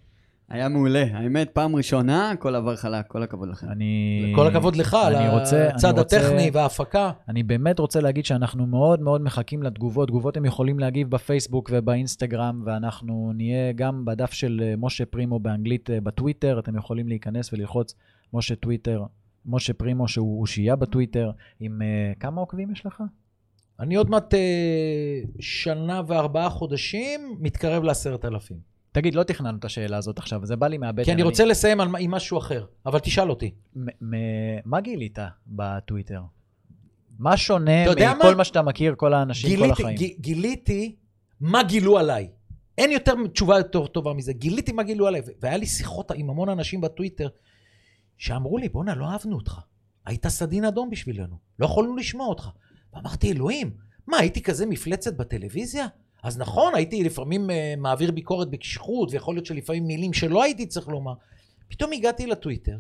היה 0.49 0.69
מעולה. 0.69 1.05
האמת, 1.13 1.51
פעם 1.53 1.77
ראשונה, 1.77 2.31
הכל 2.31 2.55
עבר 2.55 2.77
חלק, 2.77 3.07
כל 3.07 3.23
הכבוד 3.23 3.49
לכם. 3.49 3.67
אני... 3.71 4.33
כל 4.37 4.47
הכבוד 4.47 4.77
לך 4.77 4.95
על 4.95 5.15
אני 5.17 5.29
רוצה- 5.29 5.69
הצד 5.69 5.89
אני 5.89 5.99
רוצה- 6.01 6.17
הטכני 6.17 6.51
וההפקה. 6.53 7.11
אני 7.29 7.43
באמת 7.43 7.79
רוצה 7.79 8.01
להגיד 8.01 8.25
שאנחנו 8.25 8.67
מאוד 8.67 9.01
מאוד 9.01 9.21
מחכים 9.21 9.63
לתגובות. 9.63 10.09
תגובות 10.09 10.37
הם 10.37 10.45
יכולים 10.45 10.79
להגיב 10.79 11.11
בפייסבוק 11.11 11.71
ובאינסטגרם, 11.73 12.63
ואנחנו 12.67 13.33
נהיה 13.35 13.73
גם 13.73 14.05
בדף 14.05 14.33
של 14.33 14.61
אה, 14.65 14.75
משה 14.79 15.05
פרימו 15.07 15.39
באנגלית 15.39 15.91
אה, 15.91 16.01
בטוויטר. 16.01 16.59
אתם 16.59 16.77
יכולים 16.77 17.09
להיכנס 17.09 17.53
וללחוץ 17.53 17.95
משה 18.33 18.55
טוויטר, 18.55 19.03
משה 19.47 19.73
פרימו 19.73 20.09
שהוא 20.09 20.41
אושייה 20.41 20.77
בטוויטר. 20.77 21.31
עם 21.61 21.83
uh, 21.83 22.19
כמה 22.19 22.41
עוקבים 22.41 22.71
יש 22.71 22.87
לך? 22.87 23.03
אני 23.81 23.95
עוד 23.95 24.11
מעט 24.11 24.35
אה, 24.35 25.21
שנה 25.41 26.03
וארבעה 26.07 26.51
חודשים 26.51 27.37
מתקרב 27.41 27.83
לעשרת 27.83 28.25
אלפים. 28.25 28.75
תגיד, 28.93 29.15
לא 29.15 29.23
תכננו 29.23 29.59
את 29.59 29.65
השאלה 29.65 29.97
הזאת 29.97 30.19
עכשיו, 30.19 30.47
זה 30.47 30.57
בא 30.57 30.67
לי 30.67 30.79
מהבטן. 30.79 31.05
כי 31.05 31.13
אני 31.13 31.23
רוצה 31.23 31.45
לסיים 31.45 31.81
על, 31.81 31.89
עם 31.99 32.11
משהו 32.11 32.39
אחר, 32.39 32.65
אבל 32.87 32.99
תשאל 32.99 33.31
אותי. 33.31 33.55
מה 34.65 34.81
גילית 34.81 35.19
בטוויטר? 35.47 36.21
מה 37.19 37.37
שונה 37.37 37.91
מכל 37.91 38.29
מה? 38.31 38.35
מה 38.35 38.45
שאתה 38.45 38.63
מכיר, 38.63 38.95
כל 38.97 39.15
האנשים, 39.15 39.51
כל 39.51 39.57
גיליתי, 39.57 39.83
החיים? 39.83 39.97
ג, 39.97 40.21
גיליתי 40.21 40.97
מה 41.41 41.63
גילו 41.63 41.99
עליי. 41.99 42.29
אין 42.79 42.91
יותר 42.91 43.13
תשובה 43.33 43.57
יותר 43.57 43.87
טובה 43.87 44.13
מזה. 44.13 44.33
גיליתי 44.33 44.73
מה 44.73 44.83
גילו 44.83 45.07
עליי, 45.07 45.21
והיה 45.41 45.57
לי 45.57 45.67
שיחות 45.67 46.11
עם 46.11 46.31
המון 46.31 46.49
אנשים 46.49 46.81
בטוויטר, 46.81 47.29
שאמרו 48.19 48.59
לי, 48.59 48.69
בואנה, 48.69 48.95
לא 48.95 49.11
אהבנו 49.11 49.37
אותך. 49.37 49.61
היית 50.07 50.27
סדין 50.27 50.65
אדום 50.65 50.91
בשבילנו, 50.91 51.37
לא 51.59 51.67
יכולנו 51.67 51.97
לשמוע 51.97 52.27
אותך. 52.27 52.49
ואמרתי, 52.95 53.33
אלוהים, 53.33 53.71
מה, 54.07 54.17
הייתי 54.17 54.43
כזה 54.43 54.67
מפלצת 54.67 55.17
בטלוויזיה? 55.17 55.87
אז 56.23 56.39
נכון, 56.39 56.75
הייתי 56.75 57.05
לפעמים 57.05 57.51
uh, 57.51 57.53
מעביר 57.77 58.11
ביקורת 58.11 58.51
בקשיחות, 58.51 59.09
ויכול 59.13 59.35
להיות 59.35 59.47
שלפעמים 59.47 59.87
מילים 59.87 60.13
שלא 60.13 60.43
הייתי 60.43 60.67
צריך 60.67 60.89
לומר. 60.89 61.15
פתאום 61.69 61.93
הגעתי 61.93 62.27
לטוויטר, 62.27 62.79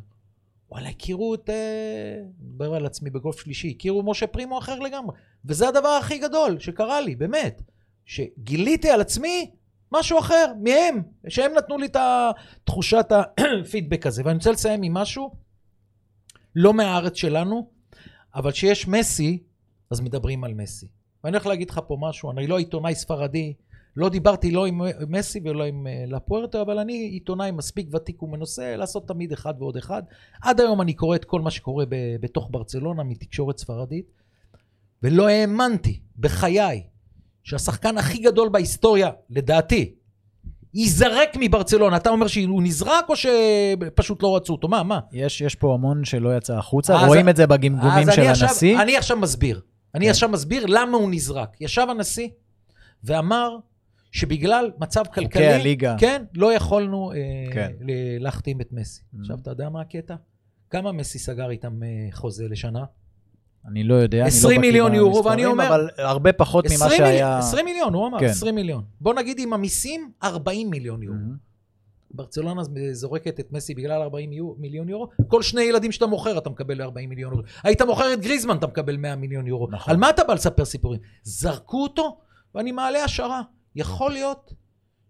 וואלה, 0.71 0.89
הכירו 0.89 1.35
את... 1.35 1.51
אה, 1.51 2.23
מדבר 2.41 2.75
על 2.75 2.87
עצמי 2.87 3.11
בגולף 3.11 3.41
שלישי, 3.41 3.75
הכירו 3.77 4.03
משה 4.03 4.27
פרימו 4.27 4.59
אחר 4.59 4.79
לגמרי. 4.79 5.17
וזה 5.45 5.69
הדבר 5.69 5.89
הכי 5.89 6.19
גדול 6.19 6.59
שקרה 6.59 7.01
לי, 7.01 7.17
באמת. 7.17 7.63
שגיליתי 8.05 8.91
על 8.91 9.01
עצמי 9.01 9.51
משהו 9.99 10.19
אחר, 10.19 10.53
מהם, 10.63 11.03
שהם 11.29 11.53
נתנו 11.57 11.79
לי 11.79 11.87
את 11.87 11.97
תחושת 12.65 13.07
הפידבק 13.13 14.07
הזה. 14.07 14.23
ואני 14.25 14.37
רוצה 14.37 14.51
לסיים 14.51 14.83
עם 14.83 14.95
משהו, 14.95 15.31
לא 16.57 16.75
מהארץ 16.75 17.17
שלנו, 17.17 17.71
אבל 18.35 18.53
כשיש 18.53 18.89
מסי, 18.89 19.43
אז 19.91 20.01
מדברים 20.01 20.45
על 20.45 20.55
מסי. 20.55 20.87
ואני 21.25 21.37
הולך 21.37 21.47
להגיד 21.47 21.71
לך 21.71 21.81
פה 21.87 21.97
משהו, 22.01 22.31
אני 22.31 22.47
לא 22.47 22.59
עיתונאי 22.59 22.95
ספרדי, 22.95 23.55
לא 23.97 24.09
דיברתי 24.09 24.51
לא 24.51 24.67
עם 24.67 24.81
מסי 25.09 25.41
ולא 25.45 25.65
עם 25.65 25.87
אה, 25.87 26.05
לפוארטו, 26.09 26.63
אבל 26.63 26.79
אני 26.79 26.93
עיתונאי 26.93 27.51
מספיק 27.51 27.89
ותיק 27.95 28.23
ומנוסה 28.23 28.77
לעשות 28.77 29.09
תמיד 29.09 29.33
אחד 29.33 29.55
ועוד 29.59 29.77
אחד. 29.77 30.03
עד 30.43 30.61
היום 30.61 30.81
אני 30.81 30.95
קורא 30.95 31.17
את 31.17 31.25
כל 31.25 31.41
מה 31.41 31.51
שקורה 31.51 31.85
בתוך 32.21 32.49
ברצלונה 32.51 33.03
מתקשורת 33.03 33.59
ספרדית, 33.59 34.07
ולא 35.03 35.29
האמנתי 35.29 36.01
בחיי 36.19 36.83
שהשחקן 37.45 37.99
הכי 37.99 38.19
גדול 38.19 38.49
בהיסטוריה, 38.49 39.11
לדעתי, 39.31 39.95
ייזרק 40.75 41.29
מברצלונה. 41.41 41.97
אתה 41.97 42.11
אומר 42.11 42.27
שהוא 42.27 42.63
נזרק 42.63 43.05
או 43.09 43.15
שפשוט 43.17 44.23
לא 44.23 44.37
רצו 44.37 44.53
אותו? 44.53 44.69
מה, 44.69 44.83
מה? 44.83 45.01
יש, 45.13 45.41
יש 45.41 45.55
פה 45.55 45.75
המון 45.75 46.05
שלא 46.05 46.37
יצא 46.37 46.57
החוצה, 46.59 47.07
רואים 47.07 47.29
את 47.29 47.37
זה 47.37 47.47
בגמגומים 47.47 48.07
של 48.15 48.23
עכשיו- 48.23 48.49
הנשיא. 48.49 48.81
אני 48.83 48.97
עכשיו 48.97 49.17
מסביר. 49.17 49.61
אני 49.95 50.05
כן. 50.05 50.11
עכשיו 50.11 50.29
מסביר 50.29 50.65
למה 50.69 50.97
הוא 50.99 51.11
נזרק. 51.11 51.57
ישב 51.61 51.87
הנשיא 51.91 52.29
ואמר 53.05 53.57
שבגלל 54.13 54.71
מצב 54.81 55.03
כלכלי, 55.15 55.47
הליגה. 55.47 55.97
כן, 55.99 56.25
לא 56.35 56.53
יכולנו 56.53 57.13
אה, 57.13 57.17
כן. 57.53 57.73
ל- 57.81 58.23
להחתים 58.23 58.61
את 58.61 58.69
מסי. 58.73 59.03
Mm. 59.03 59.21
עכשיו, 59.21 59.37
אתה 59.43 59.51
יודע 59.51 59.69
מה 59.69 59.81
הקטע? 59.81 60.15
כמה 60.71 60.93
מסי 60.93 61.19
סגר 61.19 61.51
איתם 61.51 61.83
אה, 61.83 61.89
חוזה 62.13 62.45
לשנה? 62.49 62.85
אני 63.69 63.85
לא 63.85 63.95
יודע, 63.95 64.17
אני 64.19 64.25
לא 64.25 64.29
20 64.29 64.61
בקיא 64.61 64.71
מיליון 64.71 64.95
יורו, 64.95 65.25
ואני 65.25 65.47
אומר- 65.47 65.69
אבל 65.69 65.89
הרבה 65.99 66.33
פחות 66.33 66.65
ממה 66.67 66.75
20 66.75 66.91
שהיה... 66.99 67.39
20 67.39 67.65
מיליון, 67.65 67.95
הוא 67.95 68.07
אמר, 68.07 68.19
כן. 68.21 68.27
20 68.27 68.55
מיליון. 68.55 68.85
בוא 69.01 69.15
נגיד 69.15 69.39
עם 69.41 69.53
המיסים, 69.53 70.11
40 70.23 70.71
מיליון 70.71 71.03
יורו. 71.03 71.19
ברצלונה 72.11 72.63
זורקת 72.93 73.41
את 73.41 73.53
מסי 73.53 73.75
בגלל 73.75 74.03
40 74.03 74.33
יו- 74.33 74.55
מיליון 74.59 74.89
יורו, 74.89 75.09
כל 75.29 75.43
שני 75.43 75.63
ילדים 75.63 75.93
שאתה 75.93 76.07
מוכר 76.07 76.39
אתה 76.39 76.51
מקבל 76.51 76.83
40 76.83 77.09
מיליון 77.09 77.33
יורו. 77.33 77.45
היית 77.65 77.83
מוכר 77.83 78.13
את 78.13 78.21
גריזמן 78.21 78.57
אתה 78.57 78.67
מקבל 78.67 78.97
100 78.97 79.17
מיליון 79.17 79.47
יורו. 79.47 79.69
נכון. 79.71 79.91
על 79.91 79.97
מה 80.01 80.11
אתה 80.11 80.25
בא 80.25 80.35
לספר 80.35 80.65
סיפורים? 80.65 81.01
זרקו 81.23 81.83
אותו, 81.83 82.19
ואני 82.55 82.73
מעלה 82.73 83.05
השערה. 83.05 83.43
יכול 83.77 84.13
להיות 84.13 84.53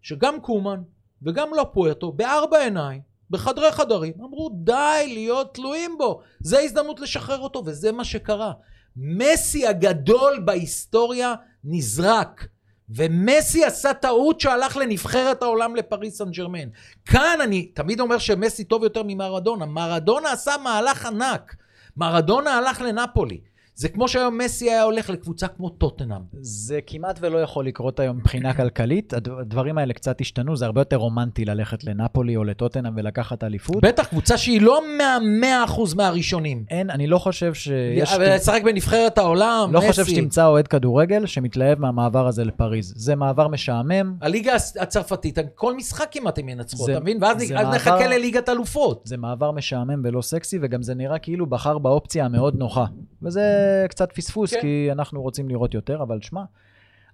שגם 0.02 0.40
קומן 0.40 0.82
וגם 1.22 1.48
לא 1.56 1.66
פוארטו, 1.72 2.12
בארבע 2.12 2.58
עיניים, 2.58 3.00
בחדרי 3.34 3.72
חדרים, 3.72 4.12
אמרו 4.20 4.50
די 4.54 5.04
להיות 5.06 5.54
תלויים 5.54 5.98
בו, 5.98 6.20
זה 6.40 6.58
ההזדמנות 6.58 7.00
לשחרר 7.00 7.38
אותו, 7.38 7.62
וזה 7.66 7.92
מה 7.92 8.04
שקרה. 8.04 8.52
מסי 8.96 9.66
הגדול 9.66 10.42
בהיסטוריה 10.44 11.34
נזרק. 11.64 12.46
ומסי 12.88 13.64
עשה 13.64 13.94
טעות 13.94 14.40
שהלך 14.40 14.76
לנבחרת 14.76 15.42
העולם 15.42 15.76
לפריס 15.76 16.18
סן 16.18 16.30
ג'רמן. 16.30 16.68
כאן 17.04 17.38
אני 17.42 17.66
תמיד 17.66 18.00
אומר 18.00 18.18
שמסי 18.18 18.64
טוב 18.64 18.82
יותר 18.82 19.02
ממרדונה. 19.06 19.66
מרדונה 19.66 20.32
עשה 20.32 20.52
מהלך 20.62 21.06
ענק. 21.06 21.54
מרדונה 21.96 22.58
הלך 22.58 22.80
לנפולי. 22.80 23.40
זה 23.76 23.88
כמו 23.88 24.08
שהיום 24.08 24.38
מסי 24.38 24.70
היה 24.70 24.82
הולך 24.82 25.10
לקבוצה 25.10 25.48
כמו 25.48 25.68
טוטנאם. 25.68 26.20
זה 26.40 26.80
כמעט 26.86 27.18
ולא 27.22 27.38
יכול 27.38 27.66
לקרות 27.66 28.00
היום 28.00 28.16
מבחינה 28.16 28.54
כלכלית. 28.54 29.12
הד- 29.14 29.28
הדברים 29.28 29.78
האלה 29.78 29.92
קצת 29.94 30.20
השתנו, 30.20 30.56
זה 30.56 30.64
הרבה 30.66 30.80
יותר 30.80 30.96
רומנטי 30.96 31.44
ללכת 31.44 31.84
לנפולי 31.84 32.36
או 32.36 32.44
לטוטנאם 32.44 32.92
ולקחת 32.96 33.44
אליפות. 33.44 33.84
בטח 33.84 34.06
קבוצה 34.06 34.36
שהיא 34.38 34.60
לא 34.62 34.80
מהמאה 34.98 35.64
אחוז 35.64 35.94
מהראשונים. 35.94 36.64
אין, 36.70 36.90
אני 36.90 37.06
לא 37.06 37.18
חושב 37.18 37.54
שיש... 37.54 38.12
אבל 38.12 38.34
לשחק 38.34 38.62
בנבחרת 38.64 39.18
העולם, 39.18 39.68
לא 39.72 39.78
מסי. 39.80 39.88
חושב 39.88 40.04
שתמצא 40.06 40.46
אוהד 40.46 40.68
כדורגל 40.68 41.26
שמתלהב 41.26 41.78
מהמעבר 41.78 42.26
הזה 42.26 42.44
לפריז. 42.44 42.92
זה 42.96 43.16
מעבר 43.16 43.48
משעמם, 43.48 44.16
הליגה 44.20 44.56
הצ- 44.56 44.82
הצרפתית, 44.82 45.38
כל 45.54 45.74
משחק 45.76 46.08
כמעט 46.10 46.38
הם 46.38 46.48
ינצחו, 46.48 46.84
אתה 46.90 47.00
מבין? 47.00 47.18
ואז 47.22 47.52
נחכה 47.52 48.06
לליגת 48.06 48.48
אלופות. 48.48 49.02
זה 49.04 49.16
מעבר 49.16 49.50
משעמם 49.50 50.02
ולא 50.04 50.22
סקסי, 50.22 50.58
וגם 50.62 50.82
זה 50.82 50.94
נראה 50.94 51.18
כאילו 51.18 51.46
בחר 51.46 51.78
באופציה 51.78 52.24
המאוד 52.24 52.56
נוחה. 52.58 52.84
וזה 53.24 53.42
קצת 53.88 54.12
פספוס, 54.12 54.54
כן. 54.54 54.60
כי 54.60 54.88
אנחנו 54.92 55.22
רוצים 55.22 55.48
לראות 55.48 55.74
יותר, 55.74 56.02
אבל 56.02 56.18
שמע, 56.22 56.42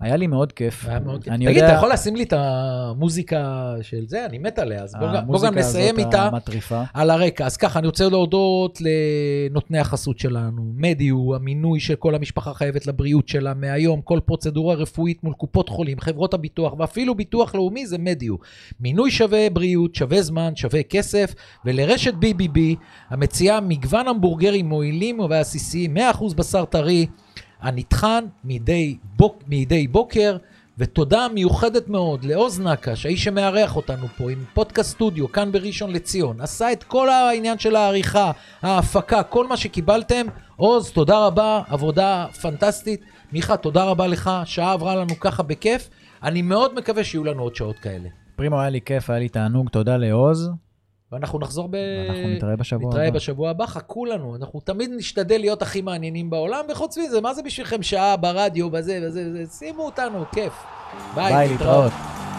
היה 0.01 0.17
לי 0.17 0.27
מאוד 0.27 0.53
כיף. 0.53 0.89
היה 0.89 1.01
מאוד 1.01 1.25
כיף. 1.25 1.33
תגיד, 1.35 1.49
יודע- 1.49 1.67
אתה 1.69 1.75
יכול 1.77 1.93
לשים 1.93 2.17
לי 2.17 2.23
את 2.23 2.33
המוזיקה 2.37 3.45
של 3.83 4.05
זה? 4.07 4.27
אני 4.27 4.39
מת 4.39 4.59
עליה, 4.59 4.83
אז 4.83 4.95
בוא 4.95 5.07
גם- 5.07 5.13
בוא 5.13 5.19
המוזיקה 5.21 5.51
גם 5.53 5.59
נסיים 5.59 5.99
איתה. 5.99 6.23
המטריפה. 6.27 6.83
על 6.95 7.11
הרקע. 7.11 7.47
אז 7.47 7.57
ככה, 7.57 7.79
אני 7.79 7.87
רוצה 7.87 8.09
להודות 8.09 8.79
לנותני 8.81 9.79
החסות 9.79 10.19
שלנו. 10.19 10.73
מדיו, 10.77 11.35
המינוי 11.35 11.81
של 11.81 11.95
כל 11.95 12.15
המשפחה 12.15 12.55
חייבת 12.55 12.87
לבריאות 12.87 13.29
שלה 13.29 13.55
מהיום, 13.55 14.01
כל 14.01 14.21
פרוצדורה 14.27 14.75
רפואית 14.75 15.25
מול 15.25 15.33
קופות 15.35 15.69
חולים, 15.69 16.01
חברות 16.01 16.35
הביטוח, 16.35 16.75
ואפילו 16.79 17.15
ביטוח 17.15 17.55
לאומי 17.55 17.87
זה 17.87 17.99
מדיו. 17.99 18.35
מינוי 18.81 19.11
שווה 19.11 19.51
בריאות, 19.51 19.95
שווה 19.95 20.23
זמן, 20.23 20.53
שווה 20.57 20.83
כסף, 20.83 21.35
ולרשת 21.65 22.15
BBB, 22.15 22.59
המציעה 23.11 23.61
מגוון 23.61 24.09
המבורגרים 24.09 24.69
מועילים 24.69 25.21
ועסיסיים, 25.21 25.95
100% 25.95 26.01
בשר 26.35 26.65
טרי, 26.65 27.07
הנטחן 27.63 28.25
מדי, 28.45 28.97
בוק, 29.17 29.43
מדי 29.49 29.89
בוקר. 29.89 30.37
ותודה 30.79 31.27
מיוחדת 31.35 31.89
מאוד 31.89 32.25
לעוז 32.25 32.61
נקש, 32.61 33.07
האיש 33.07 33.25
שמארח 33.25 33.77
אותנו 33.77 34.07
פה 34.09 34.31
עם 34.31 34.45
פודקאסט 34.55 34.91
סטודיו 34.91 35.33
כאן 35.33 35.53
בראשון 35.53 35.91
לציון. 35.93 36.41
עשה 36.41 36.73
את 36.73 36.85
כל 36.85 37.09
העניין 37.09 37.59
של 37.59 37.77
העריכה, 37.77 38.31
ההפקה, 38.63 39.23
כל 39.23 39.47
מה 39.47 39.57
שקיבלתם. 39.57 40.27
עוז, 40.57 40.91
תודה 40.91 41.27
רבה, 41.27 41.63
עבודה 41.69 42.27
פנטסטית. 42.43 43.01
מיכה, 43.33 43.57
תודה 43.57 43.85
רבה 43.85 44.07
לך, 44.07 44.31
שעה 44.45 44.73
עברה 44.73 44.97
לנו 44.97 45.21
ככה 45.21 45.43
בכיף. 45.43 45.89
אני 46.23 46.43
מאוד 46.43 46.75
מקווה 46.75 47.05
שיהיו 47.05 47.25
לנו 47.25 47.43
עוד 47.43 47.55
שעות 47.55 47.79
כאלה. 47.79 48.09
פרימו, 48.37 48.61
היה 48.61 48.71
לי 48.71 48.81
כיף, 48.81 49.11
היה 49.11 49.19
לי 49.19 49.29
תענוג, 49.29 49.69
תודה 49.69 49.97
לעוז. 49.97 50.51
ואנחנו 51.13 51.39
נחזור 51.39 51.69
ב... 51.69 51.77
אנחנו 52.09 52.29
נתראה 52.29 52.57
בשבוע 52.57 52.91
נתראה 52.91 53.07
הבא. 53.07 53.17
בשבוע 53.17 53.51
הבא, 53.51 53.67
חכו 53.67 54.07
לנו. 54.07 54.37
אנחנו 54.37 54.61
תמיד 54.61 54.91
נשתדל 54.97 55.39
להיות 55.39 55.63
הכי 55.63 55.81
מעניינים 55.81 56.31
בעולם, 56.31 56.65
וחוץ 56.71 56.99
מזה, 56.99 57.21
מה 57.21 57.35
זה 57.35 57.43
בשבילכם 57.43 57.83
שעה 57.83 58.17
ברדיו, 58.17 58.71
בזה, 58.71 59.01
בזה, 59.03 59.25
בזה, 59.29 59.53
שימו 59.53 59.83
אותנו, 59.83 60.25
כיף. 60.35 60.53
ביי, 61.15 61.33
ביי, 61.33 61.49
להתראות. 61.49 61.85
להתראות. 61.85 62.30